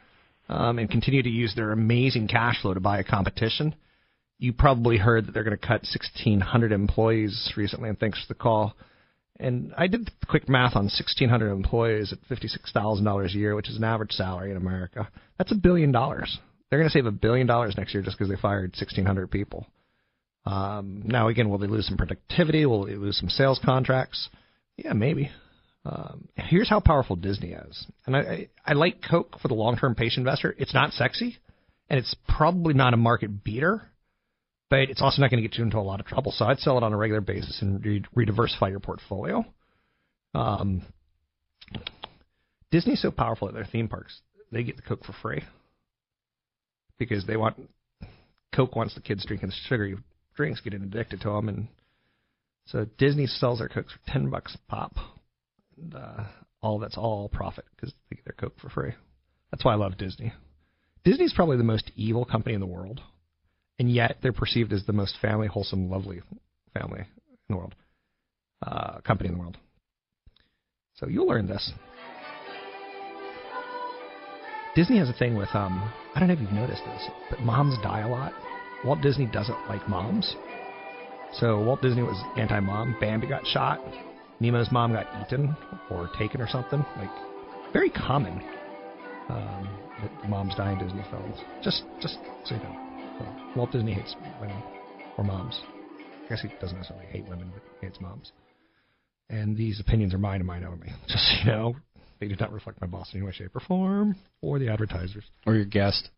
um, 0.50 0.80
and 0.80 0.90
continue 0.90 1.24
to 1.24 1.30
use 1.30 1.54
their 1.56 1.72
amazing 1.72 2.28
cash 2.28 2.62
flow 2.62 2.74
to 2.74 2.80
buy 2.80 3.00
a 3.00 3.04
competition 3.04 3.76
you 4.38 4.54
probably 4.54 4.98
heard 4.98 5.26
that 5.26 5.34
they're 5.34 5.44
going 5.44 5.58
to 5.58 5.68
cut 5.68 5.84
1,600 5.84 6.72
employees 6.72 7.54
recently, 7.56 7.90
and 7.90 8.00
thanks 8.00 8.22
for 8.22 8.34
the 8.34 8.38
call. 8.38 8.76
And 9.40 9.74
I 9.78 9.88
did 9.88 10.06
the 10.06 10.12
quick 10.28 10.48
math 10.48 10.76
on 10.76 10.86
1,600 10.86 11.52
employees 11.52 12.14
at 12.14 12.20
$56,000 12.30 13.26
a 13.26 13.38
year, 13.38 13.56
which 13.56 13.70
is 13.70 13.78
an 13.78 13.84
average 13.84 14.12
salary 14.12 14.52
in 14.52 14.58
America. 14.58 15.10
That's 15.38 15.52
a 15.52 15.56
billion 15.56 15.92
dollars. 15.92 16.38
They're 16.70 16.80
going 16.80 16.90
to 16.90 16.94
save 16.94 17.06
a 17.06 17.12
billion 17.12 17.48
dollars 17.48 17.76
next 17.78 17.94
year 17.94 18.04
just 18.04 18.18
because 18.18 18.30
they 18.30 18.42
fired 18.42 18.72
1,600 18.72 19.30
people. 19.30 19.68
Um, 20.46 21.04
now, 21.06 21.28
again, 21.28 21.50
will 21.50 21.58
they 21.58 21.68
lose 21.68 21.88
some 21.88 21.98
productivity? 21.98 22.66
Will 22.66 22.86
they 22.86 22.96
lose 22.96 23.18
some 23.18 23.30
sales 23.30 23.60
contracts? 23.64 24.30
Yeah, 24.78 24.94
maybe. 24.94 25.32
Um, 25.86 26.28
here's 26.36 26.70
how 26.70 26.80
powerful 26.80 27.16
Disney 27.16 27.52
is. 27.52 27.86
And 28.06 28.16
I, 28.16 28.20
I, 28.20 28.50
I 28.66 28.74
like 28.74 29.04
Coke 29.08 29.40
for 29.42 29.48
the 29.48 29.54
long 29.54 29.78
term 29.78 29.94
patient 29.94 30.26
investor. 30.28 30.56
It's 30.58 30.74
not 30.74 30.94
sexy, 30.94 31.38
and 31.90 32.00
it's 32.00 32.16
probably 32.28 32.74
not 32.74 32.94
a 32.94 32.98
market 32.98 33.44
beater 33.44 33.90
but 34.70 34.90
it's 34.90 35.02
also 35.02 35.22
not 35.22 35.30
going 35.30 35.42
to 35.42 35.48
get 35.48 35.58
you 35.58 35.64
into 35.64 35.78
a 35.78 35.80
lot 35.80 36.00
of 36.00 36.06
trouble. 36.06 36.32
So 36.32 36.46
I'd 36.46 36.60
sell 36.60 36.78
it 36.78 36.84
on 36.84 36.94
a 36.94 36.98
regular 36.98 37.22
basis 37.22 37.62
and 37.62 37.84
re- 37.84 38.04
re-diversify 38.14 38.70
your 38.70 38.80
portfolio. 38.80 39.46
Um, 40.34 40.82
Disney's 42.72 43.02
so 43.02 43.12
powerful 43.12 43.48
at 43.48 43.54
their 43.54 43.66
theme 43.66 43.88
parks, 43.88 44.20
they 44.52 44.64
get 44.64 44.76
the 44.76 44.82
Coke 44.82 45.06
for 45.06 45.14
free 45.22 45.44
because 46.98 47.26
they 47.26 47.38
want 47.38 47.56
Coke 48.54 48.76
wants 48.76 48.96
the 48.96 49.02
kids 49.02 49.26
drinking 49.26 49.52
sugary 49.68 49.98
drinks 50.36 50.62
getting 50.62 50.82
addicted 50.82 51.22
to 51.22 51.30
them, 51.30 51.50
and 51.50 51.68
so 52.66 52.86
Disney 52.98 53.28
sells 53.28 53.60
their 53.60 53.70
Cokes 53.70 53.94
for 53.94 54.12
ten 54.12 54.30
bucks 54.30 54.56
a 54.56 54.72
pop. 54.72 54.94
Uh, 55.96 56.26
all 56.62 56.80
that's 56.80 56.98
all 56.98 57.30
profit 57.30 57.66
because 57.76 57.94
they 58.10 58.16
get 58.16 58.26
their 58.26 58.36
Coke 58.38 58.60
for 58.60 58.70
free. 58.70 58.94
That's 59.52 59.64
why 59.64 59.74
I 59.74 59.76
love 59.76 59.98
Disney. 59.98 60.34
Disney's 61.04 61.34
probably 61.34 61.58
the 61.58 61.64
most 61.64 61.92
evil 61.96 62.26
company 62.26 62.56
in 62.56 62.62
the 62.62 62.66
world, 62.66 63.02
and 63.78 63.92
yet 63.92 64.18
they're 64.22 64.34
perceived 64.34 64.74
as 64.74 64.86
the 64.86 64.94
most 64.94 65.18
family, 65.22 65.48
wholesome, 65.48 65.90
lovely 65.90 66.22
family 66.74 67.02
in 67.02 67.08
the 67.50 67.58
world, 67.58 67.76
uh, 68.66 69.00
company 69.02 69.30
in 69.30 69.36
the 69.36 69.40
world. 69.40 69.58
So 70.96 71.08
you'll 71.08 71.28
learn 71.28 71.48
this. 71.48 71.72
Disney 74.76 74.98
has 74.98 75.10
a 75.10 75.14
thing 75.14 75.36
with 75.36 75.50
um 75.54 75.92
I 76.16 76.20
don't 76.20 76.28
know 76.28 76.34
if 76.34 76.42
you've 76.42 76.52
noticed 76.52 76.84
this, 76.86 77.10
but 77.30 77.42
moms 77.42 77.78
die 77.84 78.02
a 78.02 78.10
lot. 78.10 78.34
Walt 78.84 79.02
Disney 79.02 79.26
doesn't 79.26 79.58
like 79.68 79.88
moms. 79.88 80.36
So 81.34 81.62
Walt 81.62 81.82
Disney 81.82 82.04
was 82.04 82.22
anti-mom. 82.38 82.96
Bambi 83.00 83.28
got 83.28 83.46
shot. 83.48 83.80
Nemo's 84.46 84.72
mom 84.72 84.94
got 84.94 85.08
eaten 85.22 85.56
or 85.90 86.08
taken 86.20 86.40
or 86.40 86.48
something. 86.48 86.86
Like 86.98 87.10
very 87.74 87.90
common 87.90 88.42
um, 89.30 89.68
that 90.02 90.30
moms 90.30 90.54
die 90.56 90.74
in 90.74 90.78
Disney 90.78 91.04
films. 91.10 91.36
Just 91.64 91.84
just 92.00 92.18
so 92.44 92.56
you 92.56 92.62
know. 92.62 92.76
So 93.18 93.26
Walt 93.56 93.72
Disney 93.72 93.94
hates 93.94 94.16
women 94.40 94.62
or 95.18 95.24
moms. 95.24 95.60
I 96.26 96.30
guess 96.30 96.42
he 96.42 96.50
doesn't 96.62 96.78
necessarily 96.78 97.08
hate 97.08 97.28
women, 97.28 97.52
but 97.54 97.64
he 97.80 97.88
hates 97.88 98.00
moms. 98.00 98.32
And 99.30 99.58
these 99.58 99.80
opinions 99.80 100.14
are 100.14 100.20
mine 100.20 100.42
and 100.42 100.48
mine 100.48 100.64
only. 100.64 100.90
Just 101.08 101.24
so 101.24 101.34
you 101.40 101.46
know, 101.46 101.76
they 102.20 102.28
do 102.28 102.36
not 102.40 102.54
reflect 102.54 102.80
my 102.82 102.88
boss 102.88 103.12
in 103.14 103.20
any 103.20 103.26
way, 103.26 103.34
shape, 103.34 103.56
or 103.56 103.62
form, 103.62 104.16
or 104.42 104.60
the 104.60 104.70
advertisers. 104.70 105.24
Or 105.48 105.56
your 105.56 105.66
guest. 105.66 106.10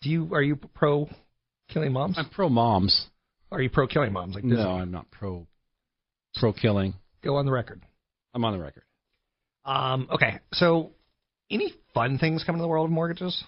Do 0.00 0.08
you 0.08 0.30
are 0.32 0.42
you 0.42 0.56
pro 0.56 1.10
killing 1.68 1.92
moms? 1.92 2.16
I'm 2.16 2.30
pro 2.30 2.48
moms. 2.48 3.08
Are 3.52 3.60
you 3.60 3.68
pro 3.68 3.86
killing 3.86 4.14
moms? 4.14 4.34
Like 4.34 4.44
Disney? 4.44 4.56
No, 4.56 4.70
I'm 4.70 4.90
not 4.90 5.10
pro 5.10 5.46
pro 6.36 6.52
killing. 6.52 6.94
Go 7.22 7.36
on 7.36 7.46
the 7.46 7.52
record. 7.52 7.82
I'm 8.34 8.44
on 8.44 8.52
the 8.52 8.62
record. 8.62 8.82
Um, 9.64 10.08
okay, 10.12 10.38
so 10.52 10.90
any 11.50 11.74
fun 11.94 12.18
things 12.18 12.44
coming 12.44 12.58
to 12.60 12.62
the 12.62 12.68
world 12.68 12.86
of 12.86 12.90
mortgages? 12.90 13.44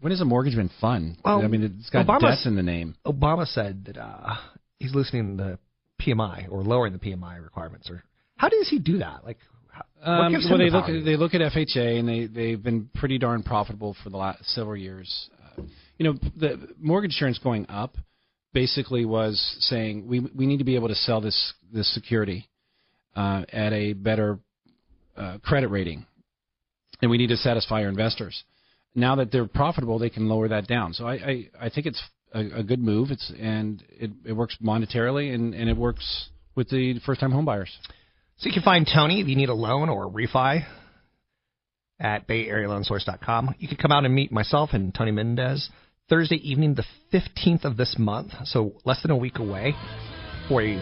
When 0.00 0.12
has 0.12 0.20
a 0.20 0.24
mortgage 0.24 0.54
been 0.56 0.70
fun? 0.80 1.18
Well, 1.24 1.42
I 1.42 1.46
mean, 1.46 1.62
it's 1.62 1.90
got 1.90 2.06
Obama's- 2.06 2.22
death 2.38 2.46
in 2.46 2.56
the 2.56 2.62
name. 2.62 2.96
Obama 3.06 3.46
said 3.46 3.84
that 3.86 3.98
uh, 3.98 4.36
he's 4.78 4.94
loosening 4.94 5.36
the 5.36 5.58
PMI 6.00 6.50
or 6.50 6.62
lowering 6.62 6.94
the 6.94 6.98
PMI 6.98 7.42
requirements. 7.42 7.90
Or 7.90 8.02
how 8.36 8.48
does 8.48 8.68
he 8.70 8.78
do 8.78 8.98
that? 8.98 9.24
Like, 9.24 9.36
Um, 10.02 10.32
well, 10.32 10.56
they 10.58 10.70
the 10.70 10.76
look 10.76 10.88
at 10.88 11.04
they 11.04 11.16
look 11.16 11.34
at 11.34 11.42
FHA 11.42 11.98
and 11.98 12.08
they 12.08 12.26
they've 12.26 12.62
been 12.62 12.88
pretty 12.94 13.18
darn 13.18 13.42
profitable 13.42 13.94
for 14.02 14.08
the 14.08 14.16
last 14.16 14.42
several 14.46 14.76
years. 14.76 15.28
Uh, 15.58 15.62
you 15.98 16.04
know, 16.06 16.18
the 16.36 16.68
mortgage 16.78 17.10
insurance 17.12 17.38
going 17.38 17.66
up 17.68 17.96
basically 18.52 19.04
was 19.04 19.56
saying 19.60 20.06
we 20.08 20.20
we 20.20 20.46
need 20.46 20.58
to 20.58 20.64
be 20.64 20.74
able 20.74 20.88
to 20.88 20.94
sell 20.94 21.20
this 21.20 21.54
this 21.72 21.92
security 21.94 22.48
uh, 23.16 23.44
at 23.52 23.72
a 23.72 23.92
better 23.92 24.38
uh, 25.16 25.38
credit 25.42 25.68
rating, 25.68 26.06
and 27.02 27.10
we 27.10 27.18
need 27.18 27.28
to 27.28 27.36
satisfy 27.36 27.82
our 27.82 27.88
investors. 27.88 28.42
Now 28.94 29.16
that 29.16 29.30
they're 29.30 29.46
profitable, 29.46 29.98
they 29.98 30.10
can 30.10 30.28
lower 30.28 30.48
that 30.48 30.66
down. 30.66 30.92
So 30.94 31.06
I 31.06 31.14
I, 31.14 31.48
I 31.62 31.70
think 31.70 31.86
it's 31.86 32.02
a, 32.32 32.60
a 32.60 32.62
good 32.62 32.80
move. 32.80 33.10
It's 33.10 33.32
and 33.38 33.82
it, 33.90 34.10
it 34.24 34.32
works 34.32 34.56
monetarily 34.62 35.34
and, 35.34 35.54
and 35.54 35.68
it 35.68 35.76
works 35.76 36.28
with 36.54 36.68
the 36.70 36.98
first 37.06 37.20
time 37.20 37.32
home 37.32 37.44
buyers. 37.44 37.70
So 38.38 38.46
you 38.46 38.52
can 38.52 38.62
find 38.62 38.88
Tony 38.92 39.20
if 39.20 39.28
you 39.28 39.36
need 39.36 39.50
a 39.50 39.54
loan 39.54 39.88
or 39.88 40.06
a 40.06 40.10
refi 40.10 40.64
at 42.00 42.26
BayAreaLoanSource.com. 42.26 43.54
You 43.58 43.68
can 43.68 43.76
come 43.76 43.92
out 43.92 44.06
and 44.06 44.14
meet 44.14 44.32
myself 44.32 44.70
and 44.72 44.94
Tony 44.94 45.10
Mendez 45.10 45.68
Thursday 46.10 46.40
evening, 46.42 46.74
the 46.74 46.84
15th 47.12 47.64
of 47.64 47.76
this 47.76 47.94
month, 47.96 48.32
so 48.42 48.72
less 48.84 49.00
than 49.00 49.12
a 49.12 49.16
week 49.16 49.38
away, 49.38 49.74
for 50.48 50.60
a 50.60 50.76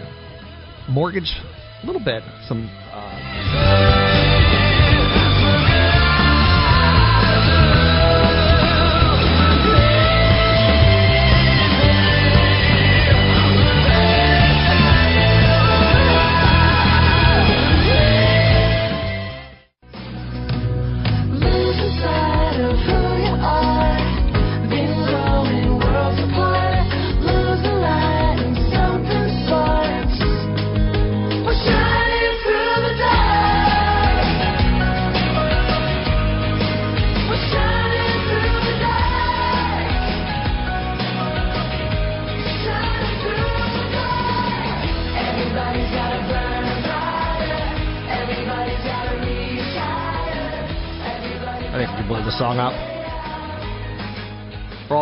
mortgage, 0.89 1.31
a 1.83 1.87
little 1.87 2.03
bit, 2.03 2.23
some. 2.49 2.65
Uh, 2.91 3.88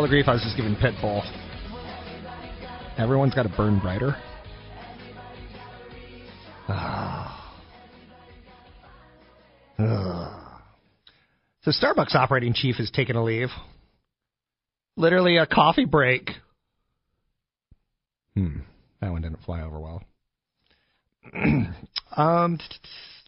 the 0.06 0.10
grief 0.10 0.28
I 0.28 0.34
was 0.34 0.42
just 0.42 0.56
giving 0.56 0.76
Pitbull, 0.76 1.20
everyone's 2.96 3.34
got 3.34 3.42
to 3.42 3.48
burn 3.48 3.80
brighter. 3.80 4.14
Ah. 6.68 7.56
Ugh. 9.80 10.62
So 11.62 11.72
Starbucks 11.72 12.14
operating 12.14 12.54
chief 12.54 12.78
is 12.78 12.88
taking 12.92 13.16
a 13.16 13.24
leave. 13.24 13.48
Literally 14.96 15.38
a 15.38 15.46
coffee 15.46 15.86
break. 15.86 16.30
Hmm. 18.34 18.58
That 19.00 19.10
one 19.10 19.22
didn't 19.22 19.42
fly 19.44 19.62
over 19.62 19.80
well. 19.80 20.04
um, 22.16 22.58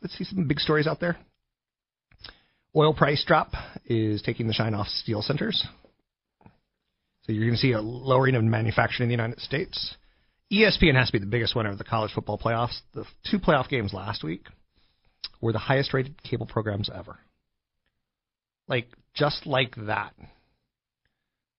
let's 0.01 0.17
see 0.17 0.23
some 0.23 0.47
big 0.47 0.61
stories 0.61 0.87
out 0.87 1.01
there. 1.01 1.17
Oil 2.77 2.95
price 2.95 3.25
drop 3.27 3.51
is 3.85 4.23
taking 4.23 4.47
the 4.47 4.53
shine 4.53 4.75
off 4.75 4.87
steel 4.87 5.23
centers. 5.23 5.67
So 7.29 7.35
you're 7.35 7.45
going 7.45 7.57
to 7.57 7.61
see 7.61 7.73
a 7.73 7.81
lowering 7.81 8.35
of 8.37 8.43
manufacturing 8.43 9.11
in 9.11 9.17
the 9.17 9.23
United 9.23 9.43
States. 9.43 9.97
ESPN 10.51 10.95
has 10.95 11.09
to 11.09 11.13
be 11.13 11.19
the 11.19 11.27
biggest 11.27 11.55
winner 11.55 11.69
of 11.69 11.77
the 11.77 11.85
college 11.85 12.11
football 12.15 12.39
playoffs. 12.39 12.79
The 12.95 13.05
two 13.31 13.39
playoff 13.39 13.69
games 13.69 13.93
last 13.93 14.25
week 14.25 14.47
were 15.43 15.53
the 15.53 15.59
highest 15.59 15.93
rated 15.93 16.23
cable 16.23 16.47
programs 16.47 16.89
ever. 16.89 17.19
Like, 18.67 18.89
just 19.15 19.45
like 19.45 19.75
that. 19.77 20.15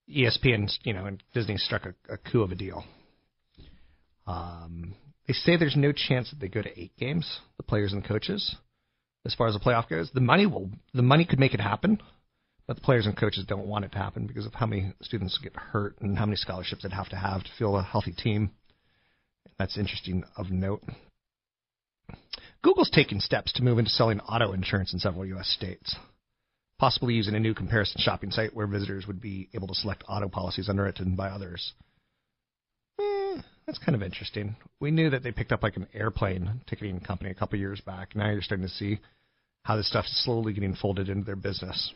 ESPN, 0.09 0.71
you 0.81 0.93
know, 0.93 1.05
and 1.05 1.21
Disney 1.35 1.57
struck 1.57 1.85
a, 1.85 1.93
a 2.11 2.17
coup 2.17 2.41
of 2.41 2.51
a 2.51 2.55
deal. 2.55 2.83
Um, 4.25 4.95
they 5.27 5.33
say 5.33 5.55
there's 5.55 5.75
no 5.75 5.91
chance 5.91 6.31
that 6.31 6.39
they 6.39 6.47
go 6.47 6.63
to 6.63 6.79
eight 6.79 6.97
games, 6.97 7.41
the 7.57 7.63
players 7.63 7.93
and 7.93 8.03
coaches 8.03 8.55
as 9.23 9.35
far 9.35 9.47
as 9.47 9.53
the 9.53 9.59
playoff 9.59 9.87
goes. 9.87 10.09
The 10.11 10.21
money 10.21 10.47
will 10.47 10.71
the 10.95 11.03
money 11.03 11.25
could 11.25 11.39
make 11.39 11.53
it 11.53 11.59
happen, 11.59 12.01
but 12.69 12.75
the 12.75 12.83
players 12.83 13.07
and 13.07 13.17
coaches 13.17 13.45
don't 13.47 13.65
want 13.65 13.83
it 13.83 13.91
to 13.91 13.97
happen 13.97 14.27
because 14.27 14.45
of 14.45 14.53
how 14.53 14.67
many 14.67 14.93
students 15.01 15.39
get 15.41 15.55
hurt 15.55 15.99
and 16.01 16.15
how 16.15 16.25
many 16.27 16.35
scholarships 16.35 16.83
they'd 16.83 16.93
have 16.93 17.09
to 17.09 17.15
have 17.15 17.43
to 17.43 17.49
field 17.57 17.75
a 17.75 17.81
healthy 17.81 18.11
team. 18.11 18.51
That's 19.57 19.75
interesting 19.75 20.23
of 20.37 20.51
note. 20.51 20.83
Google's 22.61 22.91
taking 22.91 23.21
steps 23.21 23.51
to 23.53 23.63
move 23.63 23.79
into 23.79 23.89
selling 23.89 24.19
auto 24.19 24.53
insurance 24.53 24.93
in 24.93 24.99
several 24.99 25.25
U.S. 25.25 25.47
states, 25.47 25.95
possibly 26.77 27.15
using 27.15 27.33
a 27.33 27.39
new 27.39 27.55
comparison 27.55 28.01
shopping 28.01 28.29
site 28.29 28.53
where 28.53 28.67
visitors 28.67 29.07
would 29.07 29.19
be 29.19 29.49
able 29.55 29.67
to 29.69 29.73
select 29.73 30.03
auto 30.07 30.29
policies 30.29 30.69
underwritten 30.69 31.15
by 31.15 31.29
others. 31.29 31.73
Eh, 33.01 33.41
that's 33.65 33.79
kind 33.79 33.95
of 33.95 34.03
interesting. 34.03 34.55
We 34.79 34.91
knew 34.91 35.09
that 35.09 35.23
they 35.23 35.31
picked 35.31 35.51
up 35.51 35.63
like 35.63 35.77
an 35.77 35.87
airplane 35.91 36.61
ticketing 36.67 36.99
company 36.99 37.31
a 37.31 37.35
couple 37.35 37.57
years 37.57 37.81
back. 37.81 38.15
Now 38.15 38.29
you're 38.29 38.43
starting 38.43 38.67
to 38.67 38.73
see 38.75 38.99
how 39.63 39.75
this 39.75 39.89
stuff 39.89 40.05
is 40.05 40.23
slowly 40.23 40.53
getting 40.53 40.75
folded 40.75 41.09
into 41.09 41.25
their 41.25 41.35
business. 41.35 41.95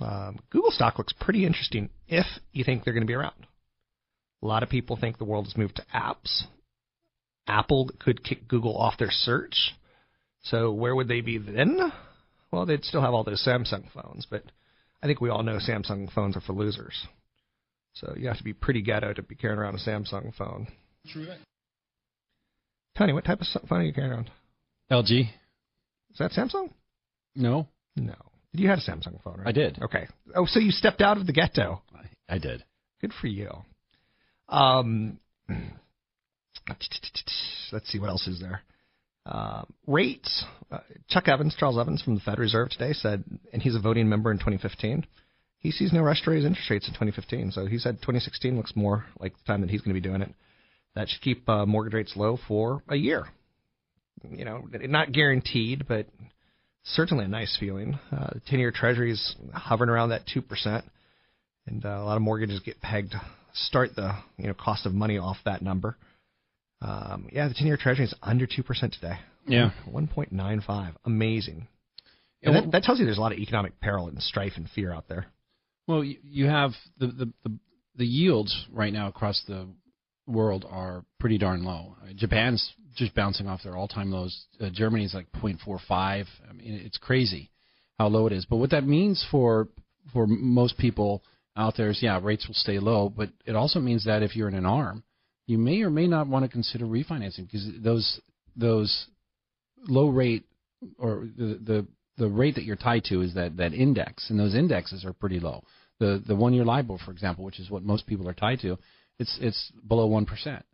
Um, 0.00 0.38
Google 0.50 0.70
stock 0.70 0.98
looks 0.98 1.12
pretty 1.12 1.44
interesting 1.44 1.90
if 2.08 2.26
you 2.52 2.64
think 2.64 2.84
they're 2.84 2.94
going 2.94 3.06
to 3.06 3.10
be 3.10 3.14
around. 3.14 3.46
A 4.42 4.46
lot 4.46 4.62
of 4.62 4.68
people 4.68 4.96
think 4.96 5.18
the 5.18 5.24
world 5.24 5.46
has 5.46 5.56
moved 5.56 5.76
to 5.76 5.84
apps. 5.94 6.42
Apple 7.46 7.90
could 8.00 8.24
kick 8.24 8.48
Google 8.48 8.76
off 8.76 8.98
their 8.98 9.10
search. 9.10 9.72
So 10.42 10.72
where 10.72 10.94
would 10.94 11.08
they 11.08 11.20
be 11.20 11.38
then? 11.38 11.92
Well, 12.50 12.66
they'd 12.66 12.84
still 12.84 13.00
have 13.00 13.14
all 13.14 13.24
those 13.24 13.44
Samsung 13.46 13.90
phones, 13.92 14.26
but 14.28 14.42
I 15.02 15.06
think 15.06 15.20
we 15.20 15.30
all 15.30 15.42
know 15.42 15.58
Samsung 15.58 16.12
phones 16.12 16.36
are 16.36 16.40
for 16.40 16.52
losers. 16.52 17.06
So 17.94 18.14
you 18.16 18.28
have 18.28 18.38
to 18.38 18.44
be 18.44 18.52
pretty 18.52 18.82
ghetto 18.82 19.12
to 19.12 19.22
be 19.22 19.34
carrying 19.34 19.58
around 19.58 19.74
a 19.74 19.78
Samsung 19.78 20.34
phone. 20.34 20.68
True 21.08 21.26
that. 21.26 21.38
Tony, 22.96 23.12
what 23.12 23.24
type 23.24 23.40
of 23.40 23.46
phone 23.68 23.80
are 23.80 23.84
you 23.84 23.92
carrying 23.92 24.12
around? 24.12 24.30
LG? 24.90 25.22
Is 25.22 26.18
that 26.18 26.32
Samsung? 26.32 26.70
No. 27.34 27.66
No. 27.96 28.14
Did 28.52 28.62
you 28.62 28.68
had 28.68 28.78
a 28.78 28.82
Samsung 28.82 29.22
phone, 29.22 29.38
right? 29.38 29.48
I 29.48 29.52
did. 29.52 29.78
Okay. 29.82 30.06
Oh, 30.34 30.46
so 30.46 30.60
you 30.60 30.70
stepped 30.70 31.00
out 31.00 31.16
of 31.16 31.26
the 31.26 31.32
ghetto. 31.32 31.82
I 32.28 32.38
did. 32.38 32.64
Good 33.00 33.12
for 33.20 33.26
you. 33.26 33.50
Um, 34.48 35.18
let's 36.68 37.90
see 37.90 37.98
what 37.98 38.10
else 38.10 38.26
is 38.26 38.40
there. 38.40 38.62
Uh, 39.24 39.62
rates. 39.86 40.44
Uh, 40.70 40.78
Chuck 41.08 41.28
Evans, 41.28 41.54
Charles 41.58 41.78
Evans 41.78 42.02
from 42.02 42.14
the 42.14 42.20
Fed 42.20 42.38
Reserve 42.38 42.70
today 42.70 42.92
said, 42.92 43.24
and 43.52 43.62
he's 43.62 43.74
a 43.74 43.80
voting 43.80 44.08
member 44.08 44.30
in 44.30 44.38
2015. 44.38 45.06
He 45.58 45.70
sees 45.70 45.92
no 45.92 46.00
rush 46.00 46.22
to 46.22 46.30
raise 46.30 46.44
interest 46.44 46.68
rates 46.70 46.88
in 46.88 46.92
2015. 46.94 47.52
So 47.52 47.66
he 47.66 47.78
said 47.78 47.96
2016 47.96 48.56
looks 48.56 48.74
more 48.74 49.04
like 49.20 49.32
the 49.32 49.44
time 49.44 49.60
that 49.60 49.70
he's 49.70 49.80
going 49.80 49.94
to 49.94 50.00
be 50.00 50.06
doing 50.06 50.22
it. 50.22 50.34
That 50.94 51.08
should 51.08 51.22
keep 51.22 51.48
uh, 51.48 51.66
mortgage 51.66 51.94
rates 51.94 52.12
low 52.16 52.38
for 52.48 52.82
a 52.88 52.96
year. 52.96 53.26
You 54.28 54.44
know, 54.44 54.68
not 54.70 55.12
guaranteed, 55.12 55.86
but 55.88 56.06
certainly 56.84 57.24
a 57.24 57.28
nice 57.28 57.56
feeling. 57.58 57.98
Uh, 58.10 58.28
the 58.34 58.40
10-year 58.50 58.72
Treasury's 58.72 59.36
hovering 59.52 59.90
around 59.90 60.10
that 60.10 60.22
two 60.32 60.42
percent, 60.42 60.84
and 61.66 61.84
uh, 61.84 61.88
a 61.88 62.04
lot 62.04 62.16
of 62.16 62.22
mortgages 62.22 62.60
get 62.60 62.80
pegged. 62.80 63.14
Start 63.54 63.90
the 63.96 64.12
you 64.38 64.46
know 64.46 64.54
cost 64.54 64.86
of 64.86 64.94
money 64.94 65.18
off 65.18 65.36
that 65.44 65.62
number. 65.62 65.96
Um, 66.80 67.28
yeah, 67.32 67.48
the 67.48 67.54
10-year 67.54 67.76
Treasury 67.76 68.06
is 68.06 68.14
under 68.22 68.46
two 68.46 68.62
percent 68.62 68.94
today. 68.94 69.18
Yeah. 69.46 69.70
1.95. 69.92 70.94
Amazing. 71.04 71.66
Yeah, 72.40 72.48
And 72.48 72.54
well- 72.54 72.62
that, 72.64 72.72
that 72.72 72.82
tells 72.84 72.98
you 73.00 73.04
there's 73.04 73.18
a 73.18 73.20
lot 73.20 73.32
of 73.32 73.38
economic 73.38 73.80
peril 73.80 74.06
and 74.08 74.20
strife 74.22 74.52
and 74.56 74.68
fear 74.70 74.92
out 74.92 75.08
there. 75.08 75.26
Well, 75.88 76.04
you, 76.04 76.18
you 76.22 76.46
have 76.46 76.70
the, 76.98 77.08
the 77.08 77.32
the 77.44 77.58
the 77.96 78.06
yields 78.06 78.66
right 78.72 78.92
now 78.92 79.08
across 79.08 79.42
the 79.46 79.66
world 80.26 80.64
are 80.68 81.04
pretty 81.18 81.38
darn 81.38 81.64
low. 81.64 81.96
Japan's 82.16 82.72
just 82.94 83.14
bouncing 83.14 83.46
off 83.46 83.62
their 83.62 83.76
all-time 83.76 84.10
lows. 84.10 84.46
Uh, 84.60 84.68
Germany's 84.72 85.14
like 85.14 85.30
0.45. 85.32 85.90
I 85.90 86.52
mean, 86.52 86.80
it's 86.84 86.98
crazy 86.98 87.50
how 87.98 88.08
low 88.08 88.26
it 88.26 88.32
is. 88.32 88.44
But 88.44 88.56
what 88.56 88.70
that 88.70 88.86
means 88.86 89.24
for 89.30 89.68
for 90.12 90.26
most 90.26 90.78
people 90.78 91.22
out 91.56 91.74
there 91.76 91.90
is, 91.90 92.02
yeah, 92.02 92.18
rates 92.22 92.46
will 92.46 92.54
stay 92.54 92.78
low. 92.78 93.08
But 93.08 93.30
it 93.46 93.54
also 93.54 93.80
means 93.80 94.04
that 94.04 94.22
if 94.22 94.34
you're 94.34 94.48
in 94.48 94.54
an 94.54 94.66
arm, 94.66 95.04
you 95.46 95.58
may 95.58 95.82
or 95.82 95.90
may 95.90 96.06
not 96.06 96.26
want 96.26 96.44
to 96.44 96.48
consider 96.50 96.84
refinancing 96.84 97.46
because 97.46 97.68
those 97.82 98.20
those 98.56 99.06
low 99.88 100.08
rate 100.08 100.44
or 100.98 101.26
the 101.36 101.60
the 101.62 101.86
the 102.18 102.28
rate 102.28 102.56
that 102.56 102.64
you're 102.64 102.76
tied 102.76 103.04
to 103.04 103.22
is 103.22 103.34
that 103.34 103.56
that 103.56 103.72
index, 103.72 104.30
and 104.30 104.38
those 104.38 104.54
indexes 104.54 105.04
are 105.04 105.12
pretty 105.12 105.40
low. 105.40 105.64
The 105.98 106.22
the 106.26 106.36
one 106.36 106.54
year 106.54 106.64
LIBOR, 106.64 106.98
for 106.98 107.10
example, 107.10 107.44
which 107.44 107.60
is 107.60 107.70
what 107.70 107.82
most 107.82 108.06
people 108.06 108.28
are 108.28 108.34
tied 108.34 108.60
to, 108.60 108.78
it's 109.18 109.38
it's 109.40 109.72
below 109.86 110.06
one 110.06 110.26
percent. 110.26 110.64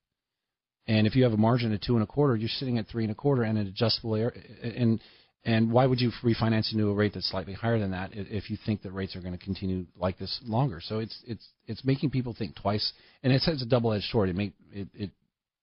And 0.87 1.07
if 1.07 1.15
you 1.15 1.25
have 1.25 1.33
a 1.33 1.39
margin 1.39 1.73
of 1.75 1.81
two 1.83 1.95
and 1.95 2.03
a 2.03 2.07
quarter, 2.07 2.35
you're 2.35 2.49
sitting 2.49 2.79
at 2.79 2.89
three 2.89 3.05
and 3.05 3.13
a 3.13 3.15
quarter 3.15 3.43
and 3.43 3.59
an 3.59 3.67
adjustable 3.67 4.17
air. 4.17 4.33
And 4.63 5.01
and 5.45 5.71
why 5.71 5.87
would 5.87 6.01
you 6.01 6.11
refinance 6.23 6.73
into 6.73 6.89
a 6.89 6.95
rate 6.95 7.13
that's 7.15 7.31
slightly 7.31 7.53
higher 7.53 7.79
than 7.79 7.93
that 7.93 8.11
if 8.13 8.51
you 8.51 8.57
think 8.67 8.83
that 8.83 8.93
rates 8.93 9.15
are 9.15 9.21
going 9.21 9.37
to 9.37 9.43
continue 9.43 9.87
like 9.97 10.19
this 10.19 10.41
longer? 10.45 10.81
So 10.83 10.99
it's 10.99 11.17
it's 11.27 11.47
it's 11.67 11.85
making 11.85 12.11
people 12.11 12.35
think 12.37 12.57
twice, 12.57 12.93
and 13.23 13.33
it's, 13.33 13.47
it's 13.47 13.63
a 13.63 13.67
double 13.67 13.93
edged 13.93 14.05
sword. 14.11 14.31
It 14.31 14.37
make 14.37 14.53
it, 14.73 14.89
it 14.95 15.11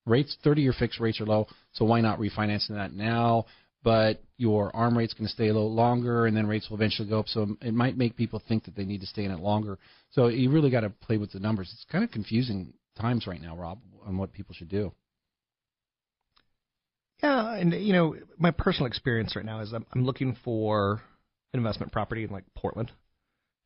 rates 0.06 0.38
30 0.44 0.62
year 0.62 0.74
fixed 0.78 1.00
rates 1.00 1.20
are 1.20 1.26
low, 1.26 1.48
so 1.74 1.86
why 1.86 2.02
not 2.02 2.20
refinancing 2.20 2.76
that 2.76 2.94
now? 2.94 3.46
But 3.84 4.24
your 4.38 4.76
arm 4.76 4.98
rate's 4.98 5.14
going 5.14 5.28
to 5.28 5.34
stay 5.34 5.52
low 5.52 5.68
longer, 5.68 6.26
and 6.26 6.36
then 6.36 6.48
rates 6.48 6.70
will 6.70 6.78
eventually 6.78 7.08
go 7.08 7.20
up. 7.20 7.28
So 7.28 7.56
it 7.62 7.74
might 7.74 7.98
make 7.98 8.18
people 8.18 8.42
think 8.48 8.66
that 8.66 8.76
they 8.76 8.84
need 8.84 9.02
to 9.02 9.08
stay 9.08 9.24
in 9.24 9.32
it 9.32 9.40
longer. 9.40 9.80
So 10.12 10.28
you 10.28 10.52
really 10.52 10.70
got 10.70 10.82
to 10.82 10.90
play 10.90 11.18
with 11.18 11.32
the 11.32 11.40
numbers. 11.40 11.72
It's 11.74 11.86
kind 11.92 12.04
of 12.04 12.12
confusing 12.12 12.74
times 13.00 13.28
right 13.28 13.42
now, 13.42 13.56
Rob, 13.56 13.80
on 14.06 14.18
what 14.18 14.34
people 14.34 14.54
should 14.56 14.70
do. 14.70 14.92
Yeah, 17.24 17.56
and 17.56 17.74
you 17.74 17.94
know, 17.94 18.16
my 18.38 18.52
personal 18.52 18.88
experience 18.88 19.36
right 19.36 19.46
now 19.46 19.62
is 19.62 19.74
I'm, 19.74 19.86
I'm 19.94 20.06
looking 20.06 20.36
for 20.44 21.02
an 21.54 21.60
investment 21.60 21.92
property 21.92 22.26
in 22.26 22.30
like 22.30 22.44
Portland, 22.56 22.92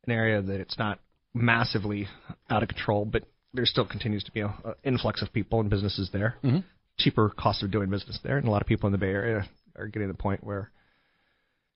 an 0.06 0.12
area 0.12 0.40
that 0.40 0.60
it's 0.60 0.78
not 0.78 1.00
massively 1.34 2.06
out 2.48 2.62
of 2.62 2.68
control, 2.68 3.04
but 3.04 3.24
there 3.52 3.66
still 3.66 3.86
continues 3.86 4.22
to 4.24 4.32
be 4.32 4.40
an 4.40 4.52
influx 4.84 5.22
of 5.22 5.32
people 5.32 5.60
and 5.60 5.68
businesses 5.68 6.10
there. 6.12 6.36
Mhm. 6.44 6.62
Cheaper 6.98 7.30
cost 7.30 7.62
of 7.62 7.70
doing 7.70 7.90
business 7.90 8.18
there, 8.22 8.36
and 8.38 8.46
a 8.46 8.50
lot 8.50 8.62
of 8.62 8.68
people 8.68 8.86
in 8.86 8.92
the 8.92 8.98
Bay 8.98 9.08
Area 9.10 9.48
are 9.80 9.86
getting 9.86 10.08
to 10.08 10.12
the 10.12 10.22
point 10.22 10.44
where, 10.44 10.70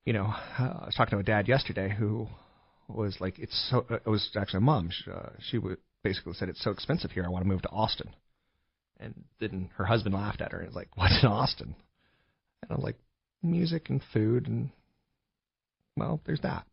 you 0.05 0.13
know, 0.13 0.25
uh, 0.25 0.35
I 0.83 0.87
was 0.87 0.95
talking 0.97 1.17
to 1.17 1.21
a 1.21 1.25
dad 1.25 1.49
yesterday 1.49 1.95
who 1.97 2.29
was 2.89 3.17
like, 3.21 3.39
"It's 3.39 3.69
so." 3.71 3.87
Uh, 3.91 3.97
it 3.97 4.07
was 4.07 4.31
actually 4.37 4.59
a 4.59 4.63
mom. 4.63 4.91
She, 4.91 5.11
uh, 5.11 5.31
she 5.51 5.59
basically 6.03 6.35
said, 6.35 6.49
"It's 6.49 6.63
so 6.63 6.71
expensive 6.71 7.11
here. 7.11 7.25
I 7.25 7.29
want 7.29 7.45
to 7.45 7.49
move 7.49 7.63
to 7.63 7.71
Austin." 7.71 8.11
And 9.01 9.25
then 9.41 9.71
her 9.77 9.85
husband 9.85 10.15
laughed 10.15 10.41
at 10.41 10.53
her 10.53 10.59
and 10.59 10.69
was 10.69 10.77
like, 10.77 10.97
"What's 10.97 11.23
in 11.23 11.29
Austin?" 11.29 11.75
And 12.63 12.71
I'm 12.71 12.83
like, 12.83 12.97
"Music 13.43 13.91
and 13.91 14.03
food 14.13 14.47
and 14.47 14.71
well, 15.97 16.21
there's 16.27 16.41
that." 16.41 16.67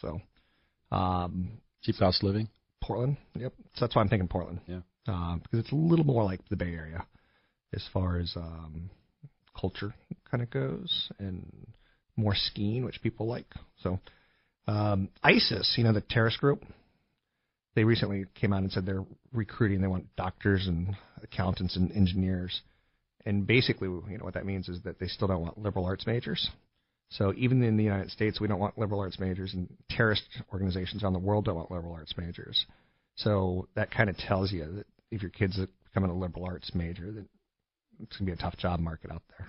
So, 0.00 0.20
um, 0.92 1.60
cheap 1.82 1.96
cost 1.98 2.22
of 2.22 2.26
living. 2.26 2.48
Portland. 2.80 3.16
Yep. 3.38 3.52
So 3.74 3.84
that's 3.84 3.94
why 3.94 4.02
I'm 4.02 4.08
thinking 4.08 4.28
Portland. 4.28 4.60
Yeah. 4.66 4.80
Um, 5.06 5.40
because 5.42 5.60
it's 5.60 5.72
a 5.72 5.76
little 5.76 6.04
more 6.04 6.24
like 6.24 6.40
the 6.48 6.56
Bay 6.56 6.72
Area 6.74 7.06
as 7.74 7.84
far 7.92 8.18
as 8.18 8.32
um, 8.36 8.90
culture 9.58 9.94
kind 10.30 10.42
of 10.42 10.50
goes, 10.50 11.10
and 11.18 11.46
more 12.16 12.34
skiing, 12.34 12.84
which 12.84 13.02
people 13.02 13.26
like. 13.26 13.46
So, 13.82 13.98
um, 14.66 15.08
ISIS, 15.22 15.74
you 15.76 15.84
know, 15.84 15.92
the 15.92 16.02
terrorist 16.02 16.38
group, 16.38 16.64
they 17.74 17.84
recently 17.84 18.24
came 18.34 18.52
out 18.52 18.62
and 18.62 18.72
said 18.72 18.84
they're 18.84 19.04
recruiting. 19.32 19.80
They 19.80 19.86
want 19.86 20.14
doctors 20.16 20.66
and 20.66 20.96
accountants 21.22 21.76
and 21.76 21.92
engineers. 21.92 22.60
And 23.24 23.46
basically, 23.46 23.88
you 23.88 24.18
know, 24.18 24.24
what 24.24 24.34
that 24.34 24.46
means 24.46 24.68
is 24.68 24.82
that 24.82 24.98
they 24.98 25.06
still 25.06 25.28
don't 25.28 25.42
want 25.42 25.58
liberal 25.58 25.86
arts 25.86 26.06
majors. 26.06 26.50
So 27.10 27.32
even 27.36 27.62
in 27.62 27.76
the 27.76 27.84
United 27.84 28.10
States, 28.10 28.40
we 28.40 28.48
don't 28.48 28.58
want 28.58 28.78
liberal 28.78 29.00
arts 29.00 29.18
majors, 29.18 29.54
and 29.54 29.68
terrorist 29.88 30.24
organizations 30.52 31.02
around 31.02 31.14
the 31.14 31.18
world 31.18 31.46
don't 31.46 31.56
want 31.56 31.70
liberal 31.70 31.94
arts 31.94 32.14
majors. 32.18 32.66
So 33.16 33.68
that 33.74 33.90
kind 33.90 34.10
of 34.10 34.16
tells 34.16 34.52
you 34.52 34.64
that 34.76 34.86
if 35.10 35.22
your 35.22 35.30
kid's 35.30 35.58
are 35.58 35.68
becoming 35.84 36.10
a 36.10 36.18
liberal 36.18 36.44
arts 36.44 36.74
major, 36.74 37.10
that 37.12 37.26
it's 38.02 38.16
going 38.16 38.26
to 38.26 38.32
be 38.36 38.38
a 38.38 38.42
tough 38.42 38.56
job 38.56 38.80
market 38.80 39.10
out 39.10 39.22
there. 39.36 39.48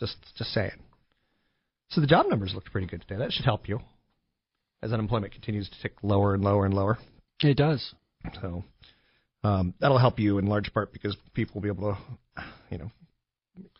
Just, 0.00 0.16
just 0.36 0.50
saying. 0.52 0.78
So 1.90 2.00
the 2.00 2.06
job 2.06 2.26
numbers 2.28 2.52
looked 2.54 2.70
pretty 2.70 2.86
good 2.86 3.02
today. 3.02 3.16
That 3.18 3.32
should 3.32 3.44
help 3.44 3.68
you 3.68 3.80
as 4.82 4.92
unemployment 4.92 5.32
continues 5.32 5.68
to 5.68 5.74
tick 5.82 5.94
lower 6.02 6.34
and 6.34 6.44
lower 6.44 6.64
and 6.66 6.74
lower. 6.74 6.98
It 7.42 7.56
does. 7.56 7.94
So 8.40 8.62
um, 9.42 9.74
that'll 9.80 9.98
help 9.98 10.18
you 10.18 10.38
in 10.38 10.46
large 10.46 10.72
part 10.72 10.92
because 10.92 11.16
people 11.34 11.54
will 11.54 11.62
be 11.62 11.68
able 11.68 11.96
to, 12.36 12.44
you 12.70 12.78
know, 12.78 12.90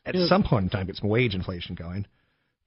at 0.07 0.15
Yeah. 0.15 0.27
some 0.27 0.43
point 0.43 0.65
in 0.65 0.71
time 0.71 0.87
get 0.87 0.97
some 0.97 1.09
wage 1.09 1.35
inflation 1.35 1.75
going. 1.75 2.07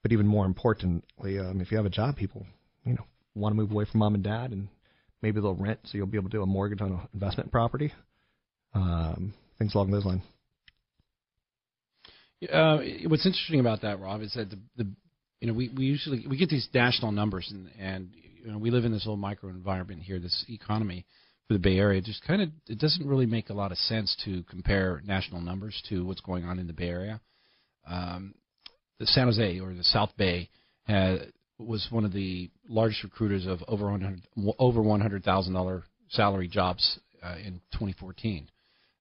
But 0.03 0.11
even 0.11 0.27
more 0.27 0.45
importantly, 0.45 1.39
um, 1.39 1.61
if 1.61 1.71
you 1.71 1.77
have 1.77 1.85
a 1.85 1.89
job, 1.89 2.15
people, 2.15 2.45
you 2.85 2.93
know, 2.93 3.05
want 3.35 3.53
to 3.53 3.57
move 3.57 3.71
away 3.71 3.85
from 3.85 3.99
mom 3.99 4.15
and 4.15 4.23
dad, 4.23 4.51
and 4.51 4.67
maybe 5.21 5.39
they'll 5.39 5.55
rent, 5.55 5.79
so 5.83 5.97
you'll 5.97 6.07
be 6.07 6.17
able 6.17 6.29
to 6.29 6.37
do 6.37 6.41
a 6.43 6.47
mortgage 6.47 6.81
on 6.81 6.91
an 6.93 6.99
investment 7.13 7.51
property, 7.51 7.93
um, 8.73 9.33
things 9.61 9.75
along 9.75 9.91
those 9.91 10.05
lines. 10.05 10.23
Uh, 12.51 12.79
what's 13.07 13.25
interesting 13.25 13.59
about 13.59 13.81
that, 13.81 13.99
Rob, 13.99 14.21
is 14.21 14.33
that 14.33 14.49
the, 14.49 14.57
the 14.77 14.89
you 15.39 15.47
know 15.47 15.53
we, 15.53 15.69
we 15.69 15.85
usually 15.85 16.25
we 16.27 16.37
get 16.37 16.49
these 16.49 16.67
national 16.73 17.11
numbers 17.11 17.47
and 17.51 17.69
and 17.79 18.09
you 18.43 18.51
know 18.51 18.57
we 18.57 18.71
live 18.71 18.83
in 18.85 18.91
this 18.91 19.05
little 19.05 19.17
micro 19.17 19.49
environment 19.49 20.01
here, 20.01 20.17
this 20.17 20.43
economy 20.49 21.05
for 21.47 21.53
the 21.53 21.59
Bay 21.59 21.77
Area. 21.77 21.99
It 21.99 22.05
just 22.05 22.25
kind 22.25 22.41
of 22.41 22.49
it 22.67 22.79
doesn't 22.79 23.07
really 23.07 23.27
make 23.27 23.49
a 23.49 23.53
lot 23.53 23.71
of 23.71 23.77
sense 23.77 24.17
to 24.25 24.43
compare 24.49 25.01
national 25.05 25.41
numbers 25.41 25.79
to 25.89 26.03
what's 26.03 26.21
going 26.21 26.45
on 26.45 26.57
in 26.57 26.65
the 26.65 26.73
Bay 26.73 26.89
Area. 26.89 27.21
Um, 27.87 28.33
the 28.99 29.05
San 29.05 29.27
Jose 29.27 29.59
or 29.59 29.73
the 29.73 29.83
South 29.83 30.11
Bay 30.17 30.49
had, 30.85 31.31
was 31.59 31.87
one 31.91 32.05
of 32.05 32.13
the 32.13 32.49
largest 32.67 33.03
recruiters 33.03 33.45
of 33.45 33.59
over 33.67 33.85
100 33.91 34.21
over 34.57 34.81
one 34.81 35.01
hundred 35.01 35.23
thousand 35.23 35.53
dollar 35.53 35.83
salary 36.09 36.47
jobs 36.47 36.99
uh, 37.23 37.35
in 37.35 37.61
2014. 37.73 38.47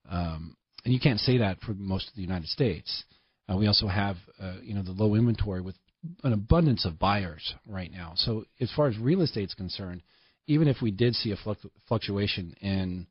Um, 0.08 0.56
and 0.84 0.94
you 0.94 1.00
can't 1.00 1.20
say 1.20 1.38
that 1.38 1.60
for 1.60 1.74
most 1.74 2.08
of 2.08 2.14
the 2.14 2.22
United 2.22 2.48
States. 2.48 3.04
Uh, 3.48 3.56
we 3.56 3.66
also 3.66 3.86
have, 3.86 4.16
uh, 4.40 4.56
you 4.62 4.74
know, 4.74 4.82
the 4.82 4.92
low 4.92 5.14
inventory 5.14 5.60
with 5.60 5.76
an 6.24 6.32
abundance 6.32 6.84
of 6.84 6.98
buyers 6.98 7.54
right 7.66 7.92
now. 7.92 8.12
So 8.16 8.44
as 8.60 8.72
far 8.74 8.88
as 8.88 8.96
real 8.98 9.20
estate's 9.22 9.54
concerned, 9.54 10.02
even 10.46 10.68
if 10.68 10.78
we 10.80 10.90
did 10.90 11.14
see 11.14 11.32
a 11.32 11.36
fluc- 11.36 11.70
fluctuation 11.86 12.54
in 12.60 13.06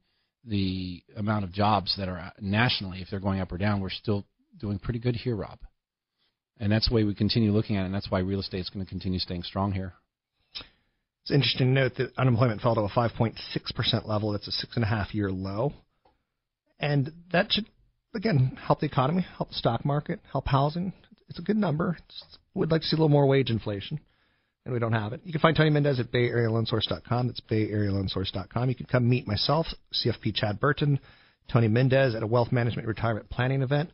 the 0.46 1.04
amount 1.16 1.44
of 1.44 1.52
jobs 1.52 1.96
that 1.98 2.10
are 2.10 2.32
nationally, 2.40 3.02
if 3.02 3.10
they're 3.10 3.20
going 3.20 3.40
up 3.40 3.52
or 3.52 3.58
down, 3.58 3.82
we're 3.82 3.90
still 3.90 4.26
doing 4.58 4.80
pretty 4.80 5.00
good 5.00 5.16
here, 5.16 5.36
Rob. 5.36 5.60
And 6.60 6.72
that's 6.72 6.90
the 6.90 6.96
way 6.96 7.04
we 7.04 7.14
continue 7.14 7.52
looking 7.52 7.78
at 7.78 7.84
it, 7.84 7.86
and 7.86 7.94
that's 7.94 8.10
why 8.12 8.20
real 8.20 8.40
estate's 8.40 8.70
going 8.70 8.86
to 8.86 8.90
continue 8.90 9.20
staying 9.20 9.44
strong 9.44 9.72
here. 9.72 9.94
It's 11.24 11.32
interesting 11.32 11.68
to 11.68 11.74
note 11.74 11.92
that 11.98 12.18
unemployment 12.18 12.62
fell 12.62 12.76
to 12.76 12.82
a 12.82 12.90
5.6% 12.90 14.08
level. 14.08 14.32
That's 14.32 14.48
a 14.48 14.52
six 14.52 14.76
and 14.76 14.84
a 14.84 14.88
half 14.88 15.14
year 15.14 15.32
low. 15.32 15.74
And 16.80 17.12
that 17.32 17.52
should, 17.52 17.66
again, 18.16 18.58
help 18.62 18.80
the 18.80 18.86
economy, 18.86 19.26
help 19.38 19.50
the 19.50 19.56
stock 19.56 19.86
market, 19.86 20.20
help 20.32 20.48
housing. 20.48 20.94
It's 21.30 21.40
a 21.40 21.44
good 21.44 21.58
number. 21.58 21.98
It's, 22.00 22.38
we'd 22.54 22.72
like 22.72 22.82
to 22.82 22.88
see 22.88 22.96
a 22.96 22.98
little 22.98 23.10
more 23.10 23.28
wage 23.28 23.50
inflation, 23.50 24.00
and 24.66 24.74
we 24.74 24.80
don't 24.80 24.94
have 24.94 25.14
it. 25.14 25.22
You 25.24 25.32
can 25.32 25.42
find 25.42 25.56
Tony 25.56 25.70
Mendez 25.70 26.00
at 26.00 26.12
BayAreaLoanSource.com. 26.12 27.28
That's 27.28 27.42
BayAreaLoanSource.com. 27.42 28.70
You 28.70 28.76
can 28.76 28.86
come 28.86 29.10
meet 29.10 29.28
myself, 29.28 29.68
CFP 29.94 30.34
Chad 30.36 30.60
Burton, 30.60 31.00
Tony 31.52 31.68
Mendez 31.68 32.16
at 32.16 32.24
a 32.24 32.28
wealth 32.28 32.52
management 32.52 32.88
retirement 32.88 33.30
planning 33.30 33.62
event 33.62 33.92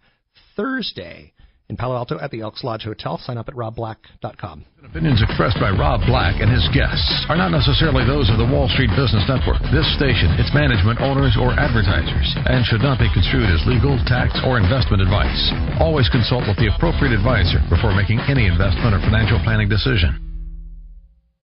Thursday 0.55 1.33
in 1.69 1.77
Palo 1.77 1.95
Alto 1.95 2.19
at 2.19 2.31
the 2.31 2.41
Elks 2.41 2.63
Lodge 2.63 2.83
Hotel. 2.83 3.17
Sign 3.17 3.37
up 3.37 3.49
at 3.49 3.55
robblack.com. 3.55 4.65
Opinions 4.85 5.21
expressed 5.21 5.57
by 5.59 5.73
Rob 5.73 6.01
Black 6.05 6.41
and 6.41 6.49
his 6.49 6.65
guests 6.69 7.25
are 7.27 7.37
not 7.37 7.49
necessarily 7.49 8.05
those 8.05 8.29
of 8.29 8.37
the 8.37 8.45
Wall 8.45 8.69
Street 8.69 8.93
Business 8.93 9.25
Network, 9.25 9.57
this 9.73 9.89
station, 9.97 10.29
its 10.37 10.53
management, 10.53 11.01
owners, 11.01 11.33
or 11.41 11.57
advertisers, 11.57 12.29
and 12.45 12.61
should 12.65 12.85
not 12.85 13.01
be 13.01 13.09
construed 13.13 13.49
as 13.49 13.65
legal, 13.65 13.97
tax, 14.05 14.37
or 14.45 14.61
investment 14.61 15.01
advice. 15.01 15.41
Always 15.81 16.09
consult 16.09 16.45
with 16.45 16.57
the 16.61 16.69
appropriate 16.69 17.17
advisor 17.17 17.61
before 17.69 17.97
making 17.97 18.21
any 18.29 18.45
investment 18.45 18.93
or 18.93 19.01
financial 19.01 19.41
planning 19.41 19.67
decision. 19.67 20.24